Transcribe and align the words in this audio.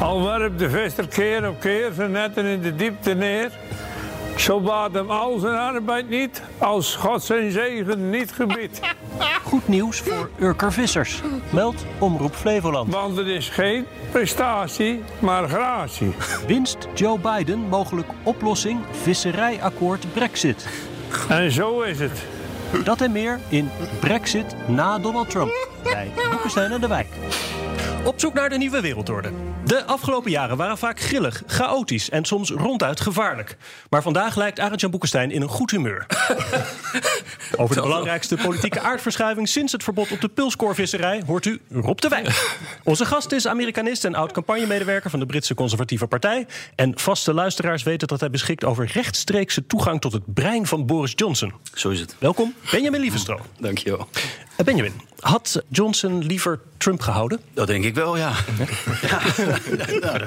Al 0.00 0.24
werpt 0.24 0.58
de 0.58 0.70
vester 0.70 1.08
keer 1.08 1.48
op 1.48 1.60
keer 1.60 1.92
zijn 1.92 2.10
netten 2.10 2.44
in 2.44 2.60
de 2.60 2.74
diepte 2.74 3.14
neer. 3.14 3.50
Zo 4.36 4.60
baat 4.60 4.92
hem 4.92 5.10
al 5.10 5.38
zijn 5.38 5.54
arbeid 5.54 6.08
niet, 6.08 6.42
als 6.58 6.94
God 6.94 7.22
zijn 7.22 7.50
zegen 7.50 8.10
niet 8.10 8.32
gebiedt. 8.32 8.80
Goed 9.50 9.68
nieuws 9.68 9.98
voor 9.98 10.30
Urker 10.40 10.72
Vissers. 10.72 11.20
Meldt 11.50 11.84
Omroep 11.98 12.34
Flevoland. 12.34 12.92
Want 12.92 13.16
het 13.16 13.26
is 13.26 13.48
geen 13.48 13.86
prestatie, 14.10 15.02
maar 15.18 15.48
gratie. 15.48 16.14
Winst 16.46 16.88
Joe 16.94 17.18
Biden 17.18 17.58
mogelijk 17.58 18.08
oplossing 18.22 18.80
visserijakkoord 18.90 20.12
Brexit. 20.12 20.68
En 21.28 21.50
zo 21.50 21.80
is 21.80 21.98
het. 21.98 22.22
Dat 22.84 23.00
en 23.00 23.12
meer 23.12 23.38
in 23.48 23.70
Brexit 24.00 24.54
na 24.68 24.98
Donald 24.98 25.30
Trump. 25.30 25.68
Bij 25.82 26.10
Boekenstein 26.30 26.72
en 26.72 26.80
de 26.80 26.88
Wijk. 26.88 27.08
Op 28.04 28.20
zoek 28.20 28.34
naar 28.34 28.48
de 28.48 28.58
nieuwe 28.58 28.80
wereldorde. 28.80 29.32
De 29.64 29.84
afgelopen 29.84 30.30
jaren 30.30 30.56
waren 30.56 30.78
vaak 30.78 31.00
grillig, 31.00 31.42
chaotisch 31.46 32.10
en 32.10 32.24
soms 32.24 32.50
ronduit 32.50 33.00
gevaarlijk. 33.00 33.56
Maar 33.90 34.02
vandaag 34.02 34.36
lijkt 34.36 34.60
Arend-Jan 34.60 34.90
Boekenstein 34.90 35.30
in 35.30 35.42
een 35.42 35.48
goed 35.48 35.70
humeur. 35.70 36.06
Over 37.56 37.74
de 37.74 37.82
belangrijkste 37.82 38.36
politieke 38.36 38.80
aardverschuiving 38.80 39.48
sinds 39.48 39.72
het 39.72 39.82
verbod 39.82 40.10
op 40.10 40.20
de 40.20 40.28
pulskoorvisserij 40.28 41.22
hoort 41.26 41.46
u 41.46 41.60
Rob 41.70 41.98
de 41.98 42.08
Wijk. 42.08 42.58
Onze 42.84 43.04
gast 43.04 43.32
is 43.32 43.46
Amerikanist 43.46 44.04
en 44.04 44.14
oud-campagnemedewerker 44.14 45.10
van 45.10 45.20
de 45.20 45.26
Britse 45.26 45.54
Conservatieve 45.54 46.06
Partij. 46.06 46.46
En 46.74 46.98
vaste 46.98 47.34
luisteraars 47.34 47.82
weten 47.82 48.08
dat 48.08 48.20
hij 48.20 48.30
beschikt 48.30 48.64
over 48.64 48.90
rechtstreekse 48.92 49.66
toegang 49.66 50.00
tot 50.00 50.12
het 50.12 50.34
brein 50.34 50.66
van 50.66 50.86
Boris 50.86 51.12
Johnson. 51.16 51.52
Zo 51.74 51.88
is 51.88 52.00
het. 52.00 52.16
Welkom, 52.18 52.54
Benjamin 52.70 53.00
Lievestro. 53.00 53.40
Dankjewel. 53.58 54.08
Uh, 54.60 54.66
Benjamin, 54.66 54.92
had 55.20 55.62
Johnson 55.68 56.24
liever 56.24 56.60
Trump 56.76 57.00
gehouden? 57.00 57.40
Dat 57.54 57.66
denk 57.66 57.84
ik 57.84 57.94
wel, 57.94 58.16
ja. 58.16 58.32
ja. 59.02 59.20
nou, 60.00 60.18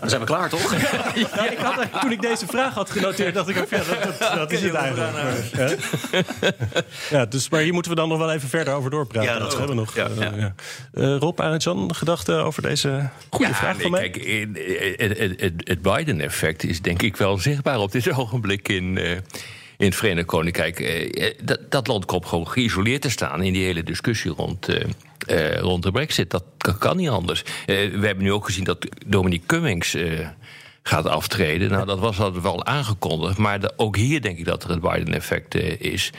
dan 0.00 0.08
zijn 0.08 0.20
we 0.20 0.26
klaar, 0.26 0.48
toch? 0.48 0.74
Ja, 1.14 1.50
ik 1.50 1.58
had, 1.58 2.00
toen 2.00 2.12
ik 2.12 2.20
deze 2.20 2.46
vraag 2.46 2.74
had 2.74 2.90
genoteerd, 2.90 3.34
dacht 3.34 3.48
ik 3.48 3.58
ook, 3.58 3.68
ja, 3.70 3.76
dat, 3.76 4.18
dat, 4.18 4.34
dat 4.34 4.52
is 4.52 4.62
het 4.62 4.74
eigenlijk. 4.74 5.10
Ja, 7.10 7.26
dus, 7.26 7.48
maar 7.48 7.60
hier 7.60 7.72
moeten 7.72 7.90
we 7.90 7.96
dan 7.96 8.08
nog 8.08 8.18
wel 8.18 8.32
even 8.32 8.48
verder 8.48 8.74
over 8.74 8.90
doorpraten. 8.90 9.32
Ja, 9.32 9.38
dat 9.38 9.50
hebben 9.50 9.68
we 9.68 9.74
nog. 9.74 9.94
Ja, 9.94 10.08
ja. 10.18 10.54
Uh, 10.94 11.16
Rob 11.16 11.40
Arendtjan, 11.40 11.94
gedachten 11.94 12.44
over 12.44 12.62
deze 12.62 13.08
goede 13.30 13.54
vraag 13.54 13.72
nee, 13.72 13.82
van 13.82 13.90
mij? 13.90 14.10
Kijk, 14.10 14.24
het, 15.00 15.18
het, 15.18 15.40
het, 15.40 15.52
het 15.64 15.82
Biden-effect 15.82 16.64
is 16.64 16.80
denk 16.80 17.02
ik 17.02 17.16
wel 17.16 17.38
zichtbaar 17.38 17.78
op 17.78 17.92
dit 17.92 18.12
ogenblik 18.18 18.68
in... 18.68 18.96
Uh, 18.96 19.18
in 19.80 19.86
het 19.86 19.96
Verenigd 19.96 20.26
Koninkrijk. 20.26 20.80
Uh, 20.80 21.30
dat, 21.42 21.60
dat, 21.68 21.86
land 21.86 22.04
komt 22.04 22.26
gewoon 22.26 22.48
geïsoleerd 22.48 23.02
te 23.02 23.10
staan 23.10 23.42
in 23.42 23.52
die 23.52 23.64
hele 23.64 23.82
discussie 23.82 24.30
rond, 24.30 24.68
uh, 24.68 25.58
rond 25.58 25.82
de 25.82 25.90
Brexit. 25.90 26.30
Dat 26.30 26.44
kan 26.78 26.96
niet 26.96 27.08
anders. 27.08 27.42
we 27.66 28.00
hebben 28.02 28.24
nu 28.24 28.32
ook 28.32 28.44
gezien 28.44 28.64
dat 28.64 28.86
Dominique 29.06 29.46
Cummings 29.46 29.96
gaat 30.82 31.06
aftreden. 31.06 31.70
Nou, 31.70 31.86
dat 31.86 31.98
was 31.98 32.20
al 32.20 32.42
wel 32.42 32.64
aangekondigd. 32.64 33.38
Maar 33.38 33.70
ook 33.76 33.96
hier 33.96 34.22
denk 34.22 34.38
ik 34.38 34.44
dat 34.44 34.64
er 34.64 34.70
het 34.70 34.80
Biden-effect 34.80 35.54
is. 35.80 36.10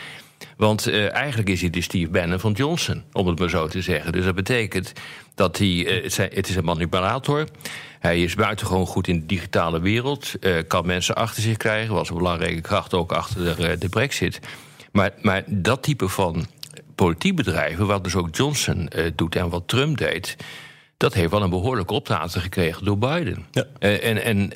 Want 0.61 0.89
eigenlijk 1.09 1.49
is 1.49 1.61
hij 1.61 1.69
de 1.69 1.81
Steve 1.81 2.11
Bannon 2.11 2.39
van 2.39 2.51
Johnson, 2.51 3.03
om 3.11 3.27
het 3.27 3.39
maar 3.39 3.49
zo 3.49 3.67
te 3.67 3.81
zeggen. 3.81 4.11
Dus 4.11 4.25
dat 4.25 4.35
betekent 4.35 4.94
dat 5.35 5.57
hij. 5.57 5.67
het 6.33 6.49
is 6.49 6.55
een 6.55 6.63
manipulator. 6.63 7.47
Hij 7.99 8.23
is 8.23 8.35
buitengewoon 8.35 8.85
goed 8.85 9.07
in 9.07 9.19
de 9.19 9.25
digitale 9.25 9.79
wereld. 9.79 10.33
Uh, 10.39 10.57
kan 10.67 10.85
mensen 10.85 11.16
achter 11.16 11.41
zich 11.41 11.57
krijgen. 11.57 11.94
Was 11.94 12.09
een 12.09 12.17
belangrijke 12.17 12.61
kracht 12.61 12.94
ook 12.94 13.11
achter 13.11 13.55
de, 13.55 13.77
de 13.77 13.89
brexit. 13.89 14.39
Maar, 14.91 15.11
maar, 15.22 15.44
dat 15.47 15.83
type 15.83 16.09
van 16.09 16.45
politiek 16.95 17.35
bedrijven, 17.35 17.88
wat 17.88 18.03
dus 18.03 18.16
ook 18.16 18.35
Johnson 18.35 18.89
doet 19.16 19.35
en 19.35 19.49
wat 19.49 19.67
Trump 19.67 19.97
deed. 19.97 20.35
Dat 21.01 21.13
heeft 21.13 21.31
wel 21.31 21.41
een 21.41 21.50
behoorlijke 21.50 21.94
optaten 21.94 22.41
gekregen 22.41 22.85
door 22.85 22.97
Biden. 22.97 23.45
Ja. 23.51 23.66
Uh, 23.79 24.06
en 24.06 24.23
en 24.23 24.53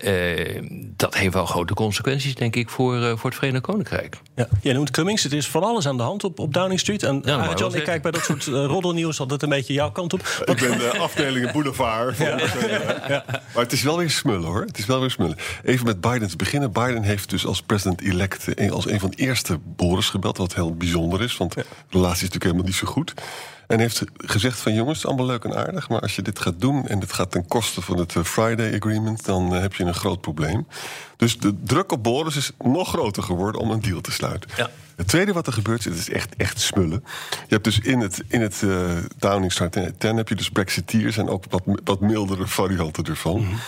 dat 0.96 1.16
heeft 1.18 1.34
wel 1.34 1.46
grote 1.46 1.74
consequenties, 1.74 2.36
denk 2.36 2.56
ik, 2.56 2.70
voor, 2.70 3.18
voor 3.18 3.30
het 3.30 3.40
Verenigd 3.40 3.64
Koninkrijk. 3.64 4.18
Ja. 4.36 4.48
Jij 4.62 4.74
noemt 4.74 4.92
Cummings, 4.92 5.24
het 5.24 5.34
is 5.34 5.48
van 5.48 5.64
alles 5.64 5.88
aan 5.88 5.98
de 5.98 6.04
hand 6.04 6.24
op, 6.24 6.40
op 6.40 6.54
Downing 6.54 6.80
Street. 6.80 7.04
En 7.04 7.22
ja, 7.26 7.54
John, 7.56 7.76
ik 7.76 7.84
kijk 7.84 8.02
bij 8.02 8.12
dat 8.12 8.24
soort 8.24 8.46
roddelnieuws 8.46 9.20
altijd 9.20 9.44
een 9.44 9.50
beetje 9.50 9.74
jouw 9.74 9.92
kant 9.92 10.14
op. 10.14 10.20
Ik 10.46 10.60
ben 10.60 10.78
de 10.78 10.98
afdeling 10.98 11.52
Boulevard. 11.52 12.18
Ja. 12.18 12.40
Ja. 13.08 13.24
Maar 13.28 13.64
het 13.64 13.72
is 13.72 13.82
wel 13.82 13.98
weer 13.98 14.10
smullen, 14.10 14.48
hoor. 14.48 14.62
Het 14.62 14.78
is 14.78 14.86
wel 14.86 15.00
weer 15.00 15.12
smullen. 15.12 15.38
Even 15.64 15.86
met 15.86 16.02
Biden 16.02 16.28
te 16.28 16.36
beginnen. 16.36 16.72
Biden 16.72 17.04
heeft 17.04 17.30
dus 17.30 17.46
als 17.46 17.62
president-elect 17.62 18.72
als 18.72 18.88
een 18.88 19.00
van 19.00 19.10
de 19.10 19.18
eerste 19.18 19.60
Boris 19.76 20.10
gebeld. 20.10 20.38
Wat 20.38 20.56
heel 20.56 20.76
bijzonder 20.76 21.22
is, 21.22 21.38
want 21.38 21.54
de 21.54 21.66
relatie 21.90 22.14
is 22.16 22.22
natuurlijk 22.22 22.44
helemaal 22.44 22.66
niet 22.66 22.76
zo 22.76 22.88
goed. 22.88 23.14
En 23.68 23.80
heeft 23.80 24.04
gezegd 24.18 24.60
van 24.60 24.74
jongens, 24.74 25.06
allemaal 25.06 25.26
leuk 25.26 25.44
en 25.44 25.56
aardig... 25.56 25.90
maar 25.90 26.00
als 26.00 26.16
je 26.16 26.22
dit 26.22 26.40
gaat 26.40 26.62
doen 26.62 26.88
en 26.88 27.00
het 27.00 27.14
gaat 27.14 27.32
ten 27.32 27.48
koste 27.48 27.82
van 27.82 27.98
het 27.98 28.14
Friday 28.24 28.76
Agreement... 28.76 29.26
dan 29.26 29.52
heb 29.52 29.74
je 29.74 29.84
een 29.84 29.94
groot 29.94 30.22
probleem. 30.22 30.68
Dus 31.18 31.38
de 31.38 31.56
druk 31.64 31.92
op 31.92 32.04
Boris 32.04 32.36
is 32.36 32.52
nog 32.64 32.90
groter 32.90 33.24
geworden 33.24 33.62
om 33.62 33.72
een 33.72 33.82
deal 33.82 34.02
te 34.02 34.12
sluiten. 34.12 34.50
Ja. 34.58 34.70
Het 34.96 35.08
tweede 35.08 35.34
wat 35.34 35.48
er 35.48 35.54
gebeurt, 35.54 35.84
het 35.84 35.98
is 35.98 36.10
echt, 36.10 36.36
echt 36.36 36.60
smullen. 36.60 37.04
Je 37.30 37.54
hebt 37.54 37.64
dus 37.64 37.80
in 37.80 38.00
het, 38.00 38.24
in 38.28 38.42
het 38.42 38.62
uh, 38.62 38.92
Downing 39.18 39.52
Street 39.52 39.94
10 39.98 40.18
heb 40.18 40.30
je 40.30 40.36
dus 40.36 40.50
Brexiteers... 40.50 41.18
en 41.18 41.30
ook 41.30 41.44
wat, 41.50 41.64
wat 41.84 42.00
mildere 42.00 42.48
varianten 42.48 43.04
ervan. 43.04 43.40
Mm 43.40 43.48
-hmm. 43.48 43.60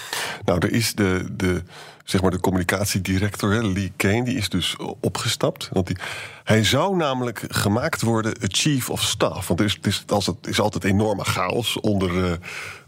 Nou, 0.46 0.60
er 0.60 0.72
is 0.72 0.94
de... 0.94 1.26
de 1.32 1.64
zeg 2.10 2.22
maar 2.22 2.32
de 2.32 2.40
communicatiedirector, 2.40 3.52
hè, 3.52 3.62
Lee 3.62 3.92
Kane, 3.96 4.24
die 4.24 4.38
is 4.38 4.50
dus 4.50 4.76
opgestapt. 5.00 5.70
Want 5.74 5.88
die, 5.88 5.98
hij 6.44 6.64
zou 6.64 6.96
namelijk 6.96 7.44
gemaakt 7.48 8.02
worden 8.02 8.34
chief 8.40 8.90
of 8.90 9.02
staff. 9.02 9.48
Want 9.48 9.60
er 9.60 9.66
is, 9.66 9.74
het 9.74 9.86
is, 9.86 10.04
het 10.08 10.48
is 10.48 10.60
altijd 10.60 10.84
enorme 10.84 11.24
chaos 11.24 11.80
onder, 11.80 12.12
uh, 12.14 12.32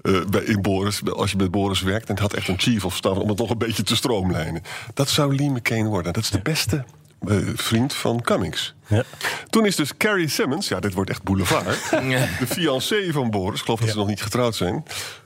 uh, 0.01 0.25
bij, 0.25 0.41
in 0.41 0.61
Boris, 0.61 1.01
als 1.13 1.31
je 1.31 1.37
met 1.37 1.51
Boris 1.51 1.81
werkt. 1.81 2.07
En 2.07 2.13
het 2.13 2.23
had 2.23 2.33
echt 2.33 2.47
een 2.47 2.59
chief 2.59 2.85
of 2.85 2.95
staff 2.95 3.19
om 3.19 3.29
het 3.29 3.37
nog 3.37 3.49
een 3.49 3.57
beetje 3.57 3.83
te 3.83 3.95
stroomlijnen. 3.95 4.61
Dat 4.93 5.09
zou 5.09 5.35
Lee 5.35 5.49
McCain 5.49 5.85
worden. 5.85 6.13
Dat 6.13 6.23
is 6.23 6.29
de 6.29 6.41
beste 6.41 6.85
uh, 7.27 7.37
vriend 7.55 7.93
van 7.93 8.21
Cummings. 8.21 8.75
Ja. 8.87 9.03
Toen 9.49 9.65
is 9.65 9.75
dus 9.75 9.97
Carrie 9.97 10.27
Simmons, 10.27 10.67
ja, 10.67 10.79
dit 10.79 10.93
wordt 10.93 11.09
echt 11.09 11.23
boulevard. 11.23 11.89
de 12.39 12.47
fiancé 12.47 13.11
van 13.11 13.29
Boris, 13.29 13.59
ik 13.59 13.65
geloof 13.65 13.79
dat 13.79 13.87
ja. 13.87 13.93
ze 13.93 13.99
nog 13.99 14.07
niet 14.07 14.21
getrouwd 14.21 14.55
zijn. 14.55 14.83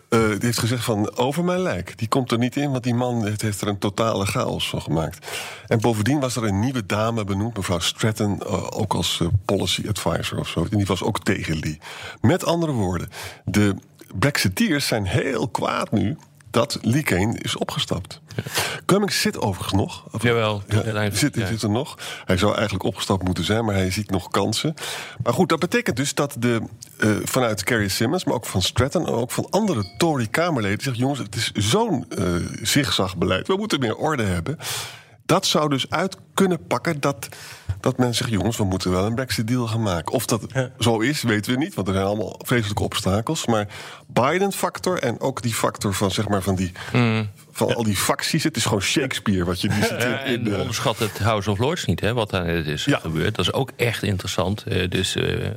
Uh, 0.09 0.29
die 0.29 0.37
heeft 0.39 0.59
gezegd 0.59 0.83
van 0.83 1.17
over 1.17 1.43
mijn 1.43 1.59
lijk. 1.59 1.97
Die 1.97 2.07
komt 2.07 2.31
er 2.31 2.37
niet 2.37 2.55
in, 2.55 2.71
want 2.71 2.83
die 2.83 2.93
man 2.93 3.25
heeft, 3.25 3.41
heeft 3.41 3.61
er 3.61 3.67
een 3.67 3.77
totale 3.77 4.25
chaos 4.25 4.69
van 4.69 4.81
gemaakt. 4.81 5.27
En 5.67 5.81
bovendien 5.81 6.19
was 6.19 6.35
er 6.35 6.43
een 6.43 6.59
nieuwe 6.59 6.85
dame 6.85 7.23
benoemd, 7.23 7.57
mevrouw 7.57 7.79
Stratton, 7.79 8.41
uh, 8.45 8.67
ook 8.69 8.93
als 8.93 9.19
uh, 9.21 9.27
policy 9.45 9.87
advisor 9.87 10.39
of 10.39 10.47
zo. 10.47 10.67
En 10.71 10.77
die 10.77 10.85
was 10.85 11.03
ook 11.03 11.23
tegen 11.23 11.59
Lee. 11.59 11.79
Met 12.21 12.45
andere 12.45 12.71
woorden, 12.71 13.09
de 13.45 13.75
Brexiteers 14.19 14.87
zijn 14.87 15.05
heel 15.05 15.47
kwaad 15.47 15.91
nu 15.91 16.17
dat 16.53 16.77
Lee 16.81 17.03
Kane 17.03 17.37
is 17.41 17.55
opgestapt. 17.55 18.21
Ja. 18.35 18.43
Cummings 18.85 19.21
zit 19.21 19.39
overigens 19.39 19.73
nog. 19.73 20.03
Jawel. 20.21 20.63
Ja, 20.67 20.81
hij 20.81 21.11
zit, 21.11 21.35
ja. 21.35 21.45
zit 21.45 21.61
er 21.61 21.69
nog. 21.69 21.97
Hij 22.25 22.37
zou 22.37 22.53
eigenlijk 22.53 22.83
opgestapt 22.83 23.23
moeten 23.23 23.43
zijn, 23.43 23.65
maar 23.65 23.75
hij 23.75 23.91
ziet 23.91 24.09
nog 24.09 24.29
kansen. 24.29 24.73
Maar 25.23 25.33
goed, 25.33 25.49
dat 25.49 25.59
betekent 25.59 25.95
dus 25.95 26.13
dat 26.13 26.35
de, 26.39 26.61
uh, 26.97 27.15
vanuit 27.23 27.63
Carrie 27.63 27.89
Simmons... 27.89 28.23
maar 28.23 28.33
ook 28.33 28.45
van 28.45 28.61
Stratton 28.61 29.07
en 29.07 29.13
ook 29.13 29.31
van 29.31 29.47
andere 29.49 29.93
Tory-Kamerleden... 29.97 30.83
zeggen, 30.83 31.01
jongens, 31.01 31.19
het 31.19 31.35
is 31.35 31.51
zo'n 31.51 32.05
uh, 32.17 32.35
zigzagbeleid. 32.61 33.47
We 33.47 33.55
moeten 33.57 33.79
meer 33.79 33.95
orde 33.95 34.23
hebben. 34.23 34.57
Dat 35.25 35.45
zou 35.45 35.69
dus 35.69 35.89
uit 35.89 36.17
kunnen 36.33 36.67
pakken 36.67 36.99
dat, 36.99 37.27
dat 37.83 37.97
men 37.97 38.15
zegt... 38.15 38.29
jongens, 38.29 38.57
we 38.57 38.63
moeten 38.63 38.91
wel 38.91 39.05
een 39.05 39.15
Brexit-deal 39.15 39.67
gaan 39.67 39.81
maken. 39.81 40.13
Of 40.13 40.25
dat 40.25 40.41
ja. 40.53 40.71
zo 40.79 40.99
is, 40.99 41.21
weten 41.21 41.51
we 41.51 41.57
niet, 41.57 41.73
want 41.73 41.87
er 41.87 41.93
zijn 41.93 42.05
allemaal 42.05 42.39
vreselijke 42.43 42.83
obstakels. 42.83 43.45
Maar 43.45 43.67
Biden-factor 44.07 44.99
en 44.99 45.19
ook 45.19 45.41
die 45.41 45.53
factor 45.53 45.93
van, 45.93 46.11
zeg 46.11 46.27
maar, 46.27 46.41
van, 46.41 46.55
die, 46.55 46.71
mm. 46.93 47.29
van 47.51 47.67
ja. 47.67 47.73
al 47.73 47.83
die 47.83 47.95
facties... 47.95 48.43
het 48.43 48.55
is 48.55 48.63
gewoon 48.63 48.81
Shakespeare 48.81 49.45
wat 49.45 49.61
je 49.61 49.67
nu 49.67 49.81
ziet 49.81 49.89
ja, 49.89 50.19
in, 50.19 50.33
in 50.33 50.43
de... 50.43 50.57
onderschat 50.57 50.99
het 50.99 51.19
House 51.19 51.51
of 51.51 51.57
Lords 51.57 51.85
niet, 51.85 51.99
hè, 51.99 52.13
wat 52.13 52.29
daar 52.29 52.47
is 52.47 52.87
gebeurd. 52.89 53.35
Dat 53.35 53.45
is 53.45 53.53
ook 53.53 53.71
echt 53.75 54.03
interessant. 54.03 54.63
Uh, 54.67 54.89
dus 54.89 55.15
uh, 55.15 55.47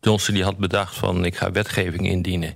Johnson 0.00 0.34
die 0.34 0.44
had 0.44 0.56
bedacht 0.56 0.94
van, 0.94 1.24
ik 1.24 1.36
ga 1.36 1.50
wetgeving 1.50 2.06
indienen... 2.06 2.54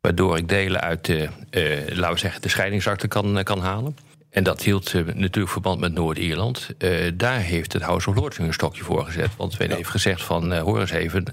waardoor 0.00 0.36
ik 0.36 0.48
delen 0.48 0.80
uit 0.80 1.04
de, 1.04 1.28
uh, 1.50 1.96
laten 1.96 2.14
we 2.14 2.18
zeggen, 2.18 2.42
de 2.42 2.48
scheidingsakte 2.48 3.08
kan, 3.08 3.40
kan 3.42 3.60
halen... 3.60 3.96
En 4.34 4.44
dat 4.44 4.62
hield 4.62 4.92
uh, 4.92 5.04
natuurlijk 5.14 5.52
verband 5.52 5.80
met 5.80 5.92
Noord-Ierland. 5.92 6.68
Uh, 6.78 7.10
daar 7.14 7.40
heeft 7.40 7.72
het 7.72 7.82
House 7.82 8.10
of 8.10 8.16
Lords 8.16 8.38
een 8.38 8.52
stokje 8.52 8.84
voor 8.84 9.04
gezet. 9.04 9.30
Want 9.36 9.58
men 9.58 9.68
ja. 9.68 9.76
heeft 9.76 9.88
gezegd 9.88 10.22
van, 10.22 10.52
uh, 10.52 10.62
hoor 10.62 10.80
eens 10.80 10.90
even... 10.90 11.24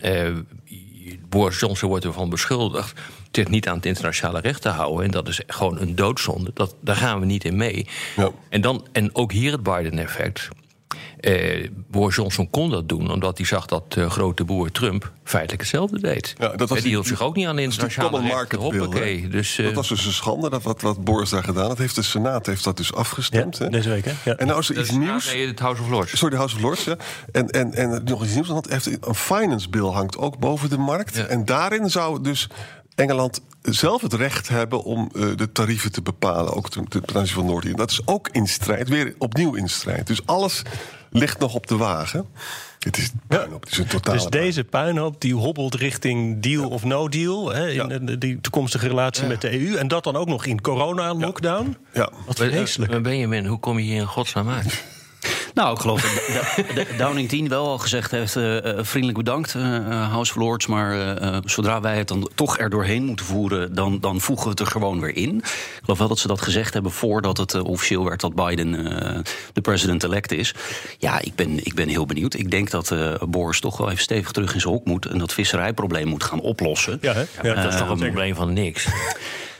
Boris 1.29 1.59
Johnson 1.59 1.89
wordt 1.89 2.05
ervan 2.05 2.29
beschuldigd 2.29 2.99
zich 3.31 3.47
niet 3.47 3.67
aan 3.67 3.75
het 3.75 3.85
internationale 3.85 4.39
recht 4.39 4.61
te 4.61 4.69
houden. 4.69 5.05
En 5.05 5.11
dat 5.11 5.27
is 5.27 5.41
gewoon 5.47 5.79
een 5.79 5.95
doodzonde. 5.95 6.51
Dat, 6.53 6.75
daar 6.81 6.95
gaan 6.95 7.19
we 7.19 7.25
niet 7.25 7.43
in 7.43 7.55
mee. 7.55 7.87
Ja. 8.15 8.31
En, 8.49 8.61
dan, 8.61 8.87
en 8.91 9.15
ook 9.15 9.31
hier 9.31 9.51
het 9.51 9.63
Biden-effect. 9.63 10.49
Eh, 11.19 11.69
Boris 11.87 12.15
Johnson 12.15 12.49
kon 12.49 12.69
dat 12.69 12.89
doen 12.89 13.11
omdat 13.11 13.37
hij 13.37 13.45
zag 13.47 13.65
dat 13.65 13.83
eh, 13.97 14.09
grote 14.09 14.43
boer 14.43 14.71
Trump 14.71 15.11
feitelijk 15.23 15.61
hetzelfde 15.61 15.99
deed. 15.99 16.33
Ja, 16.37 16.47
dat 16.47 16.59
was 16.59 16.67
En 16.69 16.73
die 16.75 16.83
die- 16.83 16.91
hield 16.91 17.07
zich 17.07 17.21
ook 17.21 17.35
niet 17.35 17.47
aan 17.47 17.55
de 17.55 17.61
Dat 17.61 17.71
internationale 17.71 18.21
market 18.21 18.59
bill. 18.69 19.29
Dus, 19.29 19.57
eh, 19.57 19.65
dat 19.65 19.73
was 19.73 19.87
dus 19.87 20.05
een 20.05 20.11
schande, 20.13 20.49
dat 20.49 20.63
wat, 20.63 20.81
wat 20.81 21.03
Boris 21.03 21.29
daar 21.29 21.43
gedaan 21.43 21.67
had. 21.67 21.77
Heeft 21.77 21.95
de 21.95 22.01
Senaat 22.01 22.45
heeft 22.45 22.63
dat 22.63 22.77
dus 22.77 22.93
afgestemd. 22.93 23.57
hè? 23.57 23.69
deze 23.69 23.89
week, 23.89 24.05
hè? 24.05 24.11
Ja. 24.23 24.35
En 24.35 24.47
nou 24.47 24.59
is 24.59 24.69
er 24.69 24.75
dat 24.75 24.83
iets 24.83 24.93
is- 24.93 24.99
nieuws. 24.99 25.33
Nee, 25.33 25.47
het 25.47 25.59
House 25.59 25.81
of 25.81 25.89
Lords. 25.89 26.11
Sorry, 26.17 26.29
de 26.29 26.35
House 26.37 26.55
of 26.55 26.61
Lords. 26.61 26.83
Ja. 26.83 26.95
En, 27.31 27.47
en, 27.49 27.73
en 27.73 28.01
nog 28.03 28.23
iets 28.23 28.33
nieuws. 28.33 28.47
Want 28.47 28.69
heeft 28.69 29.05
een 29.07 29.15
finance 29.15 29.69
bill 29.69 29.81
hangt 29.89 30.17
ook 30.17 30.39
boven 30.39 30.69
de 30.69 30.77
markt. 30.77 31.15
Ja. 31.15 31.25
En 31.25 31.45
daarin 31.45 31.89
zou 31.89 32.21
dus 32.21 32.47
Engeland 33.01 33.41
zelf 33.61 34.01
het 34.01 34.13
recht 34.13 34.47
hebben 34.47 34.83
om 34.83 35.09
eh, 35.15 35.21
de 35.35 35.51
tarieven 35.51 35.91
te 35.91 36.01
bepalen. 36.01 36.53
Ook 36.53 36.69
ten 36.69 36.87
ten 36.87 37.03
aanzien 37.13 37.35
van 37.35 37.45
Noord-Ierland. 37.45 37.89
Dat 37.89 37.91
is 37.91 38.07
ook 38.07 38.29
in 38.31 38.47
strijd. 38.47 38.89
Weer 38.89 39.15
opnieuw 39.17 39.53
in 39.55 39.69
strijd. 39.69 40.07
Dus 40.07 40.25
alles 40.25 40.61
ligt 41.09 41.39
nog 41.39 41.53
op 41.53 41.67
de 41.67 41.77
wagen. 41.77 42.25
Het 42.79 42.97
is, 42.97 43.11
puinhoop. 43.27 43.61
het 43.63 43.71
is 43.71 43.77
een 43.77 43.87
totale 43.87 44.17
Dus 44.17 44.27
deze 44.27 44.63
puinhoop 44.63 45.21
die 45.21 45.35
hobbelt 45.35 45.75
richting 45.75 46.41
deal 46.41 46.69
of 46.69 46.83
no 46.83 47.09
deal... 47.09 47.51
Hè, 47.53 47.69
in 47.69 47.75
Ja. 47.75 47.87
de- 47.99 48.17
die 48.17 48.41
toekomstige 48.41 48.87
relatie 48.87 49.27
met 49.27 49.41
de 49.41 49.51
EU. 49.59 49.75
En 49.75 49.87
dat 49.87 50.03
dan 50.03 50.15
ook 50.15 50.27
nog 50.27 50.45
in 50.45 50.61
corona-lockdown. 50.61 51.77
Ja. 51.93 52.09
Wat 52.25 52.35
vreselijk. 52.37 53.01
Benjamin, 53.03 53.45
hoe 53.45 53.59
kom 53.59 53.79
je 53.79 53.85
hier 53.85 53.99
in 53.99 54.05
godsnaam 54.07 54.49
uit? 54.49 54.83
Nou, 55.53 55.73
ik 55.73 55.79
geloof 55.81 56.01
dat 56.75 56.87
Downing 57.07 57.29
10 57.29 57.47
wel 57.47 57.67
al 57.67 57.77
gezegd 57.77 58.11
heeft... 58.11 58.35
eh, 58.35 58.57
eh, 58.57 58.85
vriendelijk 58.85 59.17
bedankt, 59.17 59.55
eh, 59.55 59.61
House 60.11 60.31
of 60.31 60.37
Lords... 60.37 60.67
maar 60.67 61.17
zodra 61.45 61.81
wij 61.81 61.97
het 61.97 62.07
dan 62.07 62.29
toch 62.35 62.57
er 62.57 62.69
doorheen 62.69 63.03
moeten 63.03 63.25
voeren... 63.25 63.75
Dan, 63.75 63.99
dan 63.99 64.21
voegen 64.21 64.45
we 64.45 64.51
het 64.51 64.59
er 64.59 64.65
gewoon 64.65 64.99
weer 64.99 65.15
in. 65.15 65.37
Ik 65.37 65.79
geloof 65.83 65.97
wel 65.97 66.07
dat 66.07 66.19
ze 66.19 66.27
dat 66.27 66.41
gezegd 66.41 66.73
hebben 66.73 66.91
voordat 66.91 67.37
het 67.37 67.61
officieel 67.61 68.05
werd... 68.05 68.21
dat 68.21 68.35
Biden 68.35 68.99
eh, 69.01 69.19
de 69.53 69.61
president-elect 69.61 70.31
is. 70.31 70.53
Ja, 70.97 71.21
ik 71.21 71.35
ben, 71.35 71.65
ik 71.65 71.73
ben 71.73 71.87
heel 71.87 72.05
benieuwd. 72.05 72.33
Ik 72.33 72.51
denk 72.51 72.69
dat 72.69 72.91
eh, 72.91 73.13
Boris 73.27 73.59
toch 73.59 73.77
wel 73.77 73.89
even 73.89 74.01
stevig 74.01 74.31
terug 74.31 74.53
in 74.53 74.61
zijn 74.61 74.73
hok 74.73 74.85
moet... 74.85 75.05
en 75.05 75.17
dat 75.17 75.33
visserijprobleem 75.33 76.07
moet 76.07 76.23
gaan 76.23 76.39
oplossen. 76.39 76.97
Ja, 77.01 77.13
hè? 77.13 77.23
Ja. 77.41 77.61
dat 77.63 77.73
is 77.73 77.79
toch 77.79 77.89
een 77.89 77.97
probleem 77.97 78.35
van 78.35 78.53
niks? 78.53 78.87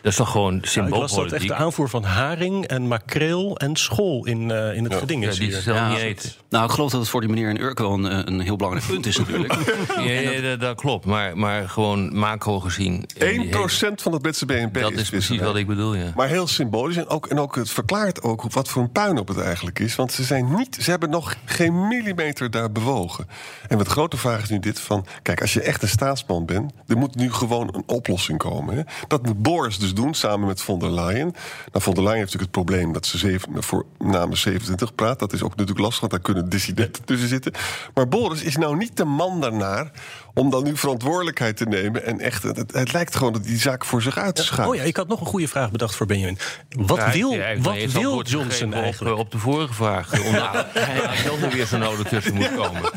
Dat 0.02 0.12
is 0.12 0.18
toch 0.18 0.32
gewoon 0.32 0.52
Nou, 0.54 0.62
ik 0.62 0.74
las 0.74 0.82
dat 0.82 0.92
echt 0.92 1.02
symboolpolitiek? 1.12 1.48
de 1.48 1.56
aanvoer 1.56 1.90
van 1.90 2.04
haring 2.04 2.66
en 2.68 2.88
makreel 2.88 3.58
en 3.58 3.76
school 3.76 4.26
in, 4.26 4.52
eh, 4.52 4.76
in 4.76 4.84
het 4.84 4.96
geding 4.96 5.24
Ja, 5.24 5.30
is 5.30 5.36
die 5.38 5.46
hier. 5.48 5.56
ze 5.56 5.62
zelf 5.62 5.78
Ja, 5.78 5.90
niet 5.90 5.98
eten. 5.98 6.32
Nou, 6.50 6.66
ik 6.66 6.72
geloof 6.72 6.92
dat 6.92 7.00
het 7.00 7.10
voor 7.10 7.22
die 7.22 7.30
meneer 7.30 7.50
in 7.50 7.62
Urk 7.62 7.80
wel 7.80 7.94
een, 7.94 8.28
een 8.28 8.40
heel 8.40 8.56
belangrijk 8.56 8.88
punt 8.88 9.06
is 9.06 9.18
natuurlijk. 9.18 9.54
Ja, 9.98 10.12
ja, 10.12 10.42
dat, 10.42 10.60
dat 10.60 10.76
klopt. 10.76 11.06
Maar, 11.06 11.38
maar 11.38 11.70
gewoon 11.70 12.18
macro 12.18 12.60
gezien... 12.60 13.06
eh, 13.18 13.30
die 13.30 13.50
1% 13.50 13.50
hele- 13.50 13.94
van 14.02 14.12
het 14.12 14.22
Britse 14.22 14.46
BNP 14.46 14.80
Dat 14.80 14.92
is 14.92 15.10
precies 15.10 15.40
wat 15.40 15.56
ik 15.56 15.68
bedoel, 15.68 15.96
ja. 15.96 16.12
Maar 16.16 16.28
heel 16.28 16.48
symbolisch. 16.48 16.96
En 16.98 17.08
ook, 17.08 17.28
en 17.28 17.40
ook 17.40 17.56
het 17.56 17.70
verklaart 17.70 18.22
ook 18.24 18.52
wat 18.52 18.68
voor 18.68 18.82
een 18.82 18.92
puinhoop 18.92 19.28
het 19.28 19.40
eigenlijk 19.40 19.80
is. 19.80 19.96
Want 19.96 20.12
ze, 20.12 20.24
zijn 20.24 20.56
niet, 20.56 20.78
ze 20.82 20.90
hebben 20.90 21.10
nog 21.10 21.36
geen 21.46 21.88
millimeter 21.88 22.52
daar 22.52 22.72
bewogen. 22.72 23.28
En 23.68 23.78
wat 23.78 23.88
grote 23.88 24.18
vraag 24.18 24.42
is 24.42 24.50
nu 24.50 24.60
dit 24.60 24.80
van... 24.80 25.06
Kijk, 25.22 25.42
als 25.42 25.54
je 25.54 25.62
echt 25.62 25.82
een 25.82 25.88
staatsman 25.90 26.46
bent... 26.46 26.72
er 26.88 26.98
moet 26.98 27.16
nu 27.16 27.32
gewoon 27.34 27.70
een 27.76 27.84
oplossing 27.86 28.38
komen. 28.38 28.76
Hè? 28.76 28.82
Dat 29.08 29.26
moet 29.26 29.42
Boris 29.42 29.78
dus 29.80 29.91
doen, 29.94 30.14
samen 30.14 30.48
met 30.48 30.62
von 30.62 30.80
der 30.80 30.92
Leyen. 30.92 31.34
Nou, 31.72 31.84
von 31.84 31.94
der 31.94 32.04
Leyen 32.04 32.20
heeft 32.20 32.34
natuurlijk 32.34 32.56
het 32.56 32.66
probleem... 32.66 32.94
dat 32.94 33.06
ze 33.06 33.18
zeven, 33.18 33.64
voor 33.64 33.86
namens 33.98 34.42
27 34.42 34.96
praat. 34.96 35.20
Dat 35.20 35.34
is 35.34 35.44
ook 35.44 35.56
natuurlijk 35.56 35.80
lastig, 35.80 36.00
want 36.00 36.12
daar 36.12 36.22
kunnen 36.22 36.50
dissidenten 36.50 37.04
tussen 37.04 37.28
zitten. 37.28 37.54
Maar 37.94 38.08
Boris 38.08 38.44
is 38.44 38.58
nou 38.58 38.78
niet 38.78 38.98
de 38.98 39.06
man 39.06 39.42
daarnaar... 39.42 39.92
om 40.34 40.50
dan 40.50 40.64
nu 40.64 40.78
verantwoordelijkheid 40.78 41.58
te 41.58 41.66
nemen. 41.66 42.06
En 42.06 42.20
echt, 42.20 42.44
het, 42.44 42.74
het 42.74 42.94
lijkt 42.94 43.16
gewoon 43.16 43.34
dat 43.34 43.44
die 43.44 43.60
zaak 43.60 43.86
voor 43.86 44.02
zich 44.02 44.18
uitschuift. 44.18 44.70
Oh 44.70 44.76
ja, 44.76 44.84
ik 44.84 44.98
had 44.98 45.08
nog 45.08 45.20
een 45.20 45.26
goede 45.26 45.48
vraag 45.48 45.72
bedacht 45.72 45.96
voor 45.96 46.06
Benjamin. 46.06 46.38
Wat 46.70 46.98
Ja, 46.98 47.12
wil, 47.12 47.38
wat 47.62 47.92
wil 47.92 48.22
Johnson 48.22 48.44
gegeven 48.44 48.68
op, 48.68 48.84
eigenlijk? 48.84 49.18
Op, 49.18 49.32
de 49.32 49.38
vorige 49.38 49.74
vraag. 49.74 50.12
Omdat 50.28 50.66
hij 50.74 51.24
dan 51.26 51.42
er 51.42 51.50
weer 51.50 51.66
zo 51.66 51.78
nodig 51.78 52.08
tussen 52.08 52.34
moet 52.34 52.56
komen. 52.56 52.82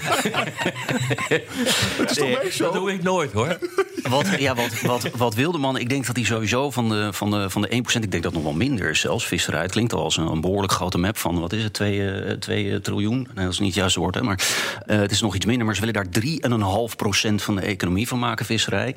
Het 1.96 2.10
is 2.10 2.16
toch 2.16 2.28
mijn 2.28 2.50
show? 2.50 2.72
Dat 2.72 2.72
doe 2.72 2.92
ik 2.92 3.02
nooit, 3.02 3.32
hoor. 3.32 3.58
Wat, 4.08 4.26
ja, 4.38 4.54
wat, 4.54 4.80
wat, 4.80 5.10
wat 5.16 5.34
wil 5.34 5.52
de 5.52 5.58
man? 5.58 5.76
Ik 5.76 5.88
denk 5.88 6.06
dat 6.06 6.16
hij 6.16 6.24
sowieso 6.24 6.70
van 6.70 6.88
de, 6.88 7.12
van, 7.12 7.30
de, 7.30 7.50
van 7.50 7.62
de 7.62 7.68
1%, 7.68 7.70
ik 7.72 7.92
denk 7.92 8.10
dat 8.10 8.24
het 8.24 8.34
nog 8.34 8.42
wel 8.42 8.52
minder 8.52 8.90
is 8.90 9.00
zelfs, 9.00 9.26
visserij. 9.26 9.62
Het 9.62 9.70
klinkt 9.70 9.92
al 9.92 10.02
als 10.02 10.16
een, 10.16 10.26
een 10.26 10.40
behoorlijk 10.40 10.72
grote 10.72 10.98
map 10.98 11.18
van, 11.18 11.40
wat 11.40 11.52
is 11.52 11.62
het, 11.62 11.72
2 11.72 12.38
twee 12.38 12.80
triljoen? 12.80 13.28
Nee, 13.34 13.44
dat 13.44 13.52
is 13.52 13.58
niet 13.58 13.68
het 13.68 13.78
juiste 13.78 14.00
woord, 14.00 14.14
hè, 14.14 14.22
maar 14.22 14.40
eh, 14.86 14.98
het 14.98 15.10
is 15.10 15.20
nog 15.20 15.34
iets 15.34 15.46
minder. 15.46 15.66
Maar 15.66 15.74
ze 15.74 15.80
willen 15.80 16.10
daar 16.10 16.22
3,5% 17.23 17.23
van 17.36 17.54
de 17.56 17.60
economie 17.62 18.08
van 18.08 18.18
maken, 18.18 18.46
visserij. 18.46 18.88
Ik 18.88 18.96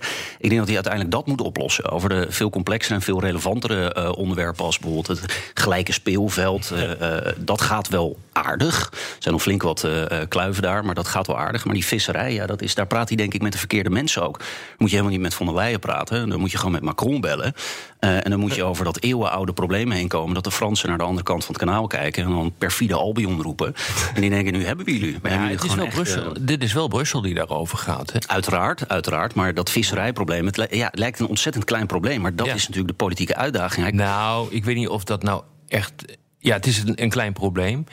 denk 0.49 0.55
dat 0.57 0.65
hij 0.65 0.75
uiteindelijk 0.75 1.13
dat 1.13 1.27
moet 1.27 1.41
oplossen. 1.41 1.89
Over 1.91 2.09
de 2.09 2.25
veel 2.29 2.49
complexere 2.49 2.95
en 2.95 3.01
veel 3.01 3.21
relevantere 3.21 3.93
eh, 3.93 4.11
onderwerpen 4.17 4.65
als 4.65 4.79
bijvoorbeeld 4.79 5.19
het 5.19 5.33
gelijke 5.53 5.91
speelveld. 5.91 6.71
eh, 6.71 7.27
eh, 7.27 7.35
dat 7.37 7.61
gaat 7.61 7.87
wel 7.89 8.17
aardig. 8.31 8.89
Er 8.91 8.97
zijn 9.19 9.33
nog 9.33 9.43
flink 9.43 9.61
wat 9.61 9.87
kluiven 10.29 10.63
daar, 10.63 10.85
maar 10.85 10.95
dat 10.95 11.07
gaat 11.07 11.27
wel 11.27 11.37
aardig. 11.39 11.65
Maar 11.65 11.73
die 11.73 11.85
visserij, 11.85 12.33
ja, 12.33 12.45
dat 12.45 12.61
is, 12.61 12.75
daar 12.75 12.87
praat 12.87 13.07
hij 13.07 13.17
denk 13.17 13.33
ik 13.33 13.41
met 13.41 13.51
de 13.51 13.57
verkeerde 13.57 13.89
mensen 13.89 14.23
ook. 14.23 14.37
Dan 14.37 14.47
moet 14.77 14.89
je 14.89 14.95
helemaal 14.95 15.15
niet 15.17 15.25
met 15.25 15.33
Von 15.33 15.45
der 15.45 15.55
Leyen 15.55 15.79
praten. 15.79 16.29
Dan 16.29 16.39
moet 16.39 16.51
je 16.51 16.57
gewoon 16.57 16.71
met 16.71 16.81
Macron 16.81 17.21
bellen. 17.21 17.53
En 17.99 18.29
dan 18.29 18.39
moet 18.39 18.55
je 18.55 18.63
over 18.63 18.85
dat 18.85 19.01
eeuwenoude 19.01 19.53
probleem 19.53 19.91
heen 19.91 20.07
komen... 20.07 20.33
dat 20.33 20.43
de 20.43 20.51
Fransen 20.51 20.89
naar 20.89 20.97
de 20.97 21.03
andere 21.03 21.23
kant 21.23 21.45
van 21.45 21.55
het 21.55 21.63
kanaal 21.63 21.87
kijken... 21.87 22.23
en 22.23 22.29
dan 22.29 22.53
perfide 22.57 22.93
Albion 22.95 23.41
roepen. 23.41 23.75
En 24.13 24.21
die 24.21 24.29
denken, 24.29 24.53
nu 24.53 24.65
hebben 24.65 24.85
we 24.85 24.91
jullie. 24.99 25.17
We 25.21 25.29
Ja, 25.29 25.29
hebben 25.29 25.49
het 25.49 25.61
jullie 25.61 25.69
is 25.71 25.75
wel 25.75 25.85
echt, 25.85 25.95
Brussel. 25.95 26.33
Dit 26.39 26.63
is 26.63 26.73
wel 26.73 26.87
Brussel 26.87 27.21
die 27.21 27.33
daarover 27.33 27.77
gaat. 27.77 28.11
Uiteraard, 28.27 28.89
uiteraard. 28.89 29.33
Maar 29.33 29.53
dat 29.53 29.69
visserijprobleem, 29.69 30.45
het, 30.45 30.57
li- 30.57 30.67
ja, 30.69 30.85
het 30.85 30.99
lijkt 30.99 31.19
een 31.19 31.27
ontzettend 31.27 31.63
klein 31.65 31.85
probleem. 31.85 32.21
Maar 32.21 32.35
dat 32.35 32.45
Ja. 32.47 32.53
is 32.53 32.61
natuurlijk 32.67 32.87
de 32.97 33.03
politieke 33.03 33.35
uitdaging. 33.35 33.81
Hij- 33.85 33.91
Nou, 33.95 34.47
ik 34.51 34.65
weet 34.65 34.75
niet 34.75 34.87
of 34.87 35.03
dat 35.03 35.23
nou 35.23 35.43
echt... 35.67 35.93
Ja, 36.39 36.53
het 36.53 36.65
is 36.65 36.77
een, 36.83 37.01
een 37.03 37.09
klein 37.09 37.33
probleem. 37.33 37.83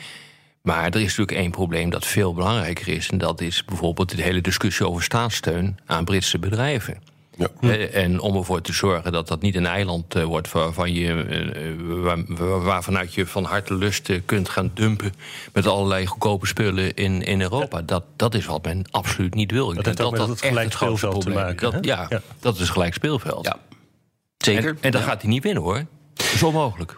Maar 0.61 0.83
er 0.85 0.95
is 0.95 1.01
natuurlijk 1.01 1.37
één 1.37 1.51
probleem 1.51 1.89
dat 1.89 2.05
veel 2.05 2.33
belangrijker 2.33 2.87
is. 2.87 3.09
En 3.09 3.17
dat 3.17 3.41
is 3.41 3.65
bijvoorbeeld 3.65 4.15
de 4.15 4.21
hele 4.21 4.41
discussie 4.41 4.87
over 4.87 5.03
staatssteun 5.03 5.77
aan 5.85 6.05
Britse 6.05 6.39
bedrijven. 6.39 6.97
Ja. 7.37 7.47
Eh, 7.61 8.03
En 8.03 8.19
om 8.19 8.35
ervoor 8.35 8.61
te 8.61 8.73
zorgen 8.73 9.11
dat 9.11 9.27
dat 9.27 9.41
niet 9.41 9.55
een 9.55 9.65
eiland 9.65 10.15
eh, 10.15 10.23
wordt 10.23 10.51
waarvan 10.51 10.93
je, 10.93 11.23
eh, 11.23 11.71
waar, 12.03 12.23
waar- 12.27 12.61
waarvanuit 12.63 13.13
je 13.13 13.25
van 13.27 13.43
harte 13.43 13.73
lust 13.75 14.09
kunt 14.25 14.49
gaan 14.49 14.71
dumpen 14.73 15.13
met 15.53 15.67
allerlei 15.67 16.05
goedkope 16.05 16.47
spullen 16.47 16.93
in, 16.93 17.21
in 17.21 17.41
Europa. 17.41 17.81
Dat, 17.81 18.03
dat 18.15 18.33
is 18.35 18.45
wat 18.45 18.63
men 18.63 18.85
absoluut 18.91 19.33
niet 19.33 19.51
wil. 19.51 19.69
Ik 19.69 19.75
Dat 19.75 19.85
heeft 19.85 20.01
ook 20.01 20.17
met 20.17 20.27
het 20.27 20.41
gelijk 20.41 20.71
speelveld 20.71 21.21
te 21.21 21.29
maken, 21.29 21.71
Dat, 21.71 21.85
ja, 21.85 22.05
Ja. 22.09 22.21
dat 22.39 22.59
is 22.59 22.69
gelijk 22.69 22.93
speelveld. 22.93 23.45
ja, 23.45 23.57
zeker. 24.37 24.69
En, 24.69 24.77
en 24.81 24.91
dat 24.91 25.01
Ja. 25.01 25.07
gaat 25.07 25.21
hij 25.21 25.31
niet 25.31 25.43
winnen 25.43 25.63
hoor. 25.63 25.85
Dat 26.13 26.31
is 26.33 26.43
onmogelijk. 26.43 26.97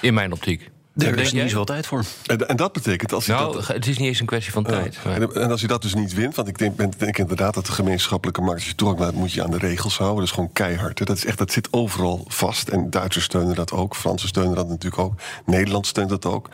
In 0.00 0.14
mijn 0.14 0.32
optiek. 0.32 0.70
Daar 0.96 1.18
is 1.18 1.32
niet 1.32 1.40
jij? 1.40 1.48
zoveel 1.48 1.64
tijd 1.64 1.86
voor. 1.86 2.04
En, 2.26 2.48
en 2.48 2.56
dat 2.56 2.72
betekent 2.72 3.12
als 3.12 3.26
hij 3.26 3.36
Nou, 3.36 3.52
dat, 3.52 3.66
het 3.66 3.86
is 3.86 3.98
niet 3.98 4.08
eens 4.08 4.20
een 4.20 4.26
kwestie 4.26 4.52
van 4.52 4.64
tijd. 4.64 4.98
En, 5.04 5.34
en 5.34 5.50
als 5.50 5.60
je 5.60 5.66
dat 5.66 5.82
dus 5.82 5.94
niet 5.94 6.14
wint, 6.14 6.34
want 6.34 6.48
ik 6.48 6.58
denk, 6.58 6.76
ben, 6.76 6.92
denk 6.96 7.18
inderdaad 7.18 7.54
dat 7.54 7.66
de 7.66 7.72
gemeenschappelijke 7.72 8.40
markt, 8.40 8.60
als 8.60 8.68
je 8.68 8.74
toegang 8.74 9.12
moet 9.12 9.32
je 9.32 9.42
aan 9.42 9.50
de 9.50 9.58
regels 9.58 9.98
houden. 9.98 10.18
Dat 10.18 10.28
is 10.28 10.34
gewoon 10.34 10.52
keihard. 10.52 10.98
Hè. 10.98 11.04
Dat, 11.04 11.16
is 11.16 11.24
echt, 11.24 11.38
dat 11.38 11.52
zit 11.52 11.68
overal 11.70 12.24
vast. 12.28 12.68
En 12.68 12.90
Duitsers 12.90 13.24
steunen 13.24 13.54
dat 13.54 13.72
ook, 13.72 13.96
Fransen 13.96 14.28
steunen 14.28 14.54
dat 14.54 14.68
natuurlijk 14.68 15.02
ook, 15.02 15.14
Nederland 15.46 15.86
steunt 15.86 16.08
dat 16.08 16.26
ook. 16.26 16.48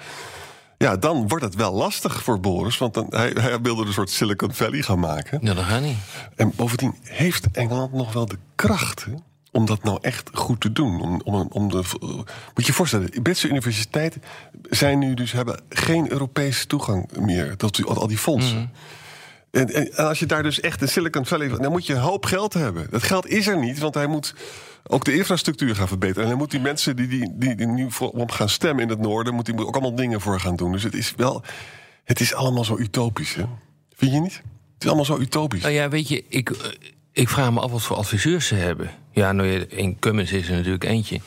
Ja, 0.78 0.96
dan 0.96 1.28
wordt 1.28 1.44
het 1.44 1.54
wel 1.54 1.72
lastig 1.72 2.22
voor 2.22 2.40
Boris, 2.40 2.78
want 2.78 2.94
dan, 2.94 3.06
hij, 3.10 3.36
hij 3.40 3.60
wilde 3.60 3.84
een 3.84 3.92
soort 3.92 4.10
Silicon 4.10 4.54
Valley 4.54 4.82
gaan 4.82 4.98
maken. 4.98 5.38
Ja, 5.42 5.54
dat 5.54 5.64
gaat 5.64 5.82
niet. 5.82 5.96
En 6.36 6.52
bovendien 6.56 6.94
heeft 7.02 7.46
Engeland 7.52 7.92
nog 7.92 8.12
wel 8.12 8.26
de 8.26 8.38
kracht 8.54 9.04
hè, 9.04 9.12
om 9.52 9.66
dat 9.66 9.84
nou 9.84 9.98
echt 10.00 10.30
goed 10.32 10.60
te 10.60 10.72
doen. 10.72 11.00
Om, 11.00 11.20
om, 11.24 11.46
om 11.50 11.68
de, 11.68 11.82
moet 12.00 12.26
je 12.54 12.62
je 12.66 12.72
voorstellen, 12.72 13.10
de 13.10 13.22
Britse 13.22 13.48
universiteiten 13.48 14.22
zijn 14.70 14.98
nu 14.98 15.14
dus, 15.14 15.32
hebben 15.32 15.60
geen 15.68 16.10
Europese 16.12 16.66
toegang 16.66 17.16
meer 17.16 17.56
tot 17.56 17.76
die- 17.76 17.84
al 17.84 18.06
die 18.06 18.18
fondsen. 18.18 18.70
En, 19.50 19.68
en, 19.74 19.92
en 19.96 20.06
als 20.08 20.18
je 20.18 20.26
daar 20.26 20.42
dus 20.42 20.60
echt 20.60 20.80
in 20.82 20.88
Silicon 20.88 21.26
Valley... 21.26 21.48
dan 21.48 21.70
moet 21.72 21.86
je 21.86 21.94
een 21.94 22.00
hoop 22.00 22.26
geld 22.26 22.54
hebben. 22.54 22.86
Dat 22.90 23.02
geld 23.02 23.26
is 23.28 23.46
er 23.46 23.58
niet, 23.58 23.78
want 23.78 23.94
hij 23.94 24.06
moet 24.06 24.34
ook 24.86 25.04
de 25.04 25.14
infrastructuur 25.14 25.74
gaan 25.76 25.88
verbeteren. 25.88 26.22
En 26.22 26.28
hij 26.28 26.38
moet 26.38 26.50
die 26.50 26.60
mensen 26.60 26.96
die, 26.96 27.06
die, 27.08 27.32
die, 27.34 27.54
die 27.54 27.66
nu 27.66 27.90
voor 27.90 28.12
hem 28.16 28.30
gaan 28.30 28.48
stemmen 28.48 28.82
in 28.84 28.90
het 28.90 29.00
noorden... 29.00 29.34
moet 29.34 29.46
hij 29.46 29.58
ook 29.58 29.74
allemaal 29.74 29.94
dingen 29.94 30.20
voor 30.20 30.40
gaan 30.40 30.56
doen. 30.56 30.72
Dus 30.72 30.82
het 30.82 30.94
is 30.94 31.14
wel... 31.16 31.42
Het 32.04 32.20
is 32.20 32.34
allemaal 32.34 32.64
zo 32.64 32.78
utopisch, 32.78 33.34
hè? 33.34 33.44
Vind 33.96 34.12
je 34.12 34.20
niet? 34.20 34.34
Het 34.74 34.82
is 34.82 34.86
allemaal 34.86 35.04
zo 35.04 35.18
utopisch. 35.18 35.62
Nou 35.62 35.74
ja, 35.74 35.88
weet 35.88 36.08
je, 36.08 36.24
ik, 36.28 36.50
eh, 36.50 36.70
ik 37.12 37.28
vraag 37.28 37.52
me 37.52 37.60
af 37.60 37.70
wat 37.70 37.82
voor 37.82 37.96
adviseurs 37.96 38.46
ze 38.46 38.54
hebben. 38.54 38.90
Ja, 39.12 39.32
nou 39.32 39.48
ja, 39.48 39.64
in 39.68 39.98
Cummins 39.98 40.32
is 40.32 40.48
er 40.48 40.56
natuurlijk 40.56 40.84
eentje. 40.84 41.20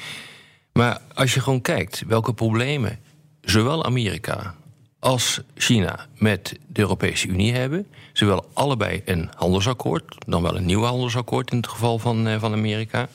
Maar 0.73 1.01
als 1.13 1.33
je 1.33 1.39
gewoon 1.39 1.61
kijkt 1.61 2.03
welke 2.07 2.33
problemen 2.33 2.99
zowel 3.41 3.85
Amerika 3.85 4.55
als 4.99 5.41
China 5.55 6.07
met 6.17 6.59
de 6.67 6.81
Europese 6.81 7.27
Unie 7.27 7.53
hebben. 7.53 7.87
Ze 8.13 8.43
allebei 8.53 9.01
een 9.05 9.29
handelsakkoord, 9.35 10.15
dan 10.27 10.41
wel 10.41 10.55
een 10.55 10.65
nieuw 10.65 10.83
handelsakkoord 10.83 11.51
in 11.51 11.57
het 11.57 11.67
geval 11.67 11.99
van, 11.99 12.27
eh, 12.27 12.39
van 12.39 12.53
Amerika. 12.53 13.07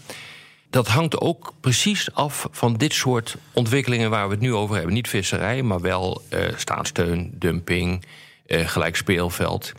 Dat 0.71 0.89
hangt 0.89 1.21
ook 1.21 1.53
precies 1.61 2.15
af 2.15 2.49
van 2.51 2.77
dit 2.77 2.93
soort 2.93 3.37
ontwikkelingen 3.53 4.11
waar 4.11 4.27
we 4.27 4.33
het 4.33 4.43
nu 4.43 4.55
over 4.55 4.75
hebben. 4.77 4.95
Niet 4.95 5.09
visserij, 5.09 5.63
maar 5.63 5.81
wel 5.81 6.23
eh, 6.29 6.57
staatssteun, 6.57 7.31
dumping, 7.35 8.05
eh, 8.47 8.69
gelijk 8.69 8.97
speelveld. 8.97 9.73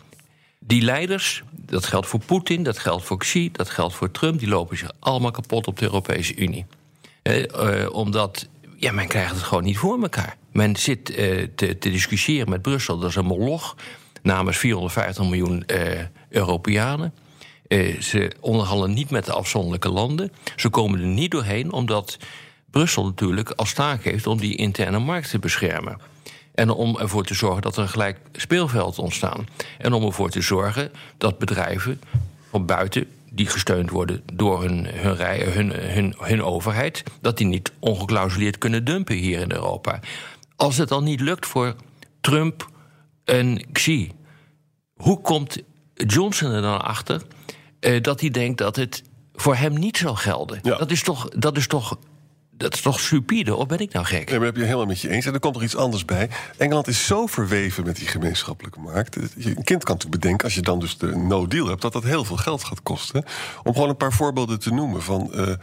Die 0.66 0.82
leiders, 0.82 1.42
dat 1.50 1.86
geldt 1.86 2.06
voor 2.06 2.20
Poetin, 2.26 2.62
dat 2.62 2.78
geldt 2.78 3.04
voor 3.04 3.18
Xi, 3.18 3.50
dat 3.52 3.70
geldt 3.70 3.94
voor 3.94 4.10
Trump, 4.10 4.38
die 4.38 4.48
lopen 4.48 4.76
zich 4.76 4.90
allemaal 4.98 5.30
kapot 5.30 5.66
op 5.66 5.78
de 5.78 5.84
Europese 5.84 6.34
Unie. 6.36 6.66
Eh, 7.22 7.94
omdat 7.94 8.48
ja, 8.76 8.92
men 8.92 9.08
krijgt 9.08 9.34
het 9.34 9.42
gewoon 9.42 9.64
niet 9.64 9.78
voor 9.78 10.02
elkaar. 10.02 10.36
Men 10.52 10.76
zit 10.76 11.10
eh, 11.10 11.46
te, 11.54 11.78
te, 11.78 11.90
discussiëren 11.90 12.50
met 12.50 12.62
Brussel, 12.62 12.98
dat 12.98 13.08
is 13.08 13.16
een 13.16 13.24
moloch 13.24 13.76
namens 14.22 14.56
450 14.56 15.24
miljoen 15.24 15.66
eh, 15.66 16.00
Europeanen. 16.28 17.14
Ze 18.00 18.32
onderhandelen 18.40 18.94
niet 18.94 19.10
met 19.10 19.24
de 19.24 19.32
afzonderlijke 19.32 19.88
landen. 19.90 20.32
Ze 20.56 20.68
komen 20.68 21.00
er 21.00 21.06
niet 21.06 21.30
doorheen, 21.30 21.72
omdat 21.72 22.18
Brussel 22.70 23.04
natuurlijk 23.04 23.50
als 23.50 23.72
taak 23.72 24.04
heeft 24.04 24.26
om 24.26 24.38
die 24.38 24.56
interne 24.56 24.98
markt 24.98 25.30
te 25.30 25.38
beschermen. 25.38 25.98
En 26.54 26.70
om 26.70 26.98
ervoor 26.98 27.24
te 27.24 27.34
zorgen 27.34 27.62
dat 27.62 27.76
er 27.76 27.82
een 27.82 27.88
gelijk 27.88 28.18
speelveld 28.32 28.98
ontstaan. 28.98 29.46
En 29.78 29.92
om 29.92 30.04
ervoor 30.04 30.30
te 30.30 30.40
zorgen 30.40 30.92
dat 31.18 31.38
bedrijven 31.38 32.00
van 32.50 32.66
buiten 32.66 33.06
die 33.30 33.46
gesteund 33.46 33.90
worden 33.90 34.22
door 34.32 34.62
hun, 34.62 34.86
hun, 34.86 35.16
hun, 35.52 35.70
hun, 35.70 36.14
hun 36.18 36.42
overheid, 36.42 37.02
dat 37.20 37.38
die 37.38 37.46
niet 37.46 37.72
ongeklausuleerd 37.78 38.58
kunnen 38.58 38.84
dumpen 38.84 39.16
hier 39.16 39.40
in 39.40 39.52
Europa. 39.52 40.00
Als 40.56 40.76
het 40.76 40.88
dan 40.88 41.04
niet 41.04 41.20
lukt 41.20 41.46
voor 41.46 41.74
Trump 42.20 42.68
en 43.24 43.72
Xi, 43.72 44.12
hoe 44.94 45.20
komt 45.20 45.62
Johnson 45.94 46.50
er 46.50 46.62
dan 46.62 46.82
achter 46.84 47.22
uh, 47.80 48.02
dat 48.02 48.20
hij 48.20 48.30
denkt 48.30 48.58
dat 48.58 48.76
het 48.76 49.02
voor 49.34 49.54
hem 49.54 49.78
niet 49.78 49.96
zal 49.96 50.14
gelden? 50.14 50.58
Ja. 50.62 50.78
Dat, 50.78 50.90
is 50.90 51.02
toch, 51.02 51.28
dat 51.28 51.56
is 51.56 51.66
toch 51.66 51.98
dat 52.62 52.74
is 52.74 52.80
toch 52.80 53.00
stupide, 53.00 53.54
of 53.54 53.66
ben 53.66 53.78
ik 53.78 53.92
nou 53.92 54.06
gek? 54.06 54.28
Nee, 54.28 54.38
maar 54.38 54.46
heb 54.46 54.56
je 54.56 54.64
helemaal 54.64 54.86
met 54.86 55.00
je 55.00 55.08
eens. 55.08 55.26
En 55.26 55.34
er 55.34 55.40
komt 55.40 55.54
nog 55.54 55.62
iets 55.62 55.76
anders 55.76 56.04
bij. 56.04 56.28
Engeland 56.56 56.88
is 56.88 57.06
zo 57.06 57.26
verweven 57.26 57.84
met 57.84 57.96
die 57.96 58.06
gemeenschappelijke 58.06 58.80
markt. 58.80 59.16
Een 59.16 59.32
kind 59.42 59.84
kan 59.84 59.94
natuurlijk 59.94 60.10
bedenken, 60.10 60.44
als 60.44 60.54
je 60.54 60.62
dan 60.62 60.78
dus 60.78 60.98
de 60.98 61.16
no 61.16 61.46
deal 61.46 61.66
hebt, 61.66 61.82
dat 61.82 61.92
dat 61.92 62.02
heel 62.02 62.24
veel 62.24 62.36
geld 62.36 62.64
gaat 62.64 62.82
kosten. 62.82 63.24
Om 63.62 63.72
gewoon 63.72 63.88
een 63.88 63.96
paar 63.96 64.12
voorbeelden 64.12 64.58
te 64.58 64.72
noemen 64.72 65.02
van. 65.02 65.30
Nee, 65.34 65.56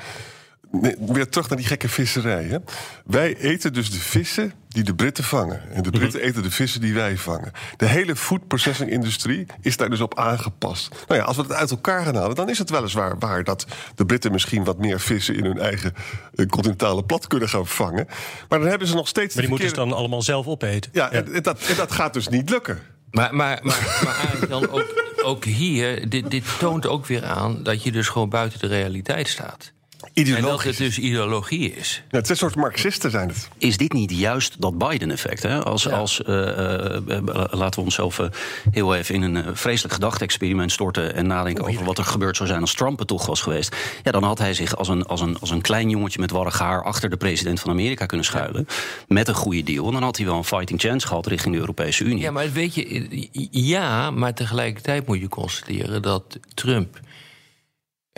weer 0.99 1.29
terug 1.29 1.49
naar 1.49 1.57
die 1.57 1.67
gekke 1.67 1.89
visserij. 1.89 2.43
Hè? 2.43 2.57
Wij 3.05 3.38
eten 3.38 3.73
dus 3.73 3.91
de 3.91 3.99
vissen 3.99 4.53
die 4.67 4.83
de 4.83 4.95
Britten 4.95 5.23
vangen. 5.23 5.61
En 5.71 5.83
de 5.83 5.89
Britten 5.89 6.21
eten 6.21 6.43
de 6.43 6.51
vissen 6.51 6.81
die 6.81 6.93
wij 6.93 7.17
vangen. 7.17 7.51
De 7.77 7.85
hele 7.85 8.15
food 8.15 8.47
processing 8.47 8.89
industrie 8.89 9.45
is 9.61 9.77
daar 9.77 9.89
dus 9.89 10.01
op 10.01 10.17
aangepast. 10.17 10.89
Nou 11.07 11.19
ja, 11.19 11.25
als 11.25 11.35
we 11.35 11.41
het 11.41 11.53
uit 11.53 11.71
elkaar 11.71 12.05
gaan 12.05 12.15
halen, 12.15 12.35
dan 12.35 12.49
is 12.49 12.57
het 12.57 12.69
weliswaar 12.69 13.19
waar 13.19 13.43
dat 13.43 13.65
de 13.95 14.05
Britten 14.05 14.31
misschien 14.31 14.63
wat 14.63 14.77
meer 14.77 14.99
vissen 14.99 15.35
in 15.35 15.45
hun 15.45 15.59
eigen 15.59 15.93
uh, 16.35 16.45
continentale 16.45 17.03
plat 17.03 17.27
kunnen 17.27 17.49
gaan 17.49 17.67
vangen. 17.67 18.07
Maar 18.49 18.59
dan 18.59 18.67
hebben 18.67 18.88
ze 18.88 18.95
nog 18.95 19.07
steeds. 19.07 19.33
Maar 19.33 19.43
die 19.43 19.51
moeten 19.51 19.69
ze 19.69 19.75
dan 19.75 19.93
allemaal 19.93 20.21
zelf 20.21 20.47
opeten. 20.47 20.91
Ja, 20.93 21.09
ja. 21.11 21.23
En, 21.23 21.43
dat, 21.43 21.61
en 21.61 21.75
dat 21.75 21.91
gaat 21.91 22.13
dus 22.13 22.27
niet 22.27 22.49
lukken. 22.49 22.79
Maar, 23.11 23.35
maar, 23.35 23.59
maar, 23.63 24.01
maar 24.03 24.15
eigenlijk 24.15 24.49
dan 24.49 24.69
ook, 24.69 25.13
ook 25.23 25.45
hier, 25.45 26.09
dit, 26.09 26.31
dit 26.31 26.45
toont 26.59 26.88
ook 26.88 27.05
weer 27.05 27.25
aan 27.25 27.63
dat 27.63 27.83
je 27.83 27.91
dus 27.91 28.07
gewoon 28.07 28.29
buiten 28.29 28.59
de 28.59 28.67
realiteit 28.67 29.27
staat. 29.27 29.73
En 30.13 30.41
dat 30.41 30.63
het 30.63 30.77
dus 30.77 31.00
ideologie 31.00 31.74
is. 31.74 32.03
Ja, 32.10 32.18
het 32.18 32.24
is 32.24 32.29
een 32.29 32.36
soort 32.36 32.56
Marxisten 32.56 33.12
zijn 33.12 33.27
het. 33.27 33.50
Is 33.58 33.77
dit 33.77 33.94
niet 33.94 34.12
juist 34.12 34.62
dat 34.62 34.77
Biden-effect? 34.77 35.46
Als, 35.46 35.84
ja. 35.84 35.89
als 35.89 36.22
uh, 36.27 36.36
uh, 36.36 37.18
laten 37.50 37.79
we 37.79 37.86
onszelf 37.86 38.20
uh, 38.20 38.27
heel 38.72 38.96
even 38.96 39.15
in 39.15 39.36
een 39.36 39.58
vreselijk 39.58 39.94
gedachte-experiment 39.94 40.72
storten 40.72 41.15
en 41.15 41.27
nadenken 41.27 41.65
over 41.65 41.84
wat 41.84 41.98
er 41.98 42.03
gebeurd 42.03 42.36
zou 42.36 42.50
zijn 42.50 42.62
als 42.62 42.74
Trump 42.74 43.00
het 43.00 43.08
toch 43.08 43.25
was 43.25 43.41
geweest. 43.41 43.75
Ja, 44.03 44.12
dan 44.12 44.24
had 44.24 44.38
hij 44.38 44.53
zich 44.53 44.75
als 44.75 44.88
een, 44.88 45.06
als 45.06 45.22
een, 45.22 45.39
als 45.39 45.50
een 45.50 45.62
klein 45.62 45.89
jongetje 45.89 46.20
met 46.20 46.32
warrig 46.32 46.60
haar 46.60 46.84
achter 46.84 47.10
de 47.10 47.18
president 47.18 47.60
van 47.60 47.72
Amerika 47.72 48.06
kunnen 48.06 48.25
schuilen. 48.25 48.65
Ja. 48.68 48.75
Met 49.08 49.27
een 49.27 49.34
goede 49.34 49.63
deal. 49.63 49.86
En 49.86 49.94
dan 49.94 50.03
had 50.03 50.18
hij 50.18 50.25
wel 50.25 50.38
een 50.38 50.44
fighting 50.44 50.82
chance 50.82 51.08
gehad 51.08 51.27
richting 51.27 51.53
de 51.53 51.60
Europese 51.60 52.03
Unie. 52.03 52.20
Ja, 52.20 52.32
maar 52.32 52.51
weet 52.51 52.75
je, 52.75 53.27
ja, 53.51 54.12
maar 54.12 54.34
tegelijkertijd 54.34 55.08
moet 55.08 55.20
je 55.20 55.27
constateren 55.27 56.01
dat 56.01 56.39
Trump 56.53 57.00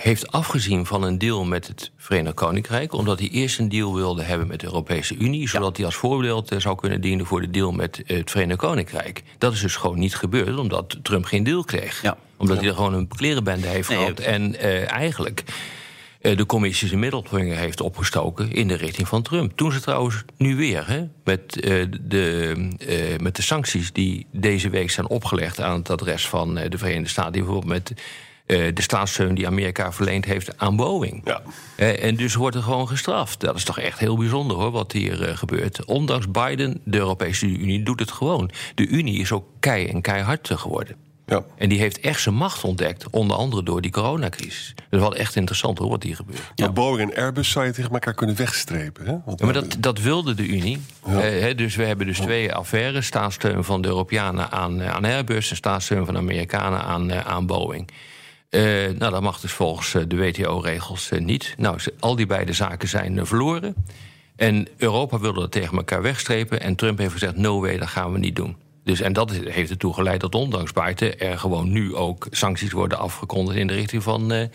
heeft 0.01 0.31
afgezien 0.31 0.85
van 0.85 1.03
een 1.03 1.17
deal 1.17 1.45
met 1.45 1.67
het 1.67 1.91
Verenigd 1.97 2.35
Koninkrijk, 2.35 2.93
omdat 2.93 3.19
hij 3.19 3.29
eerst 3.29 3.59
een 3.59 3.69
deal 3.69 3.95
wilde 3.95 4.23
hebben 4.23 4.47
met 4.47 4.59
de 4.59 4.65
Europese 4.65 5.15
Unie, 5.15 5.49
zodat 5.49 5.69
ja. 5.69 5.75
hij 5.75 5.85
als 5.85 5.95
voorbeeld 5.95 6.55
zou 6.57 6.75
kunnen 6.75 7.01
dienen 7.01 7.25
voor 7.25 7.41
de 7.41 7.49
deal 7.49 7.71
met 7.71 8.01
het 8.05 8.31
Verenigd 8.31 8.59
Koninkrijk. 8.59 9.23
Dat 9.37 9.53
is 9.53 9.59
dus 9.61 9.75
gewoon 9.75 9.99
niet 9.99 10.15
gebeurd, 10.15 10.57
omdat 10.57 10.97
Trump 11.01 11.25
geen 11.25 11.43
deal 11.43 11.63
kreeg. 11.63 12.01
Ja. 12.01 12.17
Omdat 12.37 12.57
hij 12.57 12.67
er 12.67 12.75
gewoon 12.75 12.93
een 12.93 13.07
klerenbende 13.07 13.67
heeft 13.67 13.89
nee, 13.89 13.97
gehad. 13.97 14.19
En 14.19 14.53
uh, 14.53 14.91
eigenlijk 14.91 15.43
uh, 16.21 16.37
de 16.37 16.45
commissie 16.45 16.87
zijn 16.87 16.99
middelvinger 16.99 17.57
heeft 17.57 17.81
opgestoken 17.81 18.51
in 18.51 18.67
de 18.67 18.75
richting 18.75 19.07
van 19.07 19.21
Trump. 19.21 19.51
Toen 19.55 19.71
ze 19.71 19.79
trouwens 19.79 20.23
nu 20.37 20.55
weer 20.55 20.87
hè, 20.87 21.07
met, 21.23 21.65
uh, 21.65 21.85
de, 22.01 23.17
met 23.21 23.35
de 23.35 23.41
sancties 23.41 23.91
die 23.91 24.25
deze 24.31 24.69
week 24.69 24.91
zijn 24.91 25.07
opgelegd 25.07 25.61
aan 25.61 25.77
het 25.77 25.89
adres 25.89 26.27
van 26.27 26.55
de 26.55 26.77
Verenigde 26.77 27.09
Staten, 27.09 27.31
die 27.31 27.41
bijvoorbeeld 27.41 27.73
met 27.73 27.93
de 28.45 28.81
staatssteun 28.81 29.35
die 29.35 29.47
Amerika 29.47 29.91
verleend 29.91 30.25
heeft 30.25 30.57
aan 30.57 30.75
Boeing. 30.75 31.21
Ja. 31.25 31.41
Uh, 31.77 32.03
en 32.03 32.15
dus 32.15 32.35
wordt 32.35 32.55
er 32.55 32.63
gewoon 32.63 32.87
gestraft. 32.87 33.39
Dat 33.39 33.55
is 33.55 33.63
toch 33.63 33.79
echt 33.79 33.99
heel 33.99 34.17
bijzonder 34.17 34.57
hoor, 34.57 34.71
wat 34.71 34.91
hier 34.91 35.29
uh, 35.29 35.37
gebeurt. 35.37 35.85
Ondanks 35.85 36.31
Biden, 36.31 36.81
de 36.83 36.97
Europese 36.97 37.45
Unie 37.45 37.83
doet 37.83 37.99
het 37.99 38.11
gewoon. 38.11 38.51
De 38.75 38.87
Unie 38.87 39.19
is 39.19 39.31
ook 39.31 39.45
kei 39.59 39.87
en 39.87 40.01
keihard 40.01 40.49
geworden. 40.53 40.95
Ja. 41.25 41.43
En 41.57 41.69
die 41.69 41.79
heeft 41.79 41.99
echt 41.99 42.21
zijn 42.21 42.35
macht 42.35 42.63
ontdekt, 42.63 43.09
onder 43.09 43.37
andere 43.37 43.63
door 43.63 43.81
die 43.81 43.91
coronacrisis. 43.91 44.73
Dat 44.75 44.85
is 44.89 44.99
wel 44.99 45.15
echt 45.15 45.35
interessant 45.35 45.77
hoor, 45.77 45.89
wat 45.89 46.03
hier 46.03 46.15
gebeurt. 46.15 46.51
Ja. 46.55 46.71
Boeing 46.71 47.11
en 47.11 47.23
Airbus 47.23 47.49
zou 47.49 47.65
je 47.65 47.71
tegen 47.71 47.91
elkaar 47.91 48.13
kunnen 48.13 48.35
wegstrepen. 48.35 49.05
Hè? 49.05 49.17
Want 49.25 49.39
ja, 49.39 49.45
maar 49.45 49.53
dat, 49.53 49.75
dat 49.79 49.99
wilde 49.99 50.33
de 50.33 50.47
Unie. 50.47 50.81
Ja. 51.05 51.53
Dus 51.53 51.75
we 51.75 51.83
hebben 51.83 52.05
dus 52.05 52.19
twee 52.19 52.53
affaires. 52.53 53.05
Staatssteun 53.05 53.63
van 53.63 53.81
de 53.81 53.87
Europeanen 53.87 54.51
aan, 54.51 54.83
aan 54.83 55.05
Airbus... 55.05 55.49
en 55.49 55.55
staatssteun 55.55 56.05
van 56.05 56.13
de 56.13 56.19
Amerikanen 56.19 56.83
aan, 56.83 57.13
aan 57.13 57.45
Boeing. 57.45 57.89
Uh, 58.51 58.63
nou, 58.97 59.11
dat 59.11 59.21
mag 59.21 59.39
dus 59.39 59.51
volgens 59.51 59.91
de 60.07 60.15
WTO-regels 60.15 61.11
uh, 61.11 61.19
niet. 61.19 61.53
Nou, 61.57 61.79
al 61.99 62.15
die 62.15 62.25
beide 62.25 62.53
zaken 62.53 62.87
zijn 62.87 63.25
verloren. 63.25 63.75
En 64.35 64.67
Europa 64.77 65.19
wilde 65.19 65.39
dat 65.39 65.51
tegen 65.51 65.77
elkaar 65.77 66.01
wegstrepen. 66.01 66.61
En 66.61 66.75
Trump 66.75 66.97
heeft 66.97 67.11
gezegd: 67.11 67.35
no 67.35 67.61
way, 67.61 67.77
dat 67.77 67.87
gaan 67.87 68.11
we 68.11 68.19
niet 68.19 68.35
doen. 68.35 68.55
Dus, 68.83 69.01
en 69.01 69.13
dat 69.13 69.31
heeft 69.31 69.69
ertoe 69.69 69.93
geleid 69.93 70.21
dat 70.21 70.35
ondanks 70.35 70.73
buiten 70.73 71.19
er 71.19 71.39
gewoon 71.39 71.71
nu 71.71 71.95
ook 71.95 72.27
sancties 72.31 72.71
worden 72.71 72.97
afgekondigd 72.97 73.57
in 73.57 73.67
de 73.67 73.73
richting 73.73 74.03
van, 74.03 74.49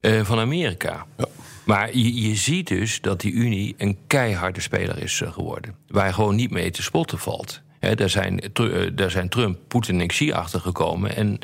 van 0.00 0.38
Amerika. 0.38 1.06
Ja. 1.16 1.26
Maar 1.68 1.96
je, 1.96 2.28
je, 2.28 2.34
ziet 2.34 2.68
dus 2.68 3.00
dat 3.00 3.20
die 3.20 3.32
Unie 3.32 3.74
een 3.78 3.98
keiharde 4.06 4.60
speler 4.60 5.02
is 5.02 5.22
geworden. 5.24 5.74
Waar 5.88 6.14
gewoon 6.14 6.34
niet 6.34 6.50
mee 6.50 6.70
te 6.70 6.82
spotten 6.82 7.18
valt. 7.18 7.60
He, 7.78 7.94
daar, 7.94 8.10
zijn, 8.10 8.40
daar 8.94 9.10
zijn 9.10 9.28
Trump, 9.28 9.58
Poetin 9.68 10.00
en 10.00 10.06
Xi 10.06 10.32
achter 10.32 10.60
gekomen. 10.60 11.16
En 11.16 11.38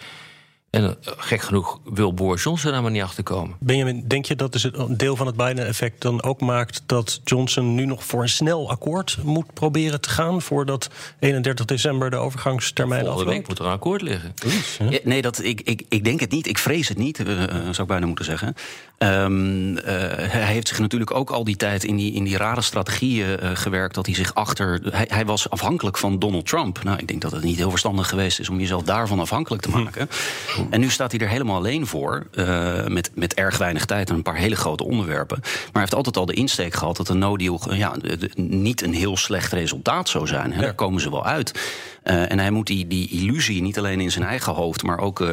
en 0.74 0.96
gek 1.02 1.42
genoeg 1.42 1.80
wil 1.84 2.14
Boris 2.14 2.42
Johnson 2.42 2.72
daar 2.72 2.82
maar 2.82 2.90
niet 2.90 3.02
achter 3.02 3.22
komen. 3.22 3.56
Benjamin, 3.58 4.04
denk 4.08 4.24
je 4.24 4.36
dat 4.36 4.52
dus 4.52 4.64
een 4.72 4.96
deel 4.96 5.16
van 5.16 5.26
het 5.26 5.36
Biden-effect 5.36 6.00
dan 6.00 6.22
ook 6.22 6.40
maakt 6.40 6.82
dat 6.86 7.20
Johnson 7.24 7.74
nu 7.74 7.86
nog 7.86 8.04
voor 8.04 8.22
een 8.22 8.28
snel 8.28 8.70
akkoord 8.70 9.18
moet 9.22 9.52
proberen 9.52 10.00
te 10.00 10.08
gaan 10.08 10.42
voordat 10.42 10.90
31 11.18 11.66
december 11.66 12.10
de 12.10 12.16
overgangstermijn 12.16 13.00
afloopt? 13.00 13.16
Volgende 13.16 13.38
week 13.38 13.48
moet 13.48 13.58
er 13.58 13.64
een 13.64 13.72
akkoord 13.72 14.02
liggen. 14.02 14.34
Ja, 14.90 14.98
nee, 15.04 15.22
dat, 15.22 15.42
ik, 15.42 15.60
ik, 15.60 15.82
ik 15.88 16.04
denk 16.04 16.20
het 16.20 16.30
niet. 16.30 16.46
Ik 16.46 16.58
vrees 16.58 16.88
het 16.88 16.98
niet, 16.98 17.18
uh, 17.18 17.26
zou 17.50 17.82
ik 17.82 17.86
bijna 17.86 18.06
moeten 18.06 18.24
zeggen. 18.24 18.54
Um, 18.98 19.76
uh, 19.76 19.82
hij 19.84 20.52
heeft 20.52 20.68
zich 20.68 20.78
natuurlijk 20.78 21.14
ook 21.14 21.30
al 21.30 21.44
die 21.44 21.56
tijd 21.56 21.84
in 21.84 21.96
die, 21.96 22.12
in 22.12 22.24
die 22.24 22.36
rare 22.36 22.62
strategieën 22.62 23.38
uh, 23.42 23.50
gewerkt 23.54 23.94
dat 23.94 24.06
hij 24.06 24.14
zich 24.14 24.34
achter. 24.34 24.80
Hij, 24.90 25.06
hij, 25.08 25.24
was 25.24 25.50
afhankelijk 25.50 25.98
van 25.98 26.18
Donald 26.18 26.46
Trump. 26.46 26.82
Nou, 26.82 26.98
ik 26.98 27.08
denk 27.08 27.22
dat 27.22 27.32
het 27.32 27.42
niet 27.42 27.56
heel 27.56 27.70
verstandig 27.70 28.08
geweest 28.08 28.40
is 28.40 28.48
om 28.48 28.60
jezelf 28.60 28.82
daarvan 28.82 29.20
afhankelijk 29.20 29.62
te 29.62 29.70
maken. 29.70 30.08
Hm. 30.54 30.63
En 30.70 30.80
nu 30.80 30.90
staat 30.90 31.10
hij 31.12 31.20
er 31.20 31.28
helemaal 31.28 31.56
alleen 31.56 31.86
voor. 31.86 32.26
Uh, 32.34 32.86
met, 32.86 33.10
met 33.14 33.34
erg 33.34 33.58
weinig 33.58 33.84
tijd 33.84 34.08
en 34.08 34.14
een 34.14 34.22
paar 34.22 34.36
hele 34.36 34.56
grote 34.56 34.84
onderwerpen. 34.84 35.38
Maar 35.40 35.70
hij 35.72 35.80
heeft 35.80 35.94
altijd 35.94 36.16
al 36.16 36.26
de 36.26 36.34
insteek 36.34 36.74
gehad 36.74 36.96
dat 36.96 37.08
een 37.08 37.18
no-deal 37.18 37.74
ja, 37.74 37.94
niet 38.36 38.82
een 38.82 38.94
heel 38.94 39.16
slecht 39.16 39.52
resultaat 39.52 40.08
zou 40.08 40.26
zijn. 40.26 40.52
Hè. 40.52 40.60
Daar 40.60 40.74
komen 40.74 41.00
ze 41.00 41.10
wel 41.10 41.24
uit. 41.24 41.52
Uh, 42.04 42.30
en 42.30 42.38
hij 42.38 42.50
moet 42.50 42.66
die, 42.66 42.86
die 42.86 43.08
illusie 43.08 43.62
niet 43.62 43.78
alleen 43.78 44.00
in 44.00 44.12
zijn 44.12 44.24
eigen 44.24 44.52
hoofd, 44.52 44.82
maar 44.82 44.98
ook 44.98 45.20
uh, 45.20 45.28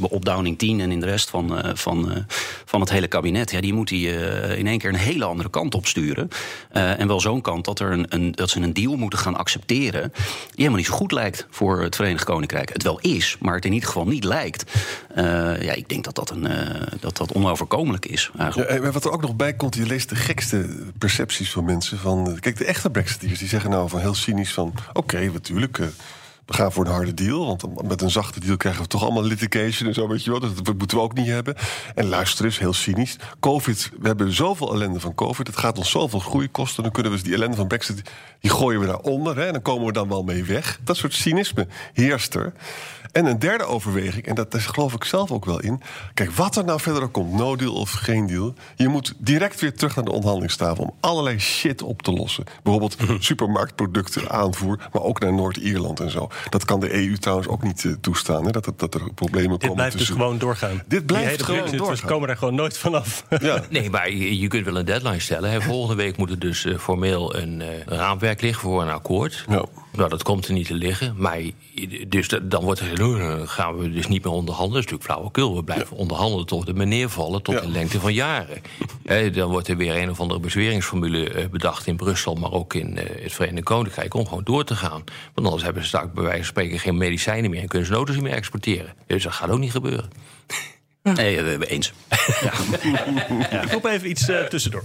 op 0.00 0.24
Downing 0.24 0.58
10 0.58 0.80
en 0.80 0.90
in 0.90 1.00
de 1.00 1.06
rest 1.06 1.30
van, 1.30 1.58
uh, 1.58 1.70
van, 1.74 2.26
van 2.64 2.80
het 2.80 2.90
hele 2.90 3.06
kabinet. 3.06 3.50
Ja, 3.50 3.60
die 3.60 3.72
moet 3.72 3.90
hij 3.90 3.98
in 4.58 4.66
één 4.66 4.78
keer 4.78 4.88
een 4.88 4.94
hele 4.94 5.24
andere 5.24 5.50
kant 5.50 5.74
op 5.74 5.86
sturen. 5.86 6.28
en 6.70 7.06
wel 7.06 7.20
zo'n 7.20 7.40
kant 7.40 7.64
dat, 7.64 7.80
er 7.80 7.92
een, 7.92 8.06
een, 8.08 8.32
dat 8.32 8.50
ze 8.50 8.60
een 8.60 8.72
deal 8.72 8.96
moeten 8.96 9.18
gaan 9.18 9.36
accepteren. 9.36 10.12
die 10.12 10.22
helemaal 10.54 10.76
niet 10.76 10.86
zo 10.86 10.94
goed 10.94 11.12
lijkt 11.12 11.46
voor 11.50 11.82
het 11.82 11.96
Verenigd 11.96 12.24
Koninkrijk. 12.24 12.72
Het 12.72 12.82
wel 12.82 13.00
is, 13.00 13.36
maar 13.40 13.54
het 13.54 13.64
in 13.64 13.72
ieder 13.72 13.88
geval 13.88 14.06
niet 14.06 14.24
lijkt. 14.24 14.72
ja, 15.60 15.72
ik 15.72 15.88
denk 15.88 16.04
dat 16.04 16.14
dat, 16.14 16.30
een, 16.30 16.48
dat, 17.00 17.16
dat 17.16 17.32
onoverkomelijk 17.32 18.06
is. 18.06 18.30
Ja, 18.38 18.80
wat 18.92 19.04
er 19.04 19.12
ook 19.12 19.22
nog 19.22 19.36
bij 19.36 19.54
komt, 19.54 19.74
je 19.74 19.86
leest 19.86 20.08
de 20.08 20.16
gekste 20.16 20.66
percepties 20.98 21.50
van 21.50 21.64
mensen. 21.64 21.98
Van, 21.98 22.36
kijk, 22.40 22.56
de 22.56 22.64
echte 22.64 22.90
Brexiteers 22.90 23.38
die 23.38 23.48
zeggen 23.48 23.70
nou 23.70 23.88
van 23.88 24.00
heel 24.00 24.14
cynisch 24.14 24.52
van 24.52 24.74
oké, 24.92 25.30
natuurlijk 25.32 25.80
we 26.46 26.54
gaan 26.54 26.72
voor 26.72 26.84
een 26.84 26.92
harde 26.92 27.14
deal. 27.14 27.46
Want 27.46 27.88
met 27.88 28.02
een 28.02 28.10
zachte 28.10 28.40
deal 28.40 28.56
krijgen 28.56 28.82
we 28.82 28.88
toch 28.88 29.02
allemaal 29.02 29.24
litigation 29.24 29.88
en 29.88 29.94
zo, 29.94 30.08
weet 30.08 30.24
je 30.24 30.30
wel. 30.30 30.40
Dat, 30.40 30.64
dat 30.64 30.78
moeten 30.78 30.96
we 30.96 31.02
ook 31.02 31.14
niet 31.14 31.26
hebben. 31.26 31.54
En 31.94 32.06
luister 32.08 32.44
eens, 32.44 32.58
heel 32.58 32.72
cynisch. 32.72 33.16
Covid, 33.40 33.90
we 34.00 34.06
hebben 34.06 34.32
zoveel 34.32 34.72
ellende 34.72 35.00
van 35.00 35.14
Covid. 35.14 35.46
Het 35.46 35.56
gaat 35.56 35.78
ons 35.78 35.90
zoveel 35.90 36.18
groei 36.18 36.50
kosten. 36.50 36.82
Dan 36.82 36.92
kunnen 36.92 37.12
we 37.12 37.22
die 37.22 37.34
ellende 37.34 37.56
van 37.56 37.66
Brexit, 37.66 38.02
die 38.40 38.50
gooien 38.50 38.80
we 38.80 38.86
daaronder. 38.86 39.36
Hè, 39.36 39.46
en 39.46 39.52
dan 39.52 39.62
komen 39.62 39.86
we 39.86 39.92
dan 39.92 40.08
wel 40.08 40.22
mee 40.22 40.44
weg. 40.44 40.80
Dat 40.84 40.96
soort 40.96 41.14
cynisme 41.14 41.66
heerst 41.92 42.34
er. 42.34 42.52
En 43.12 43.26
een 43.26 43.38
derde 43.38 43.64
overweging, 43.64 44.26
en 44.26 44.34
dat, 44.34 44.50
daar 44.50 44.60
geloof 44.60 44.94
ik 44.94 45.04
zelf 45.04 45.30
ook 45.30 45.44
wel 45.44 45.60
in. 45.60 45.80
Kijk, 46.14 46.30
wat 46.30 46.56
er 46.56 46.64
nou 46.64 46.80
verder 46.80 47.08
komt, 47.08 47.32
no 47.32 47.56
deal 47.56 47.74
of 47.74 47.90
geen 47.90 48.26
deal. 48.26 48.54
Je 48.76 48.88
moet 48.88 49.14
direct 49.18 49.60
weer 49.60 49.74
terug 49.74 49.94
naar 49.94 50.04
de 50.04 50.10
onderhandelingstafel 50.10 50.84
om 50.84 50.94
allerlei 51.00 51.38
shit 51.38 51.82
op 51.82 52.02
te 52.02 52.12
lossen. 52.12 52.44
Bijvoorbeeld 52.62 52.96
supermarktproducten 53.18 54.30
aanvoer, 54.30 54.88
maar 54.92 55.02
ook 55.02 55.20
naar 55.20 55.32
Noord-Ierland 55.32 56.00
en 56.00 56.10
zo. 56.10 56.28
Dat 56.48 56.64
kan 56.64 56.80
de 56.80 56.94
EU 56.94 57.16
trouwens 57.18 57.48
ook 57.48 57.62
niet 57.62 57.84
eh, 57.84 57.92
toestaan, 58.00 58.44
hè, 58.44 58.50
dat, 58.50 58.66
er- 58.66 58.72
dat 58.76 58.94
er 58.94 59.00
problemen 59.14 59.50
Dit 59.50 59.58
komen. 59.60 59.74
blijft 59.76 59.98
dus 59.98 60.08
gewoon 60.08 60.38
doorgaan. 60.38 60.82
Dit 60.86 61.06
blijft 61.06 61.42
gewoon 61.42 61.56
Brexit, 61.60 61.78
doorgaan. 61.78 62.06
We 62.06 62.12
komen 62.12 62.28
daar 62.28 62.36
gewoon 62.36 62.54
nooit 62.54 62.78
vanaf. 62.78 63.24
Ja. 63.40 63.62
Nee, 63.70 63.90
maar 63.90 64.10
je, 64.10 64.38
je 64.38 64.48
kunt 64.48 64.64
wel 64.64 64.76
een 64.76 64.84
deadline 64.84 65.20
stellen. 65.20 65.50
Hè. 65.50 65.60
Volgende 65.60 66.02
week 66.02 66.16
moet 66.16 66.30
er 66.30 66.38
dus 66.38 66.64
eh, 66.64 66.78
formeel 66.78 67.36
een 67.36 67.60
eh, 67.62 67.68
raamwerk 67.86 68.40
liggen 68.40 68.62
voor 68.62 68.82
een 68.82 68.90
akkoord. 68.90 69.44
Ja. 69.48 69.64
Nou, 69.92 70.08
dat 70.08 70.22
komt 70.22 70.46
er 70.46 70.52
niet 70.52 70.66
te 70.66 70.74
liggen. 70.74 71.14
Maar 71.16 71.40
dus 72.08 72.28
da- 72.28 72.38
dan 72.42 72.62
wordt 72.64 72.80
er 72.80 72.86
gezegd, 72.86 73.08
"Oh, 73.10 73.18
dan 73.18 73.48
gaan 73.48 73.78
we 73.78 73.90
dus 73.92 74.06
niet 74.06 74.24
meer 74.24 74.32
onderhandelen. 74.32 74.82
Dat 74.82 74.92
is 74.92 74.98
natuurlijk 74.98 75.32
flauwekul. 75.32 75.56
We 75.56 75.64
blijven 75.64 75.96
onderhandelen 75.96 76.46
tot 76.46 76.66
de 76.66 76.74
meneer 76.74 77.08
vallen, 77.08 77.42
tot 77.42 77.54
Ja. 77.54 77.60
de 77.60 77.68
lengte 77.68 78.00
van 78.00 78.12
jaren. 78.14 78.62
Hè, 79.04 79.30
dan 79.30 79.50
wordt 79.50 79.68
er 79.68 79.76
weer 79.76 79.96
een 79.96 80.10
of 80.10 80.20
andere 80.20 80.40
bezweringsformule 80.40 81.30
eh, 81.30 81.46
bedacht 81.48 81.86
in 81.86 81.96
Brussel... 81.96 82.34
maar 82.34 82.52
ook 82.52 82.74
in 82.74 82.98
eh, 82.98 83.22
het 83.22 83.32
Verenigd 83.32 83.64
Koninkrijk 83.64 84.14
om 84.14 84.26
gewoon 84.28 84.44
door 84.44 84.64
te 84.64 84.76
gaan. 84.76 85.04
Want 85.34 85.46
anders 85.46 85.62
hebben 85.62 85.82
ze 85.82 85.88
straks 85.88 86.12
bij 86.14 86.22
wijze 86.22 86.38
van 86.38 86.46
spreken 86.46 86.78
geen 86.78 86.96
medicijnen 86.96 87.50
meer... 87.50 87.60
en 87.62 87.68
kunnen 87.68 87.88
ze 87.88 87.94
noten 87.94 88.14
niet 88.14 88.22
meer 88.22 88.32
exporteren. 88.32 88.94
Dus 89.06 89.22
dat 89.22 89.32
gaat 89.32 89.50
ook 89.50 89.58
niet 89.58 89.70
gebeuren. 89.72 90.10
Nee, 91.02 91.42
we 91.42 91.48
hebben 91.50 91.68
eens. 91.68 91.92
Ik 93.64 93.72
roep 93.72 93.84
even 93.84 94.10
iets 94.10 94.28
eh, 94.28 94.42
tussendoor. 94.44 94.82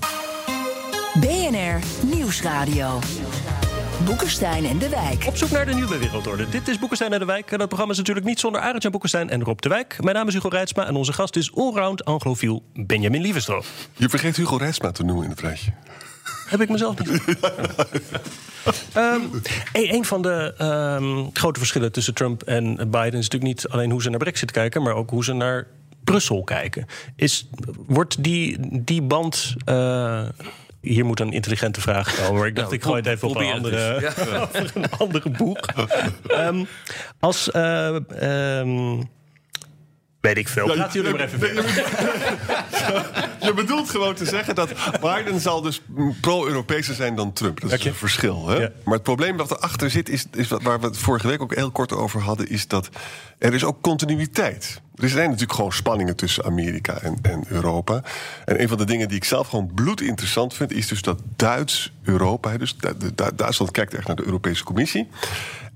BNR 1.19 1.79
Nieuwsradio. 2.15 2.99
Boekenstein 4.05 4.65
en 4.65 4.77
de 4.77 4.89
Wijk. 4.89 5.25
Op 5.27 5.37
zoek 5.37 5.49
naar 5.49 5.65
de 5.65 5.73
nieuwe 5.73 5.97
wereldorde. 5.97 6.49
Dit 6.49 6.67
is 6.67 6.79
Boekenstein 6.79 7.13
en 7.13 7.19
de 7.19 7.25
Wijk. 7.25 7.51
En 7.51 7.57
dat 7.57 7.67
programma 7.67 7.91
is 7.93 7.97
natuurlijk 7.99 8.25
niet 8.25 8.39
zonder 8.39 8.61
Arend-Jan 8.61 8.91
Boekenstein 8.91 9.29
en 9.29 9.43
Rob 9.43 9.59
de 9.59 9.69
Wijk. 9.69 9.97
Mijn 10.03 10.15
naam 10.15 10.27
is 10.27 10.33
Hugo 10.33 10.47
Reitsma 10.47 10.85
en 10.87 10.95
onze 10.95 11.13
gast 11.13 11.35
is 11.35 11.55
allround 11.55 12.05
anglofiel 12.05 12.63
Benjamin 12.73 13.21
Lievestro. 13.21 13.63
Je 13.95 14.09
vergeet 14.09 14.35
Hugo 14.35 14.55
Reitsma 14.55 14.91
te 14.91 15.03
noemen 15.03 15.23
in 15.23 15.29
het 15.29 15.39
rijtje. 15.39 15.71
Heb 16.47 16.61
ik 16.61 16.69
mezelf 16.69 16.99
niet. 16.99 17.21
Ehm, 18.93 19.21
een, 19.73 19.93
een 19.93 20.05
van 20.05 20.21
de 20.21 20.53
ehm, 20.57 21.25
grote 21.33 21.59
verschillen 21.59 21.91
tussen 21.91 22.13
Trump 22.13 22.43
en 22.43 22.75
Biden 22.75 23.19
is 23.19 23.29
natuurlijk 23.29 23.43
niet 23.43 23.67
alleen 23.67 23.91
hoe 23.91 24.01
ze 24.01 24.09
naar 24.09 24.19
Brexit 24.19 24.51
kijken, 24.51 24.81
maar 24.81 24.93
ook 24.93 25.09
hoe 25.09 25.23
ze 25.23 25.33
naar 25.33 25.67
Brussel 26.03 26.43
kijken. 26.43 26.85
Is, 27.15 27.47
wordt 27.87 28.23
die, 28.23 28.57
die 28.83 29.01
band. 29.01 29.55
eh, 29.65 30.25
hier 30.81 31.05
moet 31.05 31.19
een 31.19 31.31
intelligente 31.31 31.81
vraag 31.81 32.15
komen, 32.15 32.39
maar 32.39 32.47
ik 32.47 32.55
dacht, 32.55 32.71
ik 32.71 32.83
gooi 32.83 32.97
het 32.97 33.05
even 33.07 33.27
op 33.27 33.35
een 33.35 33.51
andere. 33.51 34.01
Ja. 34.01 34.49
een 34.73 34.89
andere 34.97 35.29
boek. 35.29 35.67
Ehm, 36.27 36.63
als. 37.19 37.51
eh, 37.51 37.95
ehm, 38.59 39.01
weet 40.21 40.37
ik 40.37 40.47
veel. 40.47 40.75
Laten 40.75 41.01
jullie 41.01 41.17
maar 41.17 41.25
even 41.27 41.39
verder. 41.39 41.65
Je 43.47 43.53
bedoelt 43.53 43.89
gewoon 43.89 44.15
te 44.15 44.25
zeggen 44.25 44.55
dat 44.55 44.69
Biden 45.01 45.39
zal 45.39 45.61
dus 45.61 45.81
pro-Europese 46.21 46.93
zijn 46.93 47.15
dan 47.15 47.33
Trump. 47.33 47.59
Dat 47.61 47.71
is 47.71 47.77
Oké. 47.79 47.87
een 47.87 47.95
verschil. 47.95 48.47
Hè? 48.47 48.55
Ja. 48.55 48.69
Maar 48.83 48.93
het 48.93 49.03
probleem 49.03 49.37
wat 49.37 49.51
erachter 49.51 49.89
zit, 49.89 50.09
is, 50.09 50.25
is 50.35 50.47
wat, 50.47 50.61
waar 50.61 50.79
we 50.79 50.85
het 50.85 50.97
vorige 50.97 51.27
week 51.27 51.41
ook 51.41 51.55
heel 51.55 51.71
kort 51.71 51.93
over 51.93 52.21
hadden, 52.21 52.49
is 52.49 52.67
dat 52.67 52.89
er 53.37 53.53
is 53.53 53.63
ook 53.63 53.81
continuïteit. 53.81 54.81
Er 54.95 55.09
zijn 55.09 55.25
natuurlijk 55.25 55.53
gewoon 55.53 55.71
spanningen 55.73 56.15
tussen 56.15 56.43
Amerika 56.45 56.93
en, 57.01 57.17
en 57.21 57.43
Europa. 57.47 58.01
En 58.45 58.61
een 58.61 58.67
van 58.67 58.77
de 58.77 58.85
dingen 58.85 59.07
die 59.07 59.17
ik 59.17 59.23
zelf 59.23 59.47
gewoon 59.47 59.71
bloedinteressant 59.73 60.53
vind, 60.53 60.71
is 60.71 60.87
dus 60.87 61.01
dat 61.01 61.21
Duits-Europa, 61.35 62.57
dus 62.57 62.77
Du- 62.77 62.97
Du- 62.97 63.11
Du- 63.15 63.35
Duitsland 63.35 63.71
kijkt 63.71 63.93
echt 63.93 64.07
naar 64.07 64.15
de 64.15 64.25
Europese 64.25 64.63
Commissie. 64.63 65.09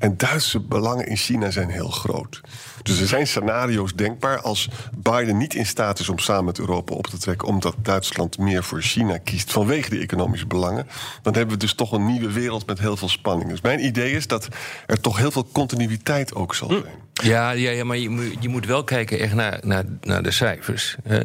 En 0.01 0.17
Duitse 0.17 0.59
belangen 0.59 1.07
in 1.07 1.17
China 1.17 1.51
zijn 1.51 1.69
heel 1.69 1.89
groot. 1.89 2.41
Dus 2.83 2.99
er 2.99 3.07
zijn 3.07 3.27
scenario's 3.27 3.93
denkbaar 3.93 4.41
als 4.41 4.69
Biden 4.95 5.37
niet 5.37 5.53
in 5.53 5.65
staat 5.65 5.99
is 5.99 6.09
om 6.09 6.19
samen 6.19 6.45
met 6.45 6.59
Europa 6.59 6.93
op 6.93 7.07
te 7.07 7.17
trekken, 7.17 7.47
omdat 7.47 7.75
Duitsland 7.77 8.37
meer 8.37 8.63
voor 8.63 8.81
China 8.81 9.17
kiest 9.17 9.51
vanwege 9.51 9.89
die 9.89 10.01
economische 10.01 10.47
belangen. 10.47 10.87
Dan 11.21 11.33
hebben 11.33 11.53
we 11.53 11.59
dus 11.59 11.73
toch 11.73 11.91
een 11.91 12.05
nieuwe 12.05 12.31
wereld 12.31 12.65
met 12.65 12.79
heel 12.79 12.97
veel 12.97 13.09
spanning. 13.09 13.49
Dus 13.49 13.61
mijn 13.61 13.85
idee 13.85 14.11
is 14.11 14.27
dat 14.27 14.47
er 14.85 15.01
toch 15.01 15.17
heel 15.17 15.31
veel 15.31 15.47
continuïteit 15.51 16.35
ook 16.35 16.55
zal 16.55 16.69
zijn. 16.69 17.09
Ja, 17.21 17.51
ja, 17.51 17.71
ja 17.71 17.83
maar 17.83 17.97
je, 17.97 18.09
moet- 18.09 18.35
je 18.39 18.49
moet 18.49 18.65
wel 18.65 18.83
kijken 18.83 19.19
echt 19.19 19.33
naar, 19.33 19.59
naar, 19.63 19.83
naar 20.01 20.23
de 20.23 20.31
cijfers. 20.31 20.95
Eh, 21.03 21.19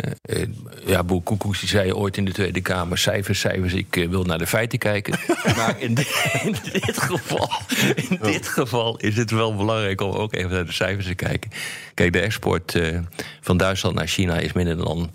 ja, 0.87 1.02
Boer 1.04 1.22
Koekoes 1.22 1.62
zei 1.64 1.92
ooit 1.92 2.16
in 2.16 2.24
de 2.24 2.32
Tweede 2.32 2.61
Kamer... 2.61 2.98
cijfers, 2.98 3.40
cijfers, 3.40 3.72
ik 3.72 3.96
eh, 3.96 4.09
wil 4.09 4.24
naar 4.24 4.38
de 4.38 4.46
feiten 4.46 4.78
kijken. 4.78 5.18
maar 5.56 5.74
in, 5.80 5.96
in 6.44 6.56
dit 6.72 6.98
geval, 6.98 7.50
in 7.94 8.18
dit 8.22 8.48
geval 8.48 8.96
is 8.96 9.16
het 9.16 9.30
wel 9.30 9.56
belangrijk 9.56 10.00
om 10.00 10.11
ook 10.11 10.35
even 10.35 10.50
naar 10.50 10.66
de 10.66 10.72
cijfers 10.72 11.06
te 11.06 11.14
kijken. 11.14 11.50
Kijk, 11.94 12.12
de 12.12 12.20
export 12.20 12.74
eh, 12.74 12.98
van 13.40 13.56
Duitsland 13.56 13.94
naar 13.94 14.06
China 14.09 14.38
is 14.38 14.52
minder 14.52 14.76
dan 14.76 15.11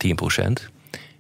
10% 0.48 0.52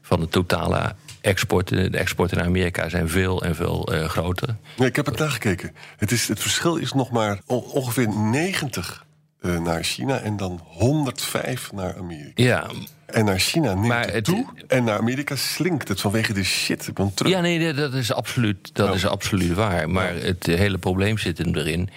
van 0.01 0.19
de 0.19 0.27
totale 0.27 0.95
exporten. 1.21 1.91
De 1.91 1.97
exporten 1.97 2.37
naar 2.37 2.45
Amerika 2.45 2.89
zijn 2.89 3.09
veel 3.09 3.43
en 3.43 3.55
veel 3.55 3.89
groter. 4.07 4.55
Nee, 4.77 4.87
ik 4.87 4.95
heb 4.95 5.05
het 5.05 5.17
nagekeken. 5.19 5.71
Het, 5.97 6.11
is, 6.11 6.27
het 6.27 6.39
verschil 6.39 6.75
is 6.75 6.93
nog 6.93 7.11
maar 7.11 7.39
on- 7.45 7.63
ongeveer 7.63 8.07
90 8.09 8.89
eh, 9.05 9.09
naar 9.41 9.83
China 9.83 10.19
en 10.19 10.37
dan 10.37 10.59
105 10.63 11.71
naar 11.71 11.97
Amerika. 11.97 12.43
Ja, 12.43 12.67
En 13.05 13.25
naar 13.25 13.39
China 13.39 13.73
neemt 13.73 13.87
Maar 13.87 14.05
het, 14.05 14.13
het- 14.13 14.25
toe. 14.25 14.45
En 14.67 14.83
naar 14.83 14.97
Amerika 14.97 15.35
slinkt 15.35 15.87
het 15.87 16.01
vanwege 16.01 16.33
de 16.33 16.43
shit 16.43 16.89
van 16.93 17.13
Trump. 17.13 17.33
Ja, 17.33 17.41
nee, 17.41 17.73
dat 17.73 17.93
is 17.93 18.13
absoluut, 18.13 18.69
dat 18.73 18.87
Ja. 18.87 18.93
is 18.93 19.05
absoluut 19.05 19.53
waar. 19.53 19.89
Maar 19.89 20.13
het 20.15 20.45
hele 20.45 20.77
probleem 20.77 21.17
zit 21.17 21.37
hem 21.37 21.55
erin. 21.55 21.89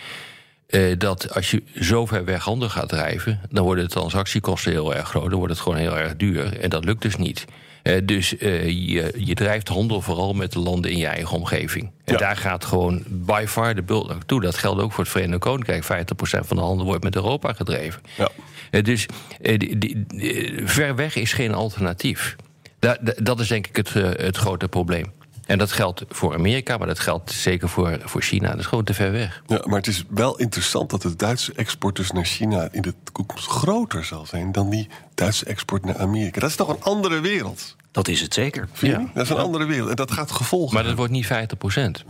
eh, 0.66 0.98
dat 0.98 1.34
als 1.34 1.50
je 1.50 1.62
zo 1.80 2.06
ver 2.06 2.24
weg 2.24 2.44
handel 2.44 2.68
gaat 2.68 2.88
drijven, 2.88 3.40
dan 3.50 3.64
worden 3.64 3.84
de 3.84 3.90
transactiekosten 3.90 4.72
heel 4.72 4.94
erg 4.94 5.08
groot. 5.08 5.28
Dan 5.30 5.38
wordt 5.38 5.52
het 5.54 5.62
gewoon 5.62 5.78
heel 5.78 5.98
erg 5.98 6.16
duur. 6.16 6.60
En 6.60 6.70
dat 6.70 6.84
lukt 6.84 7.02
dus 7.02 7.16
niet. 7.16 7.44
Eh, 7.84 7.98
dus 8.04 8.36
eh, 8.36 8.66
je, 8.68 9.12
je 9.16 9.34
drijft 9.34 9.68
handel 9.68 10.00
vooral 10.00 10.32
met 10.32 10.52
de 10.52 10.58
landen 10.58 10.90
in 10.90 10.98
je 10.98 11.06
eigen 11.06 11.36
omgeving. 11.36 11.90
En 12.04 12.12
Ja. 12.12 12.18
daar 12.18 12.36
gaat 12.36 12.64
gewoon 12.64 13.02
by 13.08 13.44
far 13.48 13.74
de 13.74 13.82
bult 13.82 14.08
naartoe. 14.08 14.40
Dat 14.40 14.56
geldt 14.56 14.80
ook 14.80 14.92
voor 14.92 15.04
het 15.04 15.12
Verenigd 15.12 15.40
Koninkrijk. 15.40 15.84
50% 15.84 16.46
van 16.46 16.56
de 16.56 16.62
handel 16.62 16.86
wordt 16.86 17.02
met 17.04 17.14
Europa 17.16 17.52
gedreven. 17.52 18.02
Ja. 18.16 18.28
Eh, 18.70 18.82
dus 18.82 19.06
die- 19.40 19.78
die- 19.78 20.04
die- 20.08 20.52
ver 20.64 20.94
weg 20.96 21.16
is 21.16 21.32
geen 21.32 21.54
alternatief. 21.54 22.36
Da- 22.78 22.98
da- 23.00 23.14
dat 23.22 23.40
is 23.40 23.48
denk 23.48 23.66
ik 23.66 23.76
het, 23.76 23.92
het 24.20 24.36
grote 24.36 24.68
probleem. 24.68 25.12
En 25.46 25.58
dat 25.58 25.72
geldt 25.72 26.04
voor 26.08 26.34
Amerika, 26.34 26.76
maar 26.76 26.86
dat 26.86 26.98
geldt 26.98 27.32
zeker 27.32 27.68
voor, 27.68 27.98
voor 28.04 28.22
China. 28.22 28.50
Dat 28.50 28.58
is 28.58 28.66
gewoon 28.66 28.84
te 28.84 28.94
ver 28.94 29.12
weg. 29.12 29.42
Ja, 29.46 29.62
maar 29.64 29.76
het 29.76 29.86
is 29.86 30.04
wel 30.08 30.38
interessant 30.38 30.90
dat 30.90 31.02
de 31.02 31.16
Duitse 31.16 31.52
export 31.52 31.96
dus 31.96 32.10
naar 32.10 32.24
China 32.24 32.68
in 32.70 32.82
de 32.82 32.94
toekomst 33.12 33.46
groter 33.46 34.04
zal 34.04 34.26
zijn 34.26 34.52
dan 34.52 34.70
die 34.70 34.88
Duitse 35.14 35.44
export 35.44 35.84
naar 35.84 35.98
Amerika. 35.98 36.40
Dat 36.40 36.50
is 36.50 36.56
toch 36.56 36.68
een 36.68 36.82
andere 36.82 37.20
wereld? 37.20 37.76
Dat 37.94 38.08
is 38.08 38.20
het 38.20 38.34
zeker. 38.34 38.68
Ja. 38.80 39.10
Dat 39.14 39.24
is 39.24 39.30
een 39.30 39.36
andere 39.36 39.64
wereld. 39.64 39.88
En 39.88 39.96
dat 39.96 40.10
gaat 40.10 40.30
gevolgen. 40.30 40.74
Maar 40.74 40.84
dat 40.84 40.94
wordt 40.94 41.12
niet 41.12 41.26
50%. 41.26 42.04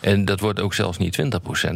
En 0.00 0.24
dat 0.24 0.40
wordt 0.40 0.60
ook 0.60 0.74
zelfs 0.74 0.98
niet 0.98 1.22
20%, 1.22 1.24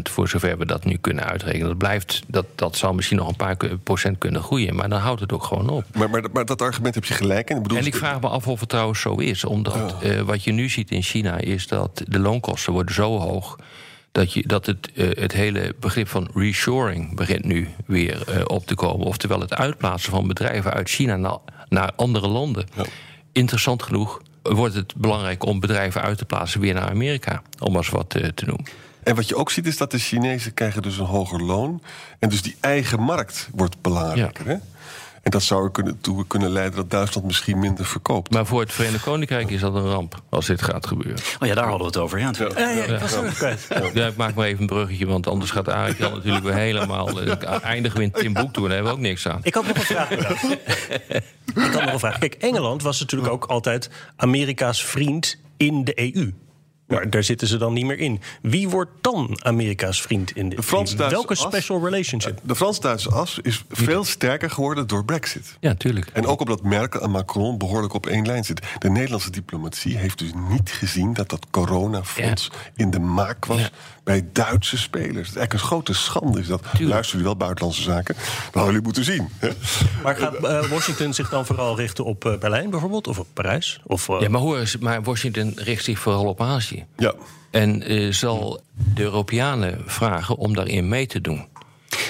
voor 0.03 0.29
zover 0.29 0.59
we 0.59 0.67
dat 0.67 0.85
nu 0.85 0.97
kunnen 0.97 1.25
uitrekenen. 1.25 1.69
Dat, 1.69 1.79
blijft, 1.79 2.23
dat, 2.27 2.47
dat 2.55 2.77
zal 2.77 2.93
misschien 2.93 3.17
nog 3.17 3.29
een 3.29 3.37
paar 3.37 3.57
procent 3.83 4.19
kunnen 4.19 4.43
groeien, 4.43 4.75
maar 4.75 4.89
dan 4.89 5.01
houdt 5.01 5.21
het 5.21 5.33
ook 5.33 5.45
gewoon 5.45 5.69
op. 5.69 5.85
Maar, 5.95 6.11
maar, 6.11 6.23
maar 6.33 6.45
dat 6.45 6.63
argument 6.63 6.95
heb 6.95 7.05
je 7.05 7.15
gelijk 7.15 7.51
in. 7.51 7.57
Ik 7.57 7.63
bedoel, 7.63 7.79
En 7.79 7.87
ik 7.87 7.95
vraag 7.95 8.21
me 8.21 8.29
af 8.29 8.47
of 8.47 8.61
het 8.61 8.69
trouwens 8.69 9.01
zo 9.01 9.15
is. 9.15 9.45
Omdat 9.45 10.03
eh, 10.03 10.21
wat 10.21 10.45
je 10.45 10.53
nu 10.53 10.69
ziet 10.69 10.91
in 10.91 11.03
China 11.03 11.39
is 11.39 11.67
dat 11.67 12.03
de 12.09 12.19
loonkosten 12.19 12.73
worden 12.73 12.95
zo 12.95 13.19
hoog. 13.19 13.59
Dat, 14.13 14.33
je, 14.33 14.47
dat 14.47 14.67
het, 14.67 14.91
eh, 14.95 15.09
het 15.11 15.33
hele 15.33 15.75
begrip 15.81 16.09
van 16.09 16.29
reshoring 16.35 17.17
begint 17.17 17.45
nu 17.45 17.69
weer 17.87 18.29
eh, 18.29 18.43
op 18.47 18.67
te 18.67 18.75
komen. 18.75 19.07
Oftewel 19.07 19.41
het 19.41 19.55
uitplaatsen 19.55 20.11
van 20.11 20.27
bedrijven 20.27 20.73
uit 20.73 20.89
China 20.89 21.17
naar, 21.17 21.39
naar 21.69 21.93
andere 21.97 22.29
landen. 22.29 22.67
Ja. 22.77 22.85
Interessant 23.33 23.83
genoeg 23.83 24.23
wordt 24.43 24.75
het 24.75 24.95
belangrijk 24.97 25.45
om 25.45 25.61
bedrijven 25.61 26.03
uit 26.03 26.19
te 26.19 26.25
plaatsen 26.25 26.61
weer 26.61 26.75
naar 26.75 26.91
Amerika. 26.91 27.43
Om 27.59 27.77
als 27.77 27.89
wat 27.89 28.15
eh, 28.15 28.29
te 28.29 28.45
noemen. 28.45 28.67
En 29.03 29.15
wat 29.15 29.29
je 29.29 29.37
ook 29.37 29.51
ziet 29.51 29.67
is 29.67 29.77
dat 29.77 29.91
de 29.91 29.99
Chinezen 29.99 30.55
krijgen 30.55 30.83
dus 30.83 30.99
een 30.99 31.05
hoger 31.05 31.43
loon. 31.43 31.83
En 32.19 32.29
dus 32.29 32.43
die 32.43 32.57
eigen 32.61 33.01
markt 33.01 33.49
wordt 33.55 33.81
belangrijker. 33.81 34.47
Hè? 34.47 34.57
En 35.23 35.31
dat 35.31 35.43
zou 35.43 35.65
er 35.65 35.71
kunnen, 35.71 36.01
toe 36.01 36.27
kunnen 36.27 36.51
leiden 36.51 36.77
dat 36.77 36.91
Duitsland 36.91 37.27
misschien 37.27 37.59
minder 37.59 37.85
verkoopt. 37.85 38.33
Maar 38.33 38.47
voor 38.47 38.61
het 38.61 38.73
Verenigd 38.73 39.05
Koninkrijk 39.05 39.51
is 39.51 39.61
dat 39.61 39.75
een 39.75 39.91
ramp 39.91 40.23
als 40.29 40.47
dit 40.47 40.63
gaat 40.63 40.87
gebeuren. 40.87 41.23
Oh 41.41 41.49
ja, 41.49 41.55
daar 41.55 41.65
hadden 41.69 41.81
we 41.81 41.87
het 41.87 41.97
over. 41.97 42.19
Ja, 42.19 42.25
natuurlijk. 42.25 42.59
Ja, 42.59 42.69
ja, 42.69 42.85
ik. 43.81 43.95
Ja, 43.95 44.11
maak 44.17 44.35
maar 44.35 44.47
even 44.47 44.61
een 44.61 44.67
bruggetje, 44.67 45.07
want 45.07 45.27
anders 45.27 45.51
gaat 45.51 45.69
Arik 45.69 45.99
Jan 45.99 46.13
natuurlijk 46.13 46.45
weer 46.45 46.55
helemaal... 46.55 47.21
eh, 47.21 47.65
eindigen 47.65 47.99
we 47.99 48.05
in 48.05 48.11
Timbuktu 48.11 48.63
en 48.63 48.69
daar 48.69 48.71
hebben 48.71 48.93
we 48.93 48.99
ook 48.99 49.05
niks 49.05 49.29
aan. 49.29 49.41
Ik 49.43 49.55
had 49.55 49.67
nog 49.67 49.77
een 49.77 49.83
vraag. 49.83 50.11
ik 51.67 51.73
had 51.73 51.83
nog 51.83 51.93
een 51.93 51.99
vraag. 51.99 52.19
Kijk, 52.19 52.35
Engeland 52.35 52.83
was 52.83 53.01
natuurlijk 53.01 53.33
ook 53.33 53.45
altijd 53.45 53.91
Amerika's 54.17 54.85
vriend 54.85 55.39
in 55.57 55.85
de 55.85 56.15
EU. 56.15 56.33
Maar 56.87 57.11
daar 57.11 57.23
zitten 57.25 57.49
ze 57.49 57.57
dan 57.57 57.73
niet 57.73 57.85
meer 57.85 57.99
in. 57.99 58.21
Wie 58.43 58.69
wordt 58.69 58.91
dan 59.01 59.39
Amerika's 59.43 60.03
vriend 60.03 60.37
in 60.37 60.49
de 60.49 60.57
Welke 60.97 61.33
as- 61.33 61.41
special 61.41 61.85
relationship? 61.85 62.41
De 62.43 62.57
Frans-Duitse 62.57 63.11
as 63.11 63.39
is 63.43 63.65
veel 63.71 64.05
sterker 64.05 64.51
geworden 64.51 64.87
door 64.87 65.05
Brexit. 65.05 65.57
Ja, 65.61 65.75
tuurlijk. 65.75 66.07
En 66.13 66.27
ook 66.27 66.41
omdat 66.41 66.63
Merkel 66.63 67.01
en 67.01 67.11
Macron 67.11 67.59
behoorlijk 67.59 67.93
op 67.95 68.07
één 68.07 68.27
lijn 68.27 68.45
zitten. 68.45 68.65
De 68.79 68.91
Nederlandse 68.91 69.31
diplomatie 69.31 69.97
heeft 69.97 70.19
dus 70.19 70.31
niet 70.49 70.71
gezien 70.71 71.13
dat 71.13 71.29
dat 71.31 71.47
coronafonds 71.51 72.51
in 72.77 72.91
de 72.91 73.01
maak 73.01 73.47
was 73.47 73.61
Ja. 73.61 73.71
Bij 74.05 74.29
Duitse 74.33 74.79
spelers. 74.79 75.09
Het 75.09 75.17
is 75.29 75.37
eigenlijk 75.37 75.53
een 75.53 75.59
grote 75.59 75.95
schande 75.95 76.41
is 76.41 76.47
dat. 76.47 76.61
Luisteren 76.63 77.03
jullie 77.05 77.25
wel 77.25 77.37
buitenlandse 77.37 77.83
zaken? 77.83 78.15
Dat 78.15 78.55
hadden 78.55 78.65
jullie 78.65 78.83
moeten 78.83 79.05
zien. 79.05 79.29
Maar 80.03 80.17
gaat 80.17 80.35
eh, 80.35 80.65
Washington 80.71 81.15
zich 81.15 81.29
dan 81.29 81.47
vooral 81.47 81.77
richten 81.77 82.05
op 82.05 82.25
eh, 82.25 82.39
Berlijn 82.39 82.71
bijvoorbeeld? 82.71 83.07
Of 83.09 83.19
op 83.19 83.27
Parijs? 83.33 83.81
Of, 83.85 84.09
eh, 84.09 84.21
Ja, 84.21 84.29
maar 84.29 84.41
hoor 84.41 84.59
eens, 84.59 84.79
maar 84.79 85.03
Washington 85.03 85.53
richt 85.57 85.85
zich 85.85 85.99
vooral 85.99 86.25
op 86.25 86.41
Azië. 86.41 86.85
Ja. 86.97 87.15
En 87.51 87.83
eh, 87.83 88.13
zal 88.13 88.61
de 88.95 89.03
Europeanen 89.03 89.83
vragen 89.87 90.37
om 90.37 90.55
daarin 90.55 90.89
mee 90.89 91.07
te 91.07 91.21
doen. 91.21 91.47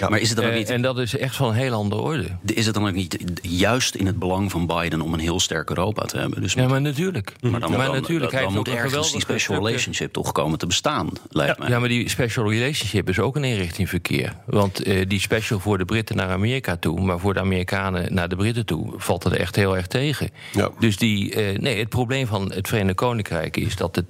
Maar 0.08 0.20
is 0.20 0.28
het 0.28 0.36
dan 0.36 0.46
ook 0.46 0.52
Eh, 0.52 0.58
niet... 0.58 0.70
en 0.70 0.82
dat 0.82 0.98
is 0.98 1.16
echt 1.16 1.36
van 1.36 1.48
een 1.48 1.54
heel 1.54 1.72
andere 1.72 2.02
orde. 2.02 2.28
Is 2.44 2.66
het 2.66 2.74
dan 2.74 2.86
ook 2.86 2.94
niet 2.94 3.18
juist 3.42 3.94
in 3.94 4.06
het 4.06 4.18
belang 4.18 4.50
van 4.50 4.66
Biden 4.66 5.00
om 5.00 5.12
een 5.14 5.20
heel 5.20 5.40
sterk 5.40 5.68
Europa 5.68 6.04
te 6.04 6.18
hebben? 6.18 6.42
Dus 6.42 6.52
Ja, 6.52 6.68
maar 6.68 6.80
natuurlijk. 6.80 7.32
maar 7.40 7.60
dan, 7.60 7.70
maar 7.70 7.86
dan, 7.86 7.94
natuurlijk, 7.94 8.32
dan, 8.32 8.42
moet 8.42 8.58
ook 8.58 8.66
een 8.66 8.72
ergens 8.72 8.92
die 8.92 9.02
geweldige 9.02 9.20
special 9.20 9.56
relationship 9.56 10.12
toch 10.12 10.32
komen 10.32 10.58
te 10.58 10.66
bestaan, 10.66 11.08
lijkt 11.28 11.58
mij. 11.58 11.68
Ja, 11.68 11.78
maar 11.78 11.88
die 11.88 12.08
special 12.08 12.50
relationship 12.50 13.08
is 13.08 13.18
ook 13.18 13.36
een 13.36 13.44
inrichting 13.44 13.88
verkeer. 13.88 14.36
Want 14.46 14.82
eh, 14.82 15.02
die 15.08 15.20
special 15.20 15.58
voor 15.60 15.78
de 15.78 15.84
Britten 15.84 16.16
naar 16.16 16.28
Amerika 16.30 16.76
toe, 16.76 17.00
maar 17.00 17.18
voor 17.18 17.34
de 17.34 17.40
Amerikanen 17.40 18.14
naar 18.14 18.28
de 18.28 18.36
Britten 18.36 18.66
toe, 18.66 18.92
valt 18.96 19.24
het 19.24 19.32
echt 19.32 19.56
heel 19.56 19.76
erg 19.76 19.86
tegen. 19.86 20.30
Ja. 20.52 20.70
Dus 20.78 20.96
die, 20.96 21.34
eh, 21.34 21.58
nee, 21.58 21.78
het 21.78 21.88
probleem 21.88 22.26
van 22.26 22.52
het 22.52 22.68
Verenigd 22.68 22.96
Koninkrijk 22.96 23.56
is 23.56 23.76
dat 23.76 23.96
het 23.96 24.06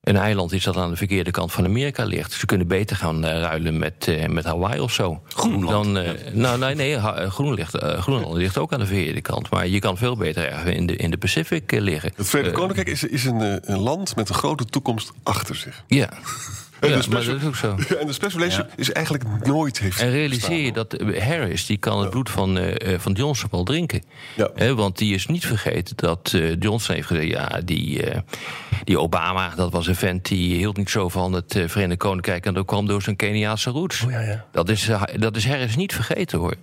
een 0.00 0.16
eiland 0.16 0.52
is 0.52 0.64
dat 0.64 0.76
aan 0.76 0.90
de 0.90 0.96
verkeerde 0.96 1.30
kant 1.30 1.52
van 1.52 1.64
Amerika 1.64 2.04
ligt. 2.04 2.32
Ze 2.32 2.46
kunnen 2.46 2.66
beter 2.66 2.96
gaan 2.96 3.24
eh, 3.24 3.40
ruilen 3.40 3.78
met, 3.78 4.08
eh, 4.08 4.26
met 4.28 4.44
Hawaii 4.44 4.80
of 4.80 4.92
zo. 4.92 5.22
Groenland. 5.28 5.94
Dan, 5.94 5.98
eh, 6.04 6.32
nou, 6.32 6.58
nee, 6.58 6.74
nee 6.74 6.96
Ha- 6.98 7.28
Groen 7.28 7.54
ligt, 7.54 7.76
Groenland 7.76 8.34
ligt 8.36 8.58
ook 8.58 8.72
aan 8.72 8.78
de 8.78 8.86
verkeerde 8.86 9.20
kant. 9.20 9.50
Maar 9.50 9.66
je 9.66 9.78
kan 9.78 9.96
veel 9.96 10.16
beter 10.16 10.48
ergens 10.50 10.74
in 10.74 10.86
de, 10.86 10.96
in 10.96 11.10
de 11.10 11.18
Pacific 11.18 11.70
liggen. 11.70 12.12
Het 12.16 12.28
Verenigd 12.28 12.54
Koninkrijk 12.54 12.88
is, 12.88 13.04
is 13.04 13.24
een, 13.24 13.72
een 13.72 13.78
land 13.78 14.16
met 14.16 14.28
een 14.28 14.34
grote 14.34 14.64
toekomst 14.64 15.12
achter 15.22 15.54
zich. 15.54 15.84
Ja, 15.86 16.08
En 16.80 16.90
ja 16.90 17.00
de 17.00 17.08
maar 17.08 17.24
dat 17.24 17.36
is 17.36 17.44
ook 17.44 17.56
zo. 17.56 17.76
En 18.00 18.06
de 18.06 18.12
special 18.12 18.40
relationship 18.40 18.78
is 18.78 18.92
eigenlijk 18.92 19.24
nooit 19.44 19.78
heeft 19.78 20.00
En 20.00 20.10
realiseer 20.10 20.64
je 20.64 20.72
dat 20.72 20.92
eh, 20.92 21.22
Harris 21.22 21.66
die 21.66 21.76
kan 21.76 22.00
het 22.00 22.10
bloed 22.10 22.30
van, 22.30 22.58
eh, 22.58 22.94
eh, 22.94 23.00
van 23.00 23.12
Johnson 23.12 23.48
wel 23.50 23.64
drinken. 23.64 24.02
Ja. 24.36 24.74
Want 24.74 24.98
die 24.98 25.14
is 25.14 25.26
niet 25.26 25.46
vergeten 25.46 25.96
dat 25.96 26.32
eh, 26.34 26.60
Johnson 26.60 26.94
heeft 26.94 27.06
gezegd... 27.06 27.28
ja, 27.28 27.60
die, 27.64 28.02
eh, 28.02 28.20
die 28.84 28.98
Obama, 28.98 29.52
dat 29.56 29.72
was 29.72 29.86
een 29.86 29.94
vent 29.94 30.28
die 30.28 30.56
hield 30.56 30.76
niet 30.76 30.90
zo 30.90 31.08
van 31.08 31.32
het 31.32 31.56
eh, 31.56 31.68
Verenigd 31.68 31.98
Koninkrijk... 31.98 32.46
en 32.46 32.54
dat 32.54 32.66
kwam 32.66 32.86
door 32.86 33.02
zijn 33.02 33.16
Keniaanse 33.16 33.70
roots. 33.70 34.02
Oh, 34.02 34.10
ja, 34.10 34.20
ja. 34.20 34.44
Dat, 34.52 34.68
is, 34.68 34.90
dat 35.18 35.36
is 35.36 35.46
Harris 35.46 35.76
niet 35.76 35.94
vergeten, 35.94 36.38
hoor. 36.38 36.54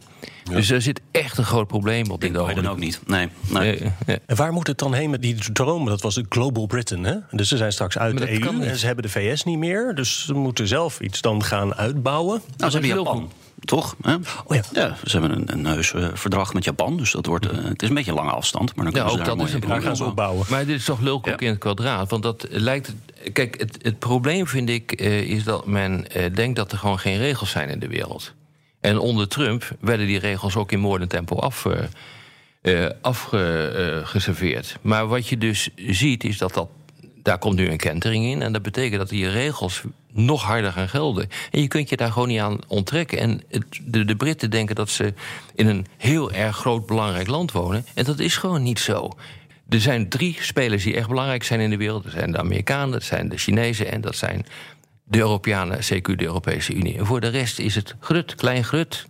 Dus 0.51 0.69
er 0.69 0.81
zit 0.81 1.01
echt 1.11 1.37
een 1.37 1.43
groot 1.43 1.67
probleem 1.67 2.11
op 2.11 2.21
dit 2.21 2.31
Biden 2.31 2.43
ogenblik. 2.43 2.69
ook 2.69 2.79
niet. 2.79 2.99
Nee, 3.05 3.29
nee. 3.49 3.91
En 4.25 4.35
waar 4.35 4.53
moet 4.53 4.67
het 4.67 4.77
dan 4.77 4.93
heen 4.93 5.09
met 5.09 5.21
die 5.21 5.51
dromen? 5.53 5.87
Dat 5.87 6.01
was 6.01 6.15
de 6.15 6.25
Global 6.29 6.65
Britain, 6.65 7.03
hè? 7.03 7.15
Dus 7.31 7.47
ze 7.47 7.57
zijn 7.57 7.71
straks 7.71 7.97
uit 7.97 8.13
Maar 8.13 8.25
de 8.25 8.31
dat 8.31 8.39
kan 8.39 8.61
EU 8.61 8.67
en 8.67 8.77
ze 8.77 8.85
hebben 8.85 9.03
de 9.03 9.09
VS 9.09 9.43
niet 9.43 9.57
meer. 9.57 9.95
Dus 9.95 10.06
ze 10.07 10.33
moeten 10.33 10.67
zelf 10.67 10.99
iets 10.99 11.21
dan 11.21 11.43
gaan 11.43 11.75
uitbouwen. 11.75 12.41
Nou, 12.57 12.71
ze 12.71 12.77
hebben 12.77 12.97
Japan. 12.97 13.31
Toch? 13.59 13.95
Hè? 14.01 14.15
Oh 14.45 14.55
ja. 14.73 14.95
ze 15.03 15.19
hebben 15.19 15.31
een, 15.37 15.51
een 15.51 15.65
heus 15.65 15.93
eh, 15.93 16.07
verdrag 16.13 16.53
met 16.53 16.63
Japan. 16.63 16.97
Dus 16.97 17.11
dat 17.11 17.25
wordt, 17.25 17.45
eh, 17.49 17.63
het 17.63 17.81
is 17.81 17.89
een 17.89 17.95
beetje 17.95 18.11
een 18.11 18.17
lange 18.17 18.31
afstand. 18.31 18.75
Maar 18.75 18.85
dan 18.85 18.93
Ja, 18.93 18.99
kunnen 18.99 19.13
ze 19.13 19.19
ook 19.19 19.25
daar 19.37 19.59
dat 19.59 19.69
mooi 19.69 19.81
gaan 19.81 19.95
ze 19.95 20.03
opbouwen. 20.03 20.45
Maar 20.49 20.65
dit 20.65 20.75
is 20.75 20.85
toch 20.85 20.99
lulkoek 20.99 21.39
Ja. 21.39 21.45
in 21.45 21.51
het 21.51 21.59
kwadraat. 21.59 22.09
Want 22.09 22.23
dat 22.23 22.47
lijkt. 22.49 22.93
Kijk, 23.33 23.59
het, 23.59 23.77
het 23.81 23.99
probleem 23.99 24.47
vind 24.47 24.69
ik 24.69 24.91
eh, 24.91 25.21
is 25.21 25.43
dat 25.43 25.65
men 25.65 26.11
eh, 26.11 26.33
denkt 26.33 26.55
dat 26.55 26.71
er 26.71 26.77
gewoon 26.77 26.99
geen 26.99 27.17
regels 27.17 27.49
zijn 27.49 27.69
in 27.69 27.79
de 27.79 27.87
wereld. 27.87 28.33
En 28.81 28.99
onder 28.99 29.27
Trump 29.27 29.71
werden 29.79 30.07
die 30.07 30.19
regels 30.19 30.55
ook 30.55 30.71
in 30.71 30.79
moordend 30.79 31.09
tempo 31.09 31.35
af, 31.35 31.65
eh, 32.61 32.85
eh, 32.85 32.91
afgeserveerd. 33.01 34.77
maar 34.81 35.07
wat 35.07 35.27
je 35.27 35.37
dus 35.37 35.69
ziet 35.75 36.23
is 36.23 36.37
dat 36.37 36.53
dat. 36.53 36.67
Daar 37.27 37.37
komt 37.37 37.55
nu 37.55 37.69
een 37.69 37.77
kentering 37.77 38.25
in. 38.25 38.41
En 38.41 38.53
dat 38.53 38.61
betekent 38.61 38.99
dat 38.99 39.09
die 39.09 39.29
regels 39.29 39.81
nog 40.11 40.43
harder 40.43 40.71
gaan 40.71 40.89
gelden. 40.89 41.29
En 41.51 41.61
je 41.61 41.67
kunt 41.67 41.89
je 41.89 41.97
daar 41.97 42.11
gewoon 42.11 42.27
niet 42.27 42.39
aan 42.39 42.59
onttrekken. 42.67 43.19
En 43.19 43.41
het, 43.49 43.65
de, 43.85 44.05
de 44.05 44.15
Britten 44.15 44.49
denken 44.49 44.75
dat 44.75 44.89
ze 44.89 45.13
in 45.55 45.67
een 45.67 45.85
heel 45.97 46.31
erg 46.31 46.57
groot 46.57 46.85
belangrijk 46.85 47.27
land 47.27 47.51
wonen. 47.51 47.85
En 47.93 48.03
dat 48.03 48.19
is 48.19 48.37
gewoon 48.37 48.63
niet 48.63 48.79
zo. 48.79 49.09
Er 49.69 49.81
zijn 49.81 50.09
drie 50.09 50.37
spelers 50.39 50.83
die 50.83 50.95
echt 50.95 51.07
belangrijk 51.07 51.43
zijn 51.43 51.59
in 51.59 51.69
de 51.69 51.77
wereld. 51.77 52.03
Dat 52.03 52.11
zijn 52.11 52.31
de 52.31 52.37
Amerikanen, 52.37 52.91
dat 52.91 53.03
zijn 53.03 53.29
de 53.29 53.37
Chinezen 53.37 53.91
en 53.91 54.01
dat 54.01 54.15
zijn 54.15 54.45
de 55.03 55.17
Europeanen, 55.17 55.79
CQ 55.79 56.01
de 56.15 56.23
Europese 56.23 56.73
Unie. 56.73 56.97
En 56.97 57.05
voor 57.05 57.19
de 57.21 57.27
rest 57.27 57.59
is 57.59 57.75
het 57.75 57.95
grut, 57.99 58.35
klein 58.35 58.63
grut. 58.63 59.07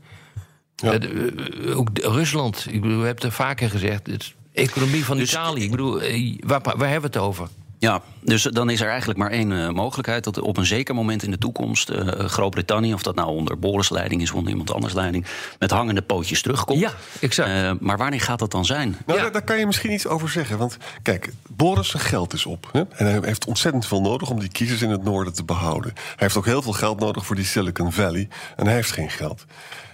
Ja. 0.76 0.92
Eh, 0.92 1.28
eh, 1.70 1.78
ook 1.78 1.90
Rusland, 1.94 2.66
ik 2.70 2.82
bedoel, 2.82 3.00
we 3.00 3.06
hebben 3.06 3.24
het 3.24 3.24
er 3.24 3.46
vaker 3.46 3.70
gezegd. 3.70 4.08
Het 4.08 4.34
economie 4.54 5.06
van 5.06 5.18
Dus- 5.18 5.32
Italië, 5.32 5.64
ik 5.64 5.72
bedoel, 5.72 6.02
eh, 6.02 6.38
waar, 6.40 6.62
waar 6.62 6.90
hebben 6.90 7.12
we 7.12 7.18
het 7.18 7.28
over? 7.28 7.48
Ja, 7.80 8.02
dus 8.22 8.44
dan 8.44 8.70
is 8.70 8.82
er 8.82 8.90
eigenlijk 8.90 9.20
maar 9.20 9.32
één 9.32 9.52
eh, 9.52 9.70
mogelijkheid. 9.70 10.24
Dat 10.24 10.40
op 10.40 10.58
een 10.58 10.66
zeker 10.66 10.96
moment 10.96 11.24
in 11.24 11.32
de 11.32 11.38
toekomst 11.38 11.90
eh, 11.90 12.08
Groot-Brittannië, 12.08 12.94
of 12.94 13.02
dat 13.04 13.16
nou 13.16 13.30
onder 13.30 13.60
Boris 13.60 13.90
leiding 13.90 14.22
is 14.22 14.30
of 14.30 14.36
onder 14.36 14.52
iemand 14.52 14.74
anders 14.74 14.94
leiding, 14.94 15.26
met 15.60 15.72
hangende 15.72 16.02
pootjes 16.02 16.42
terugkomt. 16.42 16.80
Ja, 16.80 16.92
exact. 17.20 17.50
Eh, 17.50 17.72
maar 17.80 17.98
wanneer 17.98 18.22
gaat 18.22 18.40
dat 18.40 18.52
dan 18.52 18.66
zijn? 18.66 18.98
Nou, 19.06 19.18
Ja. 19.18 19.24
daar, 19.24 19.32
daar 19.34 19.44
kan 19.44 19.60
je 19.60 19.66
misschien 19.66 19.92
iets 19.92 20.08
over 20.08 20.30
zeggen. 20.30 20.58
Want 20.58 20.78
kijk, 21.02 21.32
Boris 21.50 21.90
zijn 21.90 22.04
geld 22.04 22.34
is 22.34 22.46
op. 22.46 22.70
Hè? 22.72 22.80
En 22.80 23.06
hij 23.06 23.20
heeft 23.24 23.46
ontzettend 23.46 23.86
veel 23.86 24.02
nodig 24.02 24.30
om 24.30 24.40
die 24.40 24.50
kiezers 24.52 24.82
in 24.82 24.90
het 24.90 25.04
noorden 25.04 25.34
te 25.34 25.44
behouden. 25.44 25.92
Hij 25.96 26.13
heeft 26.18 26.38
ook 26.38 26.46
heel 26.46 26.62
veel 26.62 26.74
geld 26.74 27.00
nodig 27.00 27.26
voor 27.26 27.36
die 27.36 27.46
Silicon 27.46 27.94
Valley. 27.94 28.28
En 28.56 28.66
hij 28.66 28.76
heeft 28.76 28.92
geen 28.92 29.10
geld. 29.10 29.46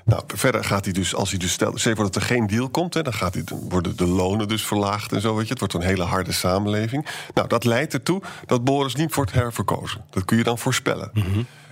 Nou, 0.05 0.23
verder 0.27 0.63
gaat 0.63 0.83
hij 0.83 0.93
dus, 0.93 1.15
als 1.15 1.29
hij 1.29 1.39
dus 1.39 1.51
stelt, 1.51 1.79
stel 1.79 1.95
voor 1.95 2.03
dat 2.03 2.15
er 2.15 2.21
geen 2.21 2.47
deal 2.47 2.69
komt, 2.69 2.93
hè, 2.93 3.01
dan, 3.01 3.13
gaat 3.13 3.33
hij, 3.33 3.43
dan 3.43 3.69
worden 3.69 3.97
de 3.97 4.07
lonen 4.07 4.47
dus 4.47 4.65
verlaagd 4.65 5.11
en 5.11 5.21
zo. 5.21 5.35
Weet 5.35 5.43
je. 5.43 5.49
Het 5.49 5.59
wordt 5.59 5.73
een 5.73 5.81
hele 5.81 6.03
harde 6.03 6.31
samenleving. 6.31 7.05
Nou, 7.33 7.47
dat 7.47 7.63
leidt 7.63 7.93
ertoe 7.93 8.21
dat 8.45 8.63
Boris 8.63 8.95
niet 8.95 9.15
wordt 9.15 9.31
herverkozen. 9.33 10.01
Dat 10.09 10.25
kun 10.25 10.37
je 10.37 10.43
dan 10.43 10.57
voorspellen. 10.57 11.11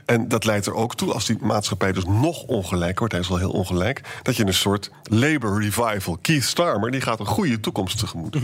En 0.06 0.28
dat 0.28 0.46
leidt 0.46 0.66
er 0.66 0.74
ook 0.74 0.96
toe, 0.96 1.14
als 1.14 1.26
die 1.26 1.38
maatschappij 1.42 1.92
dus 1.92 2.06
nog 2.06 2.44
ongelijk 2.44 3.00
wordt, 3.00 3.14
hij 3.14 3.22
is 3.22 3.30
al 3.30 3.38
heel 3.38 3.52
ongelijk, 3.52 4.02
dat 4.22 4.36
je 4.36 4.46
een 4.46 4.54
soort 4.54 4.92
labor 5.04 5.62
revival. 5.62 6.18
Keith 6.22 6.44
Starmer, 6.44 6.92
die 6.92 7.02
gaat 7.02 7.20
een 7.20 7.26
goede 7.26 7.60
toekomst 7.60 7.98
tegemoet. 7.98 8.38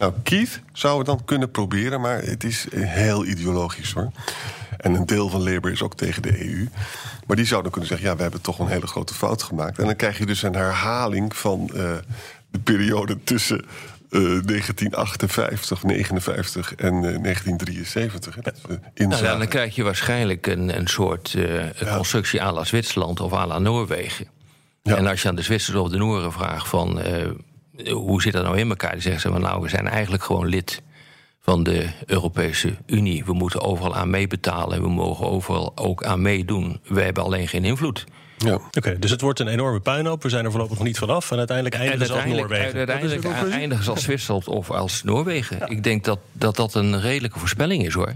Nou, 0.00 0.12
Keith 0.22 0.60
zou 0.72 0.98
het 0.98 1.06
dan 1.06 1.24
kunnen 1.24 1.50
proberen, 1.50 2.00
maar 2.00 2.22
het 2.22 2.44
is 2.44 2.66
heel 2.74 3.24
ideologisch 3.26 3.92
hoor. 3.92 4.10
En 4.76 4.94
een 4.94 5.06
deel 5.06 5.28
van 5.28 5.42
Labour 5.42 5.74
is 5.74 5.82
ook 5.82 5.94
tegen 5.94 6.22
de 6.22 6.46
EU. 6.46 6.68
Maar 7.26 7.36
die 7.36 7.46
zou 7.46 7.62
dan 7.62 7.70
kunnen 7.70 7.88
zeggen: 7.88 8.08
ja, 8.08 8.16
we 8.16 8.22
hebben 8.22 8.40
toch 8.40 8.58
een 8.58 8.68
hele 8.68 8.86
grote 8.86 9.14
fout 9.14 9.42
gemaakt. 9.42 9.78
En 9.78 9.84
dan 9.84 9.96
krijg 9.96 10.18
je 10.18 10.26
dus 10.26 10.42
een 10.42 10.54
herhaling 10.54 11.36
van 11.36 11.70
eh, 11.74 11.92
de 12.50 12.58
periode 12.58 13.18
tussen 13.24 13.58
eh, 14.10 14.20
1958, 14.20 15.82
59 15.82 16.74
en 16.74 16.94
eh, 16.94 17.22
1973. 17.22 18.34
hè, 18.34 18.40
dat 18.40 18.60
we 18.66 19.04
Nou, 19.04 19.24
ja, 19.24 19.36
dan 19.36 19.48
krijg 19.48 19.74
je 19.74 19.82
waarschijnlijk 19.82 20.46
een, 20.46 20.76
een 20.76 20.88
soort 20.88 21.34
eh, 21.34 21.94
constructie 21.94 22.42
à 22.42 22.52
la 22.52 22.64
Zwitserland 22.64 23.20
of 23.20 23.32
à 23.32 23.46
la 23.46 23.58
Noorwegen. 23.58 24.26
Ja. 24.82 24.96
En 24.96 25.06
als 25.06 25.22
je 25.22 25.28
aan 25.28 25.34
de 25.34 25.42
Zwitsers 25.42 25.76
of 25.76 25.88
de 25.88 25.96
Nooren 25.96 26.32
vraagt 26.32 26.68
van 26.68 27.00
eh, 27.00 27.28
hoe 27.88 28.22
zit 28.22 28.32
dat 28.32 28.44
nou 28.44 28.58
in 28.58 28.68
elkaar, 28.68 28.92
die 28.92 29.00
zeggen 29.00 29.20
ze 29.20 29.28
van 29.30 29.40
nou, 29.40 29.62
we 29.62 29.68
zijn 29.68 29.88
eigenlijk 29.88 30.22
gewoon 30.22 30.46
lid 30.46 30.82
van 31.42 31.62
de 31.62 31.86
Europese 32.06 32.74
Unie. 32.86 33.24
We 33.24 33.32
moeten 33.32 33.60
overal 33.60 33.94
aan 33.96 34.10
meebetalen 34.10 34.76
en 34.76 34.82
we 34.82 34.88
mogen 34.88 35.26
overal 35.26 35.72
ook 35.74 36.04
aan 36.04 36.22
meedoen. 36.22 36.80
We 36.88 37.00
hebben 37.02 37.22
alleen 37.22 37.48
geen 37.48 37.64
invloed. 37.64 38.04
ja. 38.38 38.54
Oké, 38.54 38.98
dus 38.98 39.10
het 39.10 39.20
wordt 39.20 39.40
een 39.40 39.48
enorme 39.48 39.80
puinhoop. 39.80 40.22
We 40.22 40.28
zijn 40.28 40.44
er 40.44 40.50
voorlopig 40.50 40.76
nog 40.76 40.86
niet 40.86 40.98
vanaf. 40.98 41.30
En 41.30 41.38
uiteindelijk 41.38 41.76
En 41.76 41.80
eindigen 41.80 42.06
ze 42.06 42.12
als 42.12 42.24
Noorwegen. 42.24 42.76
uiteindelijk 42.76 43.24
eindigen 43.52 43.84
ze 43.84 43.90
als 43.90 44.02
Zwitserland 44.08 44.48
of 44.48 44.70
als 44.70 45.02
Noorwegen. 45.02 45.68
Ik 45.68 45.82
denk 45.82 46.04
dat, 46.04 46.18
dat 46.32 46.56
dat 46.56 46.74
een 46.74 47.00
redelijke 47.00 47.38
voorspelling 47.38 47.86
is 47.86 47.94
hoor. 47.94 48.14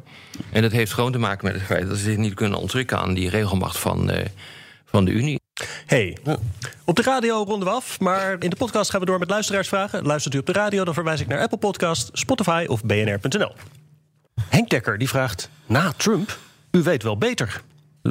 En 0.52 0.62
dat 0.62 0.72
heeft 0.72 0.92
gewoon 0.92 1.12
te 1.12 1.18
maken 1.18 1.46
met 1.46 1.54
het 1.54 1.64
feit 1.64 1.88
dat 1.88 1.96
ze 1.96 2.02
zich 2.02 2.16
niet 2.16 2.34
kunnen 2.34 2.58
onttrekken 2.58 2.98
aan 2.98 3.14
die 3.14 3.28
regelmacht 3.30 3.78
van, 3.78 4.10
eh, 4.10 4.26
van 4.84 5.04
de 5.04 5.10
Unie. 5.10 5.42
Hey, 5.86 6.18
op 6.84 6.96
de 6.96 7.02
radio 7.02 7.42
ronden 7.42 7.68
we 7.68 7.74
af, 7.74 8.00
maar 8.00 8.36
in 8.38 8.50
de 8.50 8.56
podcast 8.56 8.90
gaan 8.90 9.00
we 9.00 9.06
door 9.06 9.18
met 9.18 9.30
luisteraarsvragen. 9.30 10.06
Luistert 10.06 10.34
u 10.34 10.38
op 10.38 10.46
de 10.46 10.52
radio, 10.52 10.84
dan 10.84 10.94
verwijs 10.94 11.20
ik 11.20 11.26
naar 11.26 11.40
Apple 11.40 11.58
Podcast, 11.58 12.10
Spotify 12.12 12.64
of 12.68 12.84
bnr.nl. 12.84 13.52
Henk 14.48 14.70
Dekker 14.70 14.98
die 14.98 15.08
vraagt, 15.08 15.50
na 15.66 15.92
Trump, 15.96 16.38
u 16.70 16.82
weet 16.82 17.02
wel 17.02 17.18
beter. 17.18 17.62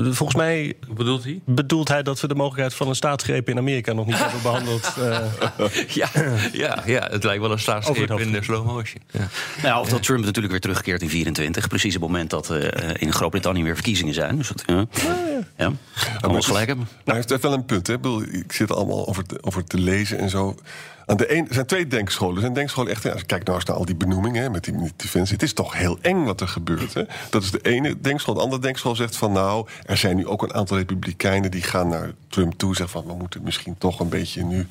Volgens 0.01 0.35
mij 0.35 0.73
bedoelt 0.93 1.23
hij? 1.23 1.41
bedoelt 1.45 1.87
hij 1.87 2.03
dat 2.03 2.21
we 2.21 2.27
de 2.27 2.35
mogelijkheid 2.35 2.73
van 2.73 2.87
een 2.87 2.95
staatsgreep 2.95 3.49
in 3.49 3.57
Amerika 3.57 3.93
nog 3.93 4.05
niet 4.05 4.17
hebben 4.17 4.41
behandeld. 4.41 4.93
eh, 4.97 5.69
Ja, 5.87 6.09
ja, 6.53 6.83
ja, 6.85 7.07
het 7.11 7.23
lijkt 7.23 7.41
wel 7.41 7.51
een 7.51 7.59
staatsgreep 7.59 8.19
in 8.19 8.31
de 8.31 8.43
slow 8.43 8.65
motion. 8.65 9.01
Ja. 9.11 9.19
Nou, 9.19 9.29
ja, 9.63 9.79
of 9.79 9.89
dat 9.89 10.03
Trump 10.03 10.23
natuurlijk 10.23 10.51
weer 10.51 10.61
terugkeert 10.61 11.01
in 11.01 11.09
24. 11.09 11.67
Precies 11.67 11.93
het 11.93 12.01
moment 12.01 12.29
dat 12.29 12.49
eh, 12.49 12.89
in 12.99 13.13
Groot-Brittannië 13.13 13.63
weer 13.63 13.75
verkiezingen 13.75 14.13
zijn. 14.13 14.37
Dus 14.37 14.47
dat, 14.47 14.63
ja. 14.65 14.85
ja. 15.57 15.71
Het 16.21 16.35
is- 16.35 16.45
gelijk 16.45 16.67
hebben. 16.67 16.87
Nou, 17.05 17.17
hij 17.19 17.25
heeft 17.27 17.41
wel 17.43 17.53
een 17.53 17.65
punt. 17.65 17.87
Hè? 17.87 17.93
Ik, 17.93 18.01
bedoel, 18.01 18.21
ik 18.21 18.51
zit 18.51 18.71
allemaal 18.71 19.07
over 19.07 19.25
te, 19.25 19.37
over 19.41 19.63
te 19.63 19.77
lezen 19.77 20.17
en 20.19 20.29
zo. 20.29 20.55
Aan 21.05 21.17
de 21.17 21.35
een, 21.35 21.47
er 21.47 21.53
zijn 21.53 21.65
twee 21.65 21.87
denkscholen. 21.87 22.35
Er 22.35 22.41
zijn 22.41 22.53
denkscholen 22.53 22.91
echt, 22.91 23.05
als 23.11 23.19
je 23.19 23.25
kijkt 23.25 23.45
nou 23.45 23.57
eens 23.57 23.67
naar 23.67 23.77
al 23.77 23.85
die 23.85 23.95
benoemingen 23.95 24.41
hè, 24.41 24.49
met 24.49 24.63
die, 24.63 24.73
met 24.73 24.83
die 24.83 24.93
defensie. 24.95 25.33
Het 25.33 25.43
is 25.43 25.53
toch 25.53 25.73
heel 25.73 25.97
eng 26.01 26.23
wat 26.23 26.41
er 26.41 26.47
gebeurt. 26.47 26.93
Hè? 26.93 27.03
Dat 27.29 27.43
is 27.43 27.51
de 27.51 27.61
ene 27.61 27.99
denkschool. 28.01 28.33
De 28.33 28.41
andere 28.41 28.61
denkschool 28.61 28.95
zegt 28.95 29.15
van 29.15 29.31
nou, 29.31 29.67
er 29.85 29.97
zijn 29.97 30.15
nu 30.15 30.27
ook 30.27 30.43
een 30.43 30.53
aantal 30.53 30.77
republikeinen 30.77 31.51
die 31.51 31.63
gaan 31.63 31.87
naar 31.87 32.11
Trump 32.27 32.53
toe. 32.53 32.75
Zeggen 32.75 33.01
van 33.01 33.11
we 33.11 33.17
moeten 33.19 33.43
misschien 33.43 33.77
toch 33.77 33.99
een 33.99 34.09
beetje 34.09 34.43
nu 34.43 34.67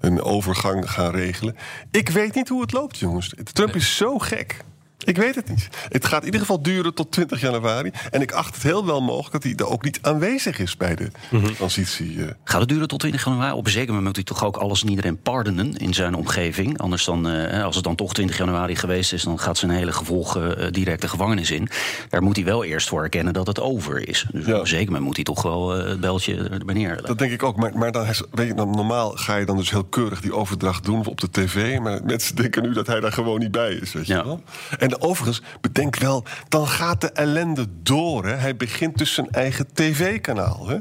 een 0.00 0.22
overgang 0.22 0.90
gaan 0.90 1.10
regelen. 1.10 1.56
Ik 1.90 2.08
weet 2.08 2.34
niet 2.34 2.48
hoe 2.48 2.60
het 2.60 2.72
loopt, 2.72 2.98
jongens. 2.98 3.34
Trump 3.52 3.74
is 3.74 3.96
zo 3.96 4.18
gek. 4.18 4.56
Ik 5.04 5.16
weet 5.16 5.34
het 5.34 5.48
niet. 5.48 5.68
Het 5.88 6.04
gaat 6.06 6.18
in 6.20 6.24
ieder 6.24 6.40
geval 6.40 6.62
duren 6.62 6.94
tot 6.94 7.10
20 7.12 7.40
januari. 7.40 7.90
En 8.10 8.20
ik 8.22 8.32
acht 8.32 8.54
het 8.54 8.62
heel 8.62 8.86
wel 8.86 9.00
mogelijk 9.02 9.32
dat 9.32 9.42
hij 9.42 9.52
er 9.56 9.68
ook 9.68 9.84
niet 9.84 9.98
aanwezig 10.02 10.58
is 10.58 10.76
bij 10.76 10.94
de 10.94 11.10
transitie. 11.56 12.22
eh. 12.24 12.30
Gaat 12.44 12.60
het 12.60 12.68
duren 12.68 12.88
tot 12.88 12.98
20 13.00 13.24
januari? 13.24 13.52
Op 13.56 13.64
een 13.64 13.70
zeker 13.70 13.86
moment 13.88 14.04
moet 14.06 14.16
hij 14.16 14.24
toch 14.24 14.44
ook 14.44 14.56
alles 14.56 14.82
en 14.82 14.88
iedereen 14.88 15.20
pardonen 15.22 15.76
in 15.76 15.94
zijn 15.94 16.14
omgeving. 16.14 16.78
Anders 16.78 17.04
dan, 17.04 17.28
eh, 17.28 17.64
als 17.64 17.74
het 17.74 17.84
dan 17.84 17.94
toch 17.94 18.12
20 18.14 18.38
januari 18.38 18.76
geweest 18.76 19.12
is, 19.12 19.22
dan 19.22 19.38
gaat 19.38 19.58
zijn 19.58 19.70
hele 19.70 19.92
gevolgen 19.92 20.58
eh, 20.58 20.72
direct 20.72 21.00
de 21.00 21.08
gevangenis 21.08 21.50
in. 21.50 21.68
Daar 22.08 22.22
moet 22.22 22.36
hij 22.36 22.44
wel 22.44 22.64
eerst 22.64 22.88
voor 22.88 23.02
erkennen 23.02 23.32
dat 23.32 23.46
het 23.46 23.60
over 23.60 24.08
is. 24.08 24.26
Dus 24.32 24.46
Ja. 24.46 24.54
op 24.54 24.60
een 24.60 24.66
zeker 24.66 24.86
moment 24.86 25.04
moet 25.04 25.14
hij 25.16 25.24
toch 25.24 25.42
wel 25.42 25.76
eh, 25.76 25.88
het 25.88 26.00
beltje 26.00 26.36
erbij 26.48 26.74
neerleggen. 26.74 27.06
Dat 27.06 27.18
denk 27.18 27.32
ik 27.32 27.42
ook. 27.42 27.56
Maar, 27.56 27.78
maar 27.78 27.92
dan, 27.92 28.06
weet 28.30 28.46
je, 28.46 28.54
dan, 28.54 28.70
normaal 28.70 29.10
ga 29.10 29.36
je 29.36 29.46
dan 29.46 29.56
dus 29.56 29.70
heel 29.70 29.84
keurig 29.84 30.20
die 30.20 30.34
overdracht 30.34 30.84
doen 30.84 31.06
op 31.06 31.20
de 31.20 31.30
tv. 31.30 31.78
Maar 31.78 32.00
mensen 32.04 32.36
denken 32.36 32.62
nu 32.62 32.72
dat 32.72 32.86
hij 32.86 33.00
daar 33.00 33.12
gewoon 33.12 33.38
niet 33.38 33.50
bij 33.50 33.72
is. 33.74 33.92
Weet 33.92 34.06
je 34.06 34.12
Ja. 34.14 34.24
wel? 34.24 34.42
En 34.78 34.87
overigens, 35.00 35.42
bedenk 35.60 35.96
wel, 35.96 36.24
dan 36.48 36.68
gaat 36.68 37.00
de 37.00 37.10
ellende 37.10 37.66
door. 37.82 38.26
Hè. 38.26 38.34
Hij 38.34 38.56
begint 38.56 38.98
dus 38.98 39.14
zijn 39.14 39.30
eigen 39.30 39.66
tv-kanaal. 39.74 40.68
Hè. 40.68 40.78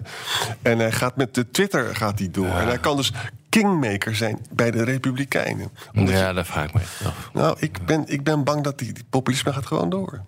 En 0.62 0.80
hij 0.80 0.91
gaat 0.91 1.15
met 1.15 1.36
de 1.36 1.52
Twitter 1.52 1.96
gaat 1.96 2.20
hij 2.20 2.32
door. 2.32 2.46
En 2.56 2.67
hij 2.67 2.78
kan 2.80 2.98
dus 2.98 3.12
kingmaker 3.50 4.15
zijn 4.15 4.39
bij 4.52 4.72
de 4.72 4.84
Republikeinen. 4.84 5.70
Ja, 5.91 6.34
dat 6.34 6.46
vraag 6.46 6.65
ik 6.65 6.74
me 6.74 6.80
af. 6.80 7.30
Nou, 7.34 7.58
ik 7.60 7.86
ben, 7.86 8.04
ik 8.08 8.24
ben 8.24 8.43
bang 8.43 8.63
dat 8.63 8.80
die, 8.80 8.93
die 8.93 9.06
populisme 9.10 9.54
gaat 9.54 9.65
gewoon 9.65 9.89
door. 9.89 10.22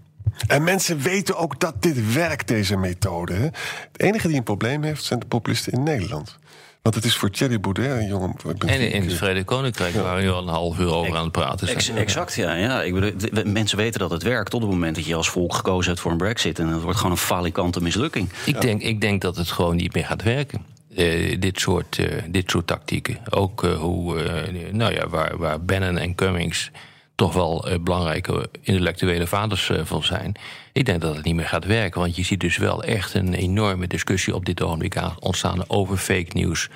En 0.48 0.63
mensen 0.63 1.00
weten 1.00 1.36
ook 1.38 1.60
dat 1.60 1.82
dit 1.82 2.13
werkt, 2.13 2.48
deze 2.48 2.78
methode. 2.78 3.34
Hè. 3.34 3.44
Het 3.92 4.02
enige 4.02 4.28
die 4.28 4.38
een 4.38 4.44
probleem 4.44 4.84
heeft, 4.84 5.04
zijn 5.04 5.20
de 5.20 5.26
populisten 5.26 5.74
in 5.74 5.84
Nederland. 5.84 6.38
Want 6.82 6.96
het 6.96 7.06
is 7.06 7.15
voor 7.15 7.30
Thierry 7.30 7.60
Baudet, 7.60 7.86
een 7.92 8.08
jongen... 8.08 8.30
ik 8.50 8.58
ben 8.58 8.70
En 8.70 8.92
in 8.92 9.02
het 9.04 9.13
Verenigd 9.13 9.46
Koninkrijk 9.46 9.94
waren 9.96 10.15
we 10.15 10.22
nu 10.22 10.30
al 10.30 10.42
een 10.42 10.48
half 10.48 10.80
uur 10.80 10.94
over 10.94 11.15
aan 11.15 11.24
het 11.24 11.32
praten. 11.32 11.68
zijn. 11.68 11.78
Ex- 11.78 11.89
exact, 11.89 12.36
ja. 12.36 12.54
ja. 12.54 12.82
Ik 12.84 12.94
bedoel, 12.94 13.12
de- 13.32 13.46
mensen 13.46 13.78
weten 13.78 14.00
dat 14.00 14.12
het 14.12 14.24
werkt 14.24 14.50
tot 14.52 14.62
het 14.62 14.70
moment 14.70 14.96
dat 14.96 15.06
je 15.06 15.15
als 15.15 15.30
volk 15.30 15.54
gekozen 15.54 15.89
hebt 15.89 16.02
voor 16.02 16.12
een 16.12 16.18
brexit. 16.18 16.60
En 16.60 16.68
het 16.68 16.82
wordt 16.82 16.98
gewoon 16.98 17.12
een 17.12 17.18
falikante 17.18 17.82
mislukking. 17.82 18.30
Ik, 18.46 18.62
denk, 18.62 18.82
ik 18.82 19.02
denk 19.02 19.22
dat 19.22 19.36
het 19.38 19.52
gewoon 19.52 19.76
niet 19.76 19.94
meer 19.94 20.06
gaat 20.06 20.24
werken. 20.24 20.65
Eh, 20.96 21.39
dit, 21.39 21.60
soort, 21.60 21.98
eh, 21.98 22.24
dit 22.30 22.50
soort 22.52 22.68
tactieken. 22.68 23.18
Ook 23.30 23.63
eh, 23.63 23.78
hoe, 23.78 24.24
eh, 24.24 24.72
nou 24.74 24.94
ja, 24.94 25.08
waar, 25.08 25.38
waar 25.38 25.62
Bannon 25.62 25.98
en 25.98 26.15
Cummings 26.15 26.72
toch 27.19 27.34
wel 27.34 27.67
eh, 27.67 27.79
belangrijke 27.79 28.49
intellectuele 28.62 29.27
vaders 29.27 29.69
eh, 29.69 29.79
van 29.84 30.03
zijn. 30.03 30.34
Ik 30.73 30.86
denk 30.86 31.01
dat 31.01 31.15
het 31.15 31.25
niet 31.25 31.36
meer 31.36 31.47
gaat 31.47 31.65
werken. 31.65 32.01
Want 32.01 32.15
je 32.15 32.23
ziet 32.23 32.39
dus 32.39 32.58
wel 32.58 32.84
echt 32.84 33.13
een 33.13 33.34
enorme 33.34 33.88
discussie 33.88 34.36
op 34.36 34.45
dit 34.45 34.62
ogenblik 34.62 34.97
aan- 34.97 35.15
ontstaan 35.19 35.69
over 35.69 35.97
fake 35.97 36.29
news, 36.34 36.69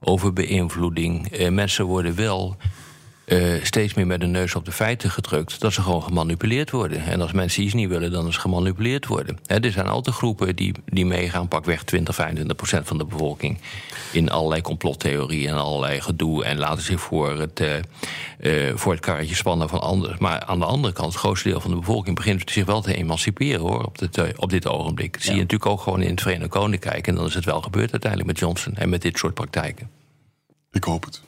over 0.00 0.32
beïnvloeding. 0.32 1.28
Eh, 1.32 1.48
mensen 1.50 1.84
worden 1.84 2.14
wel 2.14 2.56
eh, 3.30 3.64
steeds 3.64 3.94
meer 3.94 4.06
met 4.06 4.20
de 4.20 4.26
neus 4.26 4.54
op 4.54 4.64
de 4.64 4.72
feiten 4.72 5.10
gedrukt. 5.10 5.60
Dat 5.60 5.72
ze 5.72 5.82
gewoon 5.82 6.02
gemanipuleerd 6.02 6.70
worden. 6.70 7.04
En 7.04 7.20
als 7.20 7.32
mensen 7.32 7.62
iets 7.62 7.74
niet 7.74 7.88
willen, 7.88 8.10
dan 8.10 8.26
is 8.26 8.34
ze 8.34 8.40
gemanipuleerd 8.40 9.06
worden. 9.06 9.38
Hè, 9.46 9.60
er 9.60 9.72
zijn 9.72 9.86
altijd 9.86 10.16
groepen 10.16 10.56
die, 10.56 10.74
die 10.86 11.06
meegaan, 11.06 11.48
pakweg 11.48 11.84
20, 11.84 12.14
25 12.14 12.56
procent 12.56 12.86
van 12.86 12.98
de 12.98 13.04
bevolking. 13.04 13.58
In 14.12 14.30
allerlei 14.30 14.60
complottheorieën 14.60 15.48
en 15.48 15.56
allerlei 15.56 16.00
gedoe. 16.00 16.44
En 16.44 16.58
laten 16.58 16.82
zich 16.82 17.00
voor 17.00 17.38
het, 17.38 17.60
eh, 17.60 18.68
eh, 18.68 18.76
voor 18.76 18.92
het 18.92 19.00
karretje 19.00 19.34
spannen 19.34 19.68
van 19.68 19.80
anderen. 19.80 20.16
Maar 20.18 20.44
aan 20.44 20.58
de 20.58 20.64
andere 20.64 20.92
kant, 20.92 21.12
het 21.12 21.20
grootste 21.20 21.48
deel 21.48 21.60
van 21.60 21.70
de 21.70 21.76
bevolking 21.76 22.16
begint 22.16 22.50
zich 22.50 22.64
wel 22.64 22.80
te 22.80 22.94
emanciperen 22.94 23.60
hoor, 23.60 23.84
op, 23.84 23.98
dit, 23.98 24.38
op 24.38 24.50
dit 24.50 24.66
ogenblik. 24.66 25.12
Dat 25.12 25.22
zie 25.22 25.34
je 25.34 25.40
natuurlijk 25.40 25.70
ook 25.70 25.80
gewoon 25.80 26.02
in 26.02 26.10
het 26.10 26.20
Verenigd 26.20 26.50
Koninkrijk. 26.50 27.06
En 27.06 27.14
dan 27.14 27.26
is 27.26 27.34
het 27.34 27.44
wel 27.44 27.62
gebeurd 27.62 27.90
uiteindelijk 27.90 28.30
met 28.30 28.38
Johnson 28.38 28.74
en 28.76 28.88
met 28.88 29.02
dit 29.02 29.18
soort 29.18 29.34
praktijken. 29.34 29.99
Ik 30.72 30.84
hoop 30.84 31.04
het. 31.04 31.20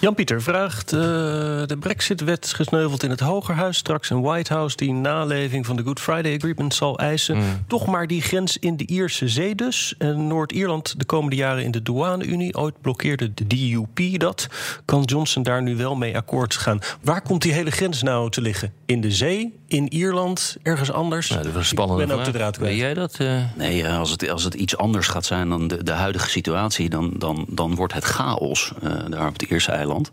Jan-Pieter 0.00 0.42
vraagt: 0.42 0.92
eh, 0.92 0.98
De 1.00 1.76
Brexit-wet 1.80 2.44
is 2.44 2.52
gesneuveld 2.52 3.02
in 3.02 3.10
het 3.10 3.20
Hogerhuis. 3.20 3.76
Straks 3.76 4.10
een 4.10 4.20
White 4.20 4.52
House 4.52 4.76
die 4.76 4.92
naleving 4.92 5.66
van 5.66 5.76
de 5.76 5.82
Good 5.82 6.00
Friday 6.00 6.34
Agreement 6.36 6.74
zal 6.74 6.98
eisen. 6.98 7.36
Mm. 7.36 7.64
Toch 7.66 7.86
maar 7.86 8.06
die 8.06 8.22
grens 8.22 8.56
in 8.56 8.76
de 8.76 8.86
Ierse 8.86 9.28
Zee 9.28 9.54
dus. 9.54 9.94
En 9.98 10.26
Noord-Ierland 10.26 10.98
de 10.98 11.04
komende 11.04 11.36
jaren 11.36 11.64
in 11.64 11.70
de 11.70 11.82
douane-Unie. 11.82 12.54
Ooit 12.56 12.80
blokkeerde 12.80 13.34
de 13.34 13.46
DUP 13.46 14.20
dat. 14.20 14.46
Kan 14.84 15.02
Johnson 15.02 15.42
daar 15.42 15.62
nu 15.62 15.76
wel 15.76 15.96
mee 15.96 16.16
akkoord 16.16 16.54
gaan? 16.54 16.78
Waar 17.02 17.22
komt 17.22 17.42
die 17.42 17.52
hele 17.52 17.70
grens 17.70 18.02
nou 18.02 18.30
te 18.30 18.40
liggen? 18.40 18.72
In 18.86 19.00
de 19.00 19.10
zee? 19.10 19.54
In 19.66 19.92
Ierland? 19.92 20.56
Ergens 20.62 20.90
anders? 20.92 21.28
Nou, 21.30 21.42
dat 21.42 21.52
was 21.52 21.62
een 21.62 21.68
spannende 21.68 22.02
Ik 22.02 22.08
ben 22.08 22.18
ook 22.18 22.24
de 22.24 22.30
draad 22.30 22.56
kwijt. 22.56 22.70
Weet 22.70 22.80
jij 22.80 22.94
dat? 22.94 23.14
eh? 23.18 23.42
Nee, 23.56 23.84
eh, 23.84 23.98
als 23.98 24.10
het, 24.10 24.28
als 24.28 24.44
het 24.44 24.54
iets 24.54 24.76
anders 24.76 25.06
gaat 25.06 25.26
zijn 25.26 25.48
dan 25.48 25.68
de, 25.68 25.82
de 25.82 25.92
huidige 25.92 26.28
situatie, 26.30 26.88
dan, 26.90 27.12
dan, 27.18 27.46
dan 27.48 27.74
wordt 27.74 27.92
het 27.92 28.04
chaos 28.04 28.72
daar 29.10 29.26
op 29.26 29.32
het 29.32 29.42
Ierse 29.50 29.72
eiland. 29.72 30.10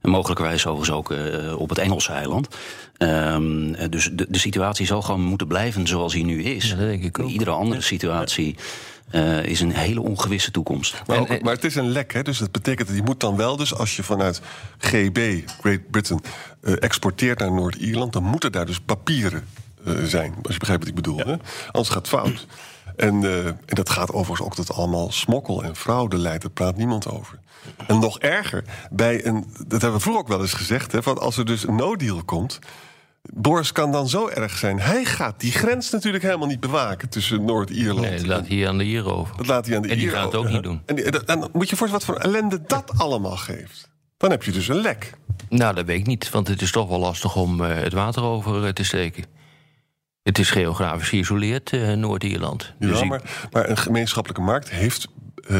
En 0.00 0.10
mogelijkerwijs 0.10 0.66
overigens 0.66 0.96
ook 0.96 1.10
eh, 1.10 1.60
op 1.60 1.68
het 1.68 1.78
Engelse 1.78 2.12
eiland. 2.12 2.48
Ehm, 2.96 3.74
eh, 3.74 3.90
dus 3.90 4.10
de, 4.12 4.26
de 4.28 4.38
situatie 4.38 4.86
zal 4.86 5.02
gewoon 5.02 5.20
moeten 5.20 5.46
blijven 5.46 5.86
zoals 5.86 6.12
die 6.12 6.24
nu 6.24 6.42
is. 6.42 6.68
Ja, 6.68 6.76
dat 6.76 6.86
denk 6.86 7.04
ik 7.04 7.18
ook. 7.18 7.28
Iedere 7.28 7.50
andere 7.50 7.80
situatie 7.80 8.56
eh, 9.10 9.44
is 9.44 9.60
een 9.60 9.74
hele 9.74 10.00
ongewisse 10.00 10.50
toekomst. 10.50 11.02
Maar, 11.06 11.18
ook- 11.18 11.42
maar 11.42 11.54
het 11.54 11.64
is 11.64 11.74
een 11.74 11.90
lek, 11.90 12.12
hè? 12.12 12.22
dus 12.22 12.38
dat 12.38 12.52
betekent 12.52 12.88
dat 12.88 12.96
je 12.96 13.02
moet 13.02 13.20
dan 13.20 13.36
wel... 13.36 13.56
dus 13.56 13.74
als 13.74 13.96
je 13.96 14.02
vanuit 14.02 14.40
GB, 14.78 15.40
Great 15.60 15.90
Britain, 15.90 16.20
eh, 16.60 16.74
exporteert 16.78 17.38
naar 17.38 17.52
Noord-Ierland... 17.52 18.12
dan 18.12 18.22
moeten 18.22 18.52
daar 18.52 18.66
dus 18.66 18.80
papieren 18.80 19.44
eh, 19.84 19.94
zijn, 20.02 20.34
als 20.42 20.52
je 20.52 20.58
begrijpt 20.58 20.82
wat 20.82 20.88
ik 20.88 21.02
bedoel. 21.02 21.18
Hè? 21.18 21.34
Anders 21.70 21.88
gaat 21.88 21.96
het 21.96 22.08
fout. 22.08 22.46
En, 22.96 23.24
eh, 23.24 23.46
en 23.46 23.56
dat 23.66 23.90
gaat 23.90 24.12
overigens 24.12 24.48
ook 24.48 24.54
tot 24.54 24.72
allemaal 24.72 25.12
smokkel 25.12 25.62
en 25.62 25.76
fraude 25.76 26.18
leidt. 26.18 26.42
Daar 26.42 26.50
praat 26.50 26.76
niemand 26.76 27.08
over. 27.10 27.38
En 27.86 27.98
nog 27.98 28.18
erger, 28.18 28.64
bij 28.90 29.26
een, 29.26 29.44
dat 29.66 29.70
hebben 29.80 29.92
we 29.92 30.00
vroeger 30.00 30.22
ook 30.22 30.28
wel 30.28 30.40
eens 30.40 30.52
gezegd... 30.52 30.92
Hè, 30.92 31.02
van 31.02 31.18
als 31.18 31.36
er 31.36 31.44
dus 31.44 31.66
een 31.66 31.76
no-deal 31.76 32.24
komt... 32.24 32.58
Boris 33.34 33.72
kan 33.72 33.92
dan 33.92 34.08
zo 34.08 34.28
erg 34.28 34.56
zijn. 34.58 34.80
Hij 34.80 35.04
gaat 35.04 35.40
die 35.40 35.52
grens 35.52 35.90
natuurlijk 35.90 36.24
helemaal 36.24 36.46
niet 36.48 36.60
bewaken 36.60 37.08
tussen 37.08 37.44
Noord-Ierland 37.44 38.00
Nee, 38.08 38.16
dat 38.18 38.26
laat 38.26 38.48
hij 38.48 38.68
aan 38.68 38.78
de 38.78 38.84
Ieren 38.84 39.14
over. 39.16 39.36
dat 39.36 39.46
laat 39.46 39.66
hij 39.66 39.76
aan 39.76 39.82
de 39.82 39.88
En 39.88 39.94
die 39.94 40.04
Ieren 40.04 40.20
gaat 40.22 40.32
het 40.32 40.40
ook 40.40 40.48
niet 40.48 40.62
doen. 40.62 40.82
En, 40.86 40.94
die- 40.94 41.04
en 41.04 41.40
dan 41.40 41.48
moet 41.52 41.68
je 41.70 41.76
voorstellen 41.76 42.06
wat 42.06 42.22
voor 42.22 42.30
ellende 42.30 42.60
dat 42.66 42.92
allemaal 42.98 43.36
geeft. 43.36 43.88
Dan 44.16 44.30
heb 44.30 44.42
je 44.42 44.52
dus 44.52 44.68
een 44.68 44.76
lek. 44.80 45.12
Nou, 45.48 45.74
dat 45.74 45.84
weet 45.86 45.98
ik 45.98 46.06
niet, 46.06 46.30
want 46.30 46.48
het 46.48 46.62
is 46.62 46.70
toch 46.70 46.88
wel 46.88 46.98
lastig 46.98 47.36
om 47.36 47.64
eh, 47.64 47.74
het 47.76 47.92
water 47.92 48.22
over 48.22 48.64
eh, 48.64 48.72
te 48.72 48.84
steken. 48.84 49.24
Het 50.22 50.38
is 50.38 50.50
geografisch 50.50 51.08
geïsoleerd, 51.08 51.70
eh, 51.72 51.92
Noord-Ierland. 51.92 52.72
Ja, 52.78 52.86
Dus 52.88 53.00
ik- 53.00 53.08
maar, 53.08 53.48
maar 53.50 53.68
een 53.70 53.76
gemeenschappelijke 53.78 54.42
markt 54.44 54.70
heeft 54.70 55.08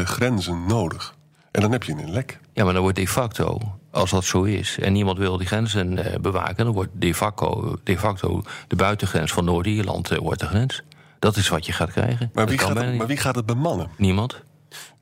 grenzen 0.03 0.65
nodig. 0.67 1.14
En 1.55 1.61
dan 1.61 1.71
heb 1.71 1.83
je 1.83 1.91
een 1.91 2.11
lek. 2.11 2.39
ja, 2.53 2.63
maar 2.63 2.73
dan 2.73 2.81
wordt 2.81 2.97
de 2.97 3.07
facto, 3.07 3.59
als 3.91 4.09
dat 4.09 4.23
zo 4.23 4.43
is... 4.43 4.77
en 4.79 4.93
niemand 4.93 5.17
wil 5.17 5.37
die 5.37 5.47
grenzen 5.47 5.97
eh, 5.97 6.19
bewaken... 6.19 6.65
dan 6.65 6.73
wordt 6.73 6.91
de 6.93 7.13
facto, 7.13 7.77
de 7.83 7.97
facto 7.97 8.43
de 8.67 8.75
buitengrens 8.75 9.31
van 9.31 9.45
Noord-Ierland 9.45 10.11
eh, 10.11 10.17
wordt 10.17 10.39
de 10.39 10.45
grens. 10.45 10.83
Dat 11.19 11.35
is 11.35 11.49
wat 11.49 11.65
je 11.65 11.71
gaat 11.71 11.91
krijgen. 11.91 12.29
Maar 12.33 12.47
wie, 12.47 12.57
gaat 12.57 12.77
het, 12.77 12.97
maar 12.97 13.07
wie 13.07 13.17
gaat 13.17 13.35
het 13.35 13.45
bemannen? 13.45 13.89
Niemand. 13.97 14.43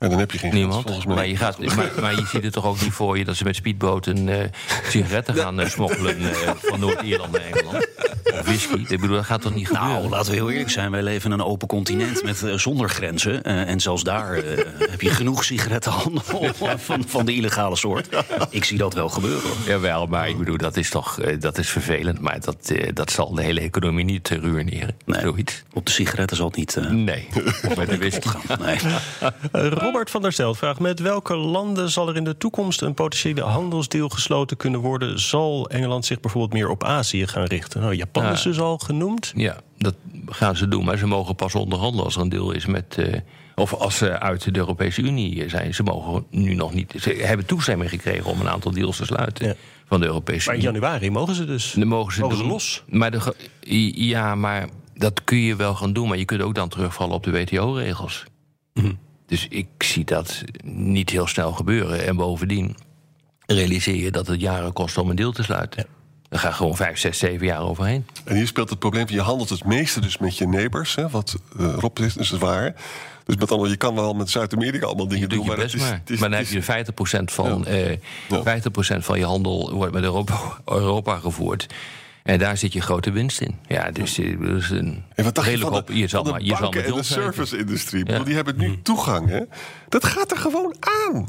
En 0.04 0.10
dan 0.10 0.18
heb 0.18 0.30
je 0.30 0.38
geen 0.38 0.54
Niemand. 0.54 0.82
volgens 0.82 1.06
mij. 1.06 1.14
Maar 1.14 1.26
je, 1.26 1.36
gaat, 1.36 1.58
maar, 1.58 1.90
maar 2.00 2.14
je 2.14 2.26
ziet 2.26 2.42
het 2.42 2.52
toch 2.52 2.64
ook 2.66 2.80
niet 2.80 2.92
voor 2.92 3.18
je 3.18 3.24
dat 3.24 3.36
ze 3.36 3.44
met 3.44 3.56
speedboten 3.56 4.28
eh, 4.28 4.48
sigaretten 4.88 5.34
gaan 5.34 5.60
eh, 5.60 5.68
smokkelen 5.68 6.18
eh, 6.18 6.50
van 6.62 6.80
Noord-Ierland 6.80 7.32
naar 7.32 7.40
Engeland. 7.52 7.86
Of 8.32 8.46
whisky. 8.46 8.84
Ik 8.88 9.00
bedoel, 9.00 9.16
dat 9.16 9.24
gaat 9.24 9.40
toch 9.40 9.54
niet 9.54 9.66
gebeuren? 9.66 9.92
Nou, 9.92 10.08
laten 10.08 10.30
we 10.30 10.36
heel 10.36 10.50
eerlijk 10.50 10.70
zijn. 10.70 10.90
Wij 10.90 11.02
leven 11.02 11.32
in 11.32 11.38
een 11.38 11.44
open 11.46 11.68
continent 11.68 12.22
met, 12.22 12.42
eh, 12.42 12.54
zonder 12.54 12.88
grenzen. 12.88 13.42
Eh, 13.42 13.68
en 13.68 13.80
zelfs 13.80 14.02
daar 14.02 14.32
eh, 14.34 14.64
heb 14.78 15.00
je 15.00 15.10
genoeg 15.10 15.44
sigarettenhandel 15.44 16.22
van, 16.78 17.04
van 17.06 17.26
de 17.26 17.34
illegale 17.34 17.76
soort. 17.76 18.08
Ik 18.50 18.64
zie 18.64 18.78
dat 18.78 18.94
wel 18.94 19.08
gebeuren. 19.08 19.50
Jawel, 19.66 20.06
maar 20.06 20.28
ik 20.28 20.38
bedoel, 20.38 20.56
dat 20.56 20.76
is 20.76 20.90
toch 20.90 21.20
dat 21.38 21.58
is 21.58 21.68
vervelend. 21.68 22.20
Maar 22.20 22.40
dat, 22.40 22.72
dat 22.92 23.10
zal 23.10 23.34
de 23.34 23.42
hele 23.42 23.60
economie 23.60 24.04
niet 24.04 24.28
ruïneren. 24.28 24.96
Nee. 25.04 25.20
Zoiets. 25.20 25.62
Op 25.72 25.86
de 25.86 25.92
sigaretten 25.92 26.36
zal 26.36 26.46
het 26.46 26.56
niet 26.56 26.76
eh, 26.76 26.90
Nee. 26.90 27.28
Of 27.68 27.76
met 27.76 27.88
de 27.88 27.98
whisky. 27.98 28.28
gaan. 28.28 28.58
Nee. 28.60 28.78
Robert 29.94 30.12
van 30.12 30.22
der 30.22 30.32
Stel 30.32 30.54
vraagt: 30.54 30.80
Met 30.80 31.00
welke 31.00 31.36
landen 31.36 31.90
zal 31.90 32.08
er 32.08 32.16
in 32.16 32.24
de 32.24 32.36
toekomst 32.36 32.82
een 32.82 32.94
potentiële 32.94 33.40
handelsdeal 33.40 34.08
gesloten 34.08 34.56
kunnen 34.56 34.80
worden? 34.80 35.20
Zal 35.20 35.68
Engeland 35.70 36.04
zich 36.04 36.20
bijvoorbeeld 36.20 36.52
meer 36.52 36.68
op 36.68 36.84
Azië 36.84 37.26
gaan 37.26 37.44
richten? 37.44 37.80
Nou, 37.80 37.94
Japan 37.94 38.32
is 38.32 38.42
dus 38.42 38.60
al 38.60 38.78
genoemd. 38.78 39.32
Ja, 39.36 39.60
dat 39.78 39.94
gaan 40.26 40.56
ze 40.56 40.68
doen. 40.68 40.84
Maar 40.84 40.98
ze 40.98 41.06
mogen 41.06 41.34
pas 41.34 41.54
onderhandelen 41.54 42.04
als 42.04 42.14
er 42.16 42.20
een 42.20 42.28
deal 42.28 42.52
is 42.52 42.66
met. 42.66 42.98
eh, 42.98 43.20
of 43.54 43.74
als 43.74 43.96
ze 43.96 44.18
uit 44.18 44.54
de 44.54 44.58
Europese 44.58 45.02
Unie 45.02 45.48
zijn. 45.48 45.74
Ze 45.74 45.82
mogen 45.82 46.26
nu 46.30 46.54
nog 46.54 46.74
niet. 46.74 46.94
Ze 47.00 47.10
hebben 47.10 47.46
toestemming 47.46 47.90
gekregen 47.90 48.30
om 48.30 48.40
een 48.40 48.48
aantal 48.48 48.70
deals 48.72 48.96
te 48.96 49.04
sluiten. 49.04 49.46
Ja. 49.46 49.54
Van 49.86 50.00
de 50.00 50.06
Europese 50.06 50.46
Maar 50.48 50.56
in 50.56 50.62
januari 50.62 51.10
mogen 51.10 51.34
ze 51.34 51.44
dus. 51.44 51.72
Dan 51.72 51.88
mogen 51.88 52.12
ze, 52.12 52.20
Mogen 52.20 52.36
ze 52.36 52.44
los? 52.44 52.82
Maar 52.88 53.10
de, 53.10 53.34
ja, 54.06 54.34
maar 54.34 54.68
dat 54.94 55.24
kun 55.24 55.38
je 55.38 55.56
wel 55.56 55.74
gaan 55.74 55.92
doen. 55.92 56.08
Maar 56.08 56.18
je 56.18 56.24
kunt 56.24 56.42
ook 56.42 56.54
dan 56.54 56.68
terugvallen 56.68 57.14
op 57.14 57.22
de 57.22 57.30
WTO-regels. 57.30 58.24
Mhm. 58.74 58.92
Dus 59.26 59.46
ik 59.48 59.66
zie 59.78 60.04
dat 60.04 60.42
niet 60.64 61.10
heel 61.10 61.26
snel 61.26 61.52
gebeuren. 61.52 62.06
En 62.06 62.16
bovendien, 62.16 62.76
realiseer 63.46 63.96
je 64.02 64.10
dat 64.10 64.26
het 64.26 64.40
jaren 64.40 64.72
kost 64.72 64.98
om 64.98 65.10
een 65.10 65.16
deal 65.16 65.32
te 65.32 65.42
sluiten. 65.42 65.86
Dan 66.28 66.38
ga 66.38 66.48
je 66.48 66.54
gewoon 66.54 66.76
vijf, 66.76 66.98
zes, 66.98 67.18
zeven 67.18 67.46
jaar 67.46 67.60
overheen. 67.60 68.06
En 68.24 68.36
hier 68.36 68.46
speelt 68.46 68.70
het 68.70 68.78
probleem 68.78 69.06
van 69.06 69.16
je 69.16 69.22
handelt 69.22 69.48
het 69.48 69.64
meeste 69.64 70.00
dus 70.00 70.18
met 70.18 70.38
je 70.38 70.48
neighbors, 70.48 70.94
hè, 70.94 71.08
wat 71.08 71.36
uh, 71.60 71.74
Rob 71.74 71.98
is, 71.98 72.14
dus 72.14 72.32
is 72.32 72.38
waar. 72.38 72.74
Dus 73.24 73.36
met 73.36 73.50
andere 73.52 73.70
je 73.70 73.76
kan 73.76 73.94
wel 73.94 74.14
met 74.14 74.30
Zuid-Amerika 74.30 74.86
allemaal 74.86 75.08
dingen 75.08 75.28
doen, 75.28 75.46
maar, 75.46 75.58
is, 75.58 75.74
maar. 75.74 76.02
Is, 76.06 76.18
maar 76.18 76.30
dan 76.30 76.38
heb 76.38 76.48
je 76.48 76.62
50% 76.62 77.24
van, 77.24 77.64
ja. 77.66 77.72
uh, 77.72 77.96
ja. 78.28 78.60
50% 78.96 78.98
van 78.98 79.18
je 79.18 79.24
handel 79.24 79.72
wordt 79.72 79.92
met 79.92 80.02
Europa, 80.02 80.60
Europa 80.64 81.18
gevoerd. 81.18 81.66
En 82.24 82.38
daar 82.38 82.56
zit 82.56 82.72
je 82.72 82.80
grote 82.80 83.10
winst 83.10 83.40
in. 83.40 83.58
Ja, 83.66 83.90
dus 83.90 84.14
dat 84.14 84.26
is 84.56 84.70
een 84.70 85.04
en 85.14 85.24
wat 85.24 85.34
dacht 85.34 85.46
redelijk 85.46 85.74
je 85.74 85.80
op. 85.80 85.88
Je 85.88 86.08
zal 86.08 86.24
maar, 86.24 86.42
je 86.42 86.56
zal 86.56 86.72
en 86.72 86.92
de 86.92 87.02
service-industrie. 87.02 88.10
Ja. 88.10 88.18
Die 88.18 88.34
hebben 88.34 88.56
nu 88.56 88.82
toegang. 88.82 89.28
Hè? 89.28 89.40
Dat 89.88 90.04
gaat 90.04 90.30
er 90.30 90.36
gewoon 90.36 90.74
aan. 90.80 91.28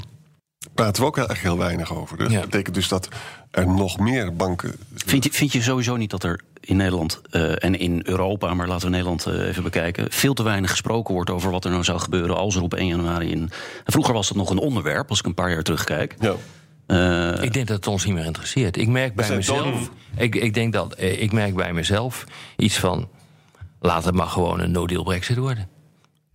Praten 0.74 1.02
we 1.02 1.08
ook 1.08 1.18
eigenlijk 1.18 1.48
heel 1.48 1.58
weinig 1.58 1.94
over. 1.94 2.18
Dat 2.18 2.32
ja. 2.32 2.42
betekent 2.42 2.76
dus 2.76 2.88
dat 2.88 3.08
er 3.52 3.68
nog 3.68 4.00
meer 4.00 4.36
banken. 4.36 4.76
Vind 4.94 5.24
je, 5.24 5.32
vind 5.32 5.52
je 5.52 5.62
sowieso 5.62 5.96
niet 5.96 6.10
dat 6.10 6.24
er 6.24 6.42
in 6.60 6.76
Nederland 6.76 7.22
uh, 7.32 7.64
en 7.64 7.80
in 7.80 8.02
Europa, 8.04 8.54
maar 8.54 8.68
laten 8.68 8.86
we 8.86 8.92
Nederland 8.92 9.28
uh, 9.28 9.48
even 9.48 9.64
bekijken, 9.64 10.12
veel 10.12 10.34
te 10.34 10.44
weinig 10.44 10.70
gesproken 10.70 11.14
wordt 11.14 11.30
over 11.30 11.52
wat 11.52 11.66
er 11.66 11.72
nou 11.72 11.84
zou 11.84 12.00
gebeuren 12.00 12.36
als 12.36 12.56
er 12.56 12.62
op 12.62 12.74
1 12.74 12.88
januari 12.88 13.32
in. 13.32 13.50
Vroeger 13.86 14.14
was 14.14 14.28
dat 14.28 14.38
nog 14.38 14.50
een 14.50 14.58
onderwerp, 14.58 15.10
als 15.10 15.20
ik 15.20 15.26
een 15.26 15.34
paar 15.34 15.52
jaar 15.52 15.64
terugkijk. 15.64 16.16
Ja. 16.20 16.36
Uh, 16.88 17.44
ik 17.44 17.54
denk 17.54 17.68
dat 17.68 17.76
het 17.76 17.88
ons 17.88 18.06
niet 18.06 18.14
meer 18.14 18.26
interesseert. 18.26 18.78
Ik 18.78 18.88
merk 18.88 19.16
bij 19.16 19.36
mezelf. 19.36 19.90
Ik, 20.18 20.36
ik, 20.36 20.54
denk 20.54 20.74
dat 20.74 21.02
ik 21.02 21.32
merk 21.32 21.56
bij 21.56 21.74
mezelf 21.74 22.24
iets 22.58 22.78
van. 22.78 23.10
Laat 23.80 24.06
het 24.06 24.16
maar 24.16 24.28
gewoon 24.28 24.60
een 24.60 24.72
no-deal 24.72 25.04
Brexit 25.04 25.38
worden. 25.38 25.70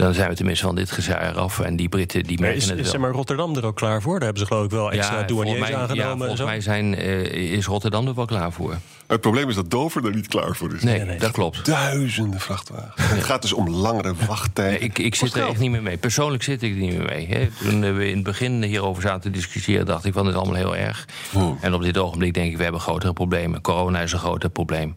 Dan 0.00 0.14
zijn 0.14 0.28
we 0.28 0.34
tenminste 0.34 0.64
van 0.66 0.74
dit 0.74 0.90
gezaar 0.90 1.38
af. 1.38 1.60
En 1.60 1.76
die 1.76 1.88
Britten 1.88 2.22
die 2.22 2.40
merken 2.40 2.56
is, 2.56 2.64
het 2.64 2.74
wel. 2.74 2.84
Is 2.84 2.90
zeg 2.90 3.00
maar 3.00 3.10
Rotterdam 3.10 3.56
er 3.56 3.66
ook 3.66 3.76
klaar 3.76 4.02
voor? 4.02 4.14
Daar 4.14 4.22
hebben 4.22 4.42
ze 4.42 4.46
geloof 4.46 4.64
ik 4.64 4.70
wel 4.70 4.92
extra 4.92 5.18
ja, 5.18 5.26
douaniers 5.26 5.58
mij, 5.58 5.76
aangenomen. 5.76 6.08
Ja, 6.10 6.16
volgens 6.16 6.40
mij 6.40 6.60
zijn, 6.60 7.06
uh, 7.06 7.52
is 7.52 7.66
Rotterdam 7.66 8.06
er 8.06 8.14
wel 8.14 8.24
klaar 8.24 8.52
voor. 8.52 8.76
Het 9.06 9.20
probleem 9.20 9.48
is 9.48 9.54
dat 9.54 9.70
Dover 9.70 10.04
er 10.04 10.14
niet 10.14 10.28
klaar 10.28 10.56
voor 10.56 10.74
is. 10.74 10.82
Nee, 10.82 10.96
nee, 10.96 11.06
nee. 11.06 11.18
dat 11.18 11.30
klopt. 11.30 11.66
Duizenden 11.66 12.40
vrachtwagens. 12.40 12.96
Nee. 12.96 13.08
Het 13.08 13.24
gaat 13.24 13.42
dus 13.42 13.52
om 13.52 13.68
langere 13.68 14.14
wachttijden. 14.26 14.82
ik, 14.82 14.98
ik 14.98 15.14
zit 15.14 15.34
er 15.34 15.48
echt 15.48 15.58
niet 15.58 15.70
meer 15.70 15.82
mee. 15.82 15.96
Persoonlijk 15.96 16.42
zit 16.42 16.62
ik 16.62 16.72
er 16.72 16.78
niet 16.78 16.96
meer 16.96 17.06
mee. 17.06 17.26
Hè. 17.26 17.48
Toen 17.62 17.96
we 17.96 18.08
in 18.08 18.14
het 18.14 18.24
begin 18.24 18.62
hierover 18.62 19.02
zaten 19.02 19.20
te 19.20 19.30
discussiëren... 19.30 19.86
dacht 19.86 20.04
ik 20.04 20.12
van, 20.12 20.24
dit 20.24 20.32
is 20.32 20.38
allemaal 20.38 20.56
heel 20.56 20.76
erg. 20.76 21.08
Hmm. 21.30 21.58
En 21.60 21.74
op 21.74 21.82
dit 21.82 21.98
ogenblik 21.98 22.34
denk 22.34 22.50
ik, 22.50 22.56
we 22.56 22.62
hebben 22.62 22.80
grotere 22.80 23.12
problemen. 23.12 23.60
Corona 23.60 24.00
is 24.00 24.12
een 24.12 24.18
groter 24.18 24.50
probleem. 24.50 24.94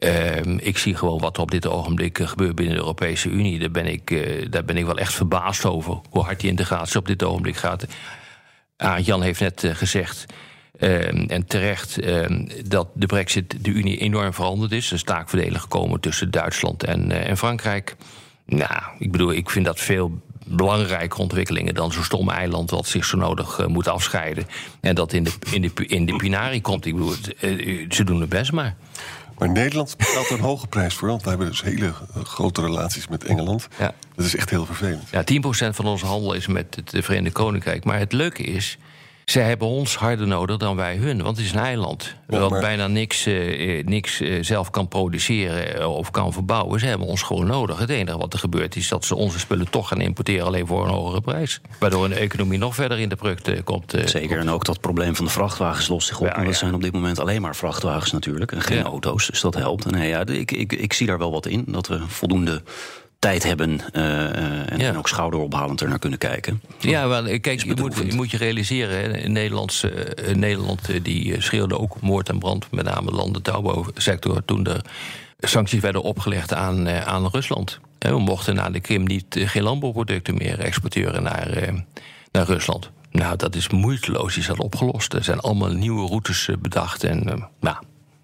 Uh, 0.00 0.36
ik 0.58 0.78
zie 0.78 0.94
gewoon 0.94 1.20
wat 1.20 1.36
er 1.36 1.42
op 1.42 1.50
dit 1.50 1.66
ogenblik 1.66 2.18
gebeurt 2.22 2.54
binnen 2.54 2.74
de 2.74 2.80
Europese 2.80 3.28
Unie. 3.28 3.58
Daar 3.58 3.70
ben 3.70 3.86
ik, 3.86 4.10
uh, 4.10 4.46
daar 4.50 4.64
ben 4.64 4.76
ik 4.76 4.84
wel 4.84 4.98
echt 4.98 5.14
verbaasd 5.14 5.64
over. 5.64 6.00
Hoe 6.10 6.22
hard 6.22 6.40
die 6.40 6.50
integratie 6.50 6.98
op 6.98 7.06
dit 7.06 7.22
ogenblik 7.22 7.56
gaat. 7.56 7.86
Ah, 8.76 8.98
Jan 8.98 9.22
heeft 9.22 9.40
net 9.40 9.62
uh, 9.62 9.74
gezegd. 9.74 10.26
Uh, 10.80 11.30
en 11.30 11.46
terecht 11.46 11.98
dat 12.68 12.88
de 12.94 13.06
brexit 13.06 13.64
de 13.64 13.70
Unie 13.70 13.98
enorm 13.98 14.34
veranderd 14.34 14.72
is. 14.72 14.86
Er 14.86 14.94
is 14.94 15.02
taakverdeling 15.02 15.60
gekomen 15.60 16.00
tussen 16.00 16.30
Duitsland 16.30 16.84
en, 16.84 17.26
en 17.26 17.36
Frankrijk. 17.36 17.96
Nou, 18.46 18.82
ik 18.98 19.12
bedoel, 19.12 19.32
ik 19.32 19.50
vind 19.50 19.64
dat 19.64 19.80
veel 19.80 20.20
belangrijke 20.44 21.18
ontwikkelingen 21.18 21.74
dan 21.74 21.92
zo'n 21.92 22.04
stom 22.04 22.30
eiland 22.30 22.70
wat 22.70 22.86
zich 22.86 23.04
zo 23.04 23.16
nodig 23.16 23.66
moet 23.66 23.88
afscheiden. 23.88 24.46
En 24.80 24.94
dat 24.94 25.12
in 25.12 25.24
de, 25.24 25.32
in 25.50 25.62
de, 25.62 25.86
in 25.86 26.06
de 26.06 26.16
pinari 26.16 26.60
komt. 26.60 26.86
Ik 26.86 26.94
bedoel, 26.94 27.14
ze 27.88 28.04
doen 28.04 28.20
het 28.20 28.28
best 28.28 28.52
maar. 28.52 28.76
Maar 29.38 29.48
Nederland 29.48 29.96
betaalt 29.96 30.28
er 30.28 30.34
een 30.34 30.40
hoge 30.40 30.66
prijs 30.66 30.94
voor. 30.94 31.08
Want 31.08 31.22
wij 31.22 31.30
hebben 31.30 31.50
dus 31.50 31.62
hele 31.62 31.92
grote 32.22 32.60
relaties 32.60 33.08
met 33.08 33.24
Engeland. 33.24 33.68
Ja. 33.78 33.94
Dat 34.14 34.24
is 34.26 34.36
echt 34.36 34.50
heel 34.50 34.66
vervelend. 34.66 35.08
Ja, 35.10 35.22
10% 35.22 35.74
van 35.74 35.86
onze 35.86 36.06
handel 36.06 36.32
is 36.32 36.46
met 36.46 36.80
het 36.84 37.04
Verenigd 37.04 37.34
Koninkrijk. 37.34 37.84
Maar 37.84 37.98
het 37.98 38.12
leuke 38.12 38.42
is. 38.42 38.78
Zij 39.30 39.42
hebben 39.42 39.68
ons 39.68 39.96
harder 39.96 40.26
nodig 40.26 40.56
dan 40.56 40.76
wij 40.76 40.96
hun. 40.96 41.22
Want 41.22 41.36
het 41.36 41.46
is 41.46 41.52
een 41.52 41.58
eiland. 41.58 42.14
Maar- 42.26 42.48
bijna 42.48 42.86
niks, 42.86 43.26
eh, 43.26 43.84
niks 43.84 44.20
eh, 44.20 44.38
zelf 44.42 44.70
kan 44.70 44.88
produceren 44.88 45.78
eh, 45.80 45.96
of 45.96 46.10
kan 46.10 46.32
verbouwen. 46.32 46.80
Ze 46.80 46.86
hebben 46.86 47.06
ons 47.06 47.22
gewoon 47.22 47.46
nodig. 47.46 47.78
Het 47.78 47.90
enige 47.90 48.18
wat 48.18 48.32
er 48.32 48.38
gebeurt 48.38 48.76
is 48.76 48.88
dat 48.88 49.04
ze 49.04 49.14
onze 49.14 49.38
spullen 49.38 49.70
toch 49.70 49.88
gaan 49.88 50.00
importeren. 50.00 50.46
alleen 50.46 50.66
voor 50.66 50.84
een 50.84 50.90
hogere 50.92 51.20
prijs. 51.20 51.60
Waardoor 51.78 52.08
de 52.08 52.14
economie 52.14 52.58
nog 52.58 52.74
verder 52.74 52.98
in 52.98 53.08
de 53.08 53.16
prukte 53.16 53.60
komt. 53.64 53.94
eh, 53.94 54.06
Zeker, 54.06 54.38
en 54.38 54.50
ook 54.50 54.64
dat 54.64 54.80
probleem 54.80 55.16
van 55.16 55.24
de 55.24 55.30
vrachtwagens 55.30 55.88
lost 55.88 56.06
zich 56.06 56.18
op. 56.20 56.26
Ja, 56.26 56.32
want 56.32 56.44
dat 56.44 56.52
ja. 56.54 56.58
zijn 56.60 56.74
op 56.74 56.82
dit 56.82 56.92
moment 56.92 57.18
alleen 57.18 57.42
maar 57.42 57.56
vrachtwagens 57.56 58.12
natuurlijk. 58.12 58.52
En 58.52 58.60
geen 58.60 58.76
Ja. 58.78 58.82
auto's, 58.84 59.26
dus 59.26 59.40
dat 59.40 59.54
helpt. 59.54 59.84
En 59.84 59.92
nee, 59.92 60.08
ja, 60.08 60.26
ik, 60.26 60.52
ik, 60.52 60.72
ik 60.72 60.92
zie 60.92 61.06
daar 61.06 61.18
wel 61.18 61.30
wat 61.32 61.46
in. 61.46 61.64
Dat 61.66 61.86
we 61.86 62.00
voldoende 62.06 62.62
tijd 63.18 63.42
hebben 63.42 63.80
eh, 63.92 64.24
eh, 64.24 64.72
en, 64.72 64.78
Ja. 64.78 64.94
ook 64.94 65.08
schouderophalend 65.08 65.80
er 65.80 65.88
naar 65.88 65.98
kunnen 65.98 66.18
kijken. 66.18 66.62
Ja, 66.78 67.08
wel, 67.08 67.26
eh, 67.26 67.40
kijk, 67.40 67.64
je 67.64 67.74
moet, 67.76 67.96
je 67.96 68.14
moet 68.14 68.30
je 68.30 68.36
realiseren, 68.36 68.96
hè, 68.96 69.18
in 69.18 69.32
Nederlands, 69.32 69.86
Nederland 70.34 71.04
die 71.04 71.40
schreeuwde 71.40 71.78
ook 71.78 72.00
moord 72.00 72.28
en 72.28 72.38
brand, 72.38 72.66
met 72.70 72.84
name 72.84 73.10
de 73.10 73.16
landentouwbouwsector, 73.16 74.44
toen 74.44 74.66
er 74.66 74.80
sancties 75.38 75.80
werden 75.80 76.02
opgelegd 76.02 76.54
aan, 76.54 76.88
aan 76.88 77.28
Rusland. 77.28 77.80
We 77.98 78.18
mochten 78.18 78.54
na 78.54 78.70
de 78.70 78.80
Krim 78.80 79.04
niet, 79.04 79.24
geen 79.28 79.62
landbouwproducten 79.62 80.34
meer 80.34 80.58
exporteren 80.58 81.22
naar, 81.22 81.72
naar 82.32 82.46
Rusland. 82.46 82.90
Nou, 83.10 83.36
dat 83.36 83.54
is 83.54 83.68
moeiteloos, 83.68 84.36
is 84.36 84.46
dat 84.46 84.58
opgelost. 84.58 85.12
Er 85.12 85.24
zijn 85.24 85.40
allemaal 85.40 85.72
nieuwe 85.72 86.08
routes 86.08 86.48
bedacht 86.58 87.04
en 87.04 87.48
nou, 87.60 87.76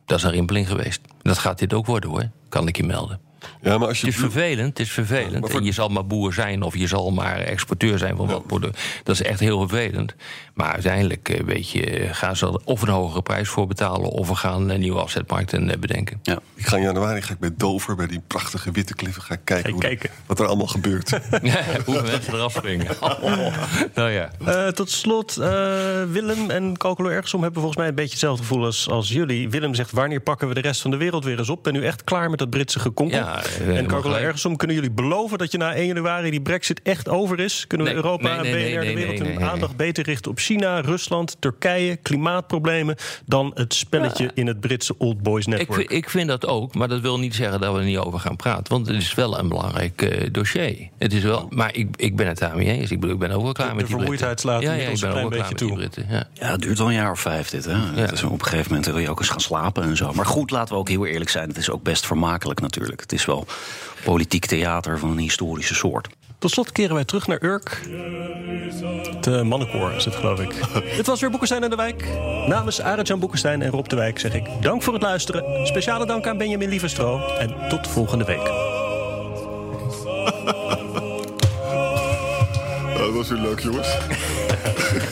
dat 0.04 0.18
is 0.18 0.24
een 0.24 0.30
rimpeling 0.30 0.68
geweest. 0.68 1.00
Dat 1.22 1.38
gaat 1.38 1.59
dit 1.59 1.72
ook 1.72 1.87
worden 1.87 2.11
hoor, 2.11 2.30
kan 2.48 2.68
ik 2.68 2.76
je 2.76 2.85
melden. 2.85 3.23
Ja, 3.62 3.78
maar 3.78 3.88
als 3.88 4.00
je 4.00 4.07
Het 4.07 4.14
is 4.14 4.20
vervelend, 4.20 4.68
het 4.68 4.78
is 4.87 4.92
vervelend. 4.92 5.50
voor- 5.50 5.59
En 5.61 5.64
je 5.66 5.72
zal 5.72 5.88
maar 5.88 6.07
boer 6.07 6.33
zijn 6.33 6.62
of 6.62 6.76
je 6.76 6.87
zal 6.87 7.11
maar 7.11 7.37
exporteur 7.38 7.98
zijn 7.98 8.16
van 8.16 8.26
wat 8.26 8.46
product. 8.46 8.80
Dat 9.02 9.14
is 9.14 9.22
echt 9.22 9.40
heel 9.40 9.68
vervelend. 9.68 10.14
Maar 10.54 10.72
uiteindelijk 10.72 11.28
eh, 11.28 11.40
weet 11.44 11.70
je, 11.70 11.87
eh, 11.90 12.09
gaan 12.14 12.37
ze 12.37 12.46
er 12.46 12.59
of 12.64 12.83
een 12.83 12.88
hogere 12.88 13.22
prijs 13.22 13.48
voor 13.48 13.66
betalen... 13.66 14.09
of 14.11 14.28
we 14.28 14.35
gaan 14.35 14.68
een 14.68 14.80
nieuwe 14.80 15.00
afzetmarkten 15.00 15.70
eh, 15.70 15.78
bedenken. 15.78 16.18
Ja. 16.22 16.38
Ik 16.54 16.66
ga 16.66 16.76
in 16.76 16.83
januari 16.83 17.22
ga 17.22 17.33
ik 17.33 17.38
bij 17.38 17.50
Dover, 17.57 17.96
bij 17.96 18.07
die 18.07 18.20
prachtige 18.26 18.70
witte 18.70 18.94
kliffen, 18.94 19.22
ga 19.22 19.37
kijken, 19.44 19.70
hoe 19.72 19.80
kijken. 19.80 20.11
wat 20.26 20.38
er 20.40 20.46
allemaal 20.46 20.66
gebeurt. 20.66 21.11
Hoe 21.85 22.02
mensen 22.02 22.35
eraf 22.35 22.52
springen. 22.52 22.87
nou 23.94 24.11
ja. 24.11 24.30
Eh, 24.46 24.68
tot 24.68 24.90
slot, 24.90 25.37
eh, 25.37 25.48
Willem 26.11 26.50
en 26.50 26.76
Calculo 26.76 27.09
Ergsom 27.09 27.42
hebben 27.42 27.59
volgens 27.61 27.80
mij 27.80 27.88
een 27.88 27.94
beetje 27.94 28.11
hetzelfde 28.11 28.42
gevoel 28.42 28.64
als, 28.64 28.88
als 28.88 29.09
jullie. 29.09 29.48
Willem 29.50 29.74
zegt, 29.74 29.90
wanneer 29.90 30.20
pakken 30.20 30.48
we 30.48 30.54
de 30.54 30.61
rest 30.61 30.80
van 30.80 30.90
de 30.90 30.96
wereld 30.96 31.24
weer 31.24 31.38
eens 31.38 31.48
op? 31.48 31.62
Ben 31.62 31.74
u 31.74 31.85
echt 31.87 32.04
klaar 32.04 32.30
met 32.30 32.38
dat 32.38 32.50
Britse 32.50 32.78
gekonkel? 32.80 33.18
Ja, 33.18 33.34
eh, 33.38 33.44
en 33.59 33.64
helemaal 33.66 33.87
Calculo 33.87 34.01
gelijk. 34.12 34.25
Ergsom, 34.25 34.57
kunnen 34.57 34.77
jullie 34.77 34.90
beloven 34.90 35.38
dat 35.38 35.53
je 35.53 35.59
na 35.59 35.75
1 35.75 35.87
januari 35.87 36.31
die 36.31 36.40
brexit 36.42 36.81
echt 36.83 37.09
over 37.09 37.40
is? 37.40 37.64
Kunnen 37.66 37.87
we 37.87 37.92
Nee, 37.92 38.03
Europa 38.03 38.29
nee, 38.29 38.37
en 38.37 38.42
nee, 38.42 38.53
BNR 38.75 38.79
nee, 38.85 38.88
de 38.88 39.01
wereld 39.01 39.18
nee, 39.18 39.29
hun 39.31 39.38
nee, 39.40 39.49
aandacht 39.49 39.77
beter 39.77 40.05
richten 40.05 40.31
op 40.31 40.38
China, 40.38 40.81
Rusland, 40.81 41.37
Turkije, 41.38 41.97
klimaatproblemen... 41.97 42.97
dan 43.27 43.51
het 43.55 43.75
spelletje 43.75 44.31
in 44.35 44.47
het 44.47 44.61
Britse 44.61 44.94
Old 44.99 45.23
Boys 45.23 45.47
Ik, 45.47 45.53
Network? 45.57 45.79
vind- 45.81 45.92
ik 45.92 46.11
vind 46.11 46.29
dat 46.29 46.47
ook, 46.47 46.75
maar 46.75 46.88
dat 46.88 47.01
wil 47.01 47.18
niet 47.18 47.35
zeggen 47.35 47.61
dat 47.61 47.73
we 47.73 47.79
er 47.79 47.85
niet 47.85 47.99
over 47.99 48.20
gaan 48.20 48.37
praten. 48.37 48.73
Want 48.73 48.87
het 48.87 48.97
is 48.97 49.14
wel 49.14 49.38
een 49.38 49.49
belangrijk 49.49 50.03
eh, 50.03 50.29
dossier. 50.33 50.88
Het 50.99 51.12
is 51.12 51.23
wel, 51.23 51.47
maar 51.51 51.75
ik, 51.75 51.88
ik 51.97 52.16
ben 52.16 52.27
het 52.27 52.38
daarmee 52.38 52.66
eens. 52.66 52.90
Ik 52.90 53.01
bedoel, 53.01 53.14
ik 53.14 53.20
ben 53.20 53.31
ook 53.31 53.42
wel 53.42 53.53
klaar 53.53 53.68
De 53.68 53.75
met 53.75 53.87
die 53.87 53.94
vermoeidheid 53.94 54.40
slaat 54.40 54.62
ja, 54.62 54.73
ja, 54.73 54.88
ik 54.88 55.01
ben 55.01 55.11
een 55.11 55.14
ook 55.16 55.20
wel 55.20 55.29
klein 55.29 55.29
klaar 55.29 55.38
met 55.38 55.49
beetje 55.59 55.66
die 55.66 55.75
Britten. 55.77 56.07
Ja. 56.09 56.27
Ja, 56.33 56.51
het 56.51 56.61
duurt 56.61 56.79
wel 56.79 56.87
een 56.87 56.92
jaar 56.94 57.11
of 57.11 57.20
vijf 57.20 57.49
dit. 57.51 57.64
Hè? 57.64 57.77
Op 58.25 58.40
een 58.40 58.44
gegeven 58.44 58.66
moment 58.68 58.87
wil 58.87 58.99
je 58.99 59.11
ook 59.11 59.18
eens 59.18 59.29
gaan 59.29 59.40
slapen 59.40 59.83
en 59.83 59.97
zo. 59.97 60.12
Maar 60.12 60.27
goed, 60.27 60.51
laten 60.51 60.75
we 60.75 60.81
ook 60.81 60.88
heel 60.88 61.07
eerlijk 61.07 61.31
zijn. 61.31 61.49
Het 61.49 61.57
is 61.57 61.70
ook 61.70 61.83
best 61.83 62.07
vermakelijk 62.07 62.61
natuurlijk. 62.61 63.01
Het 63.01 63.12
is 63.12 63.23
wel 63.26 63.46
politiek 64.04 64.46
theater 64.46 64.98
van 64.98 65.10
een 65.10 65.18
historische 65.18 65.74
soort. 65.74 66.08
Tot 66.38 66.50
slot 66.50 66.72
keren 66.72 66.94
wij 66.94 67.04
terug 67.04 67.26
naar 67.26 67.42
Urk. 67.42 67.80
De 69.20 69.42
mannenkoor 69.44 69.92
is 69.92 70.04
het, 70.04 70.14
geloof 70.14 70.40
ik. 70.40 70.54
Dit 70.96 71.06
was 71.06 71.20
weer 71.20 71.30
Boekenstein 71.30 71.62
en 71.62 71.70
de 71.70 71.76
Wijk. 71.76 72.08
Namens 72.46 72.80
Arend-Jan 72.80 73.18
Boekenstein 73.18 73.62
en 73.62 73.70
Rob 73.70 73.87
de 73.87 73.96
Wijk 73.96 74.18
zeg 74.18 74.34
ik 74.34 74.48
dank 74.60 74.82
voor 74.82 74.92
het 74.92 75.02
luisteren. 75.02 75.66
Speciale 75.66 76.06
dank 76.06 76.26
aan 76.26 76.38
Benjamin 76.38 76.68
Lieverstro. 76.68 77.26
En 77.38 77.54
tot 77.68 77.88
volgende 77.88 78.24
week. 78.24 78.44
Dat 82.98 83.12
was 83.12 83.28
weer 83.28 83.38
leuk, 83.38 83.60
jongens. 83.60 83.96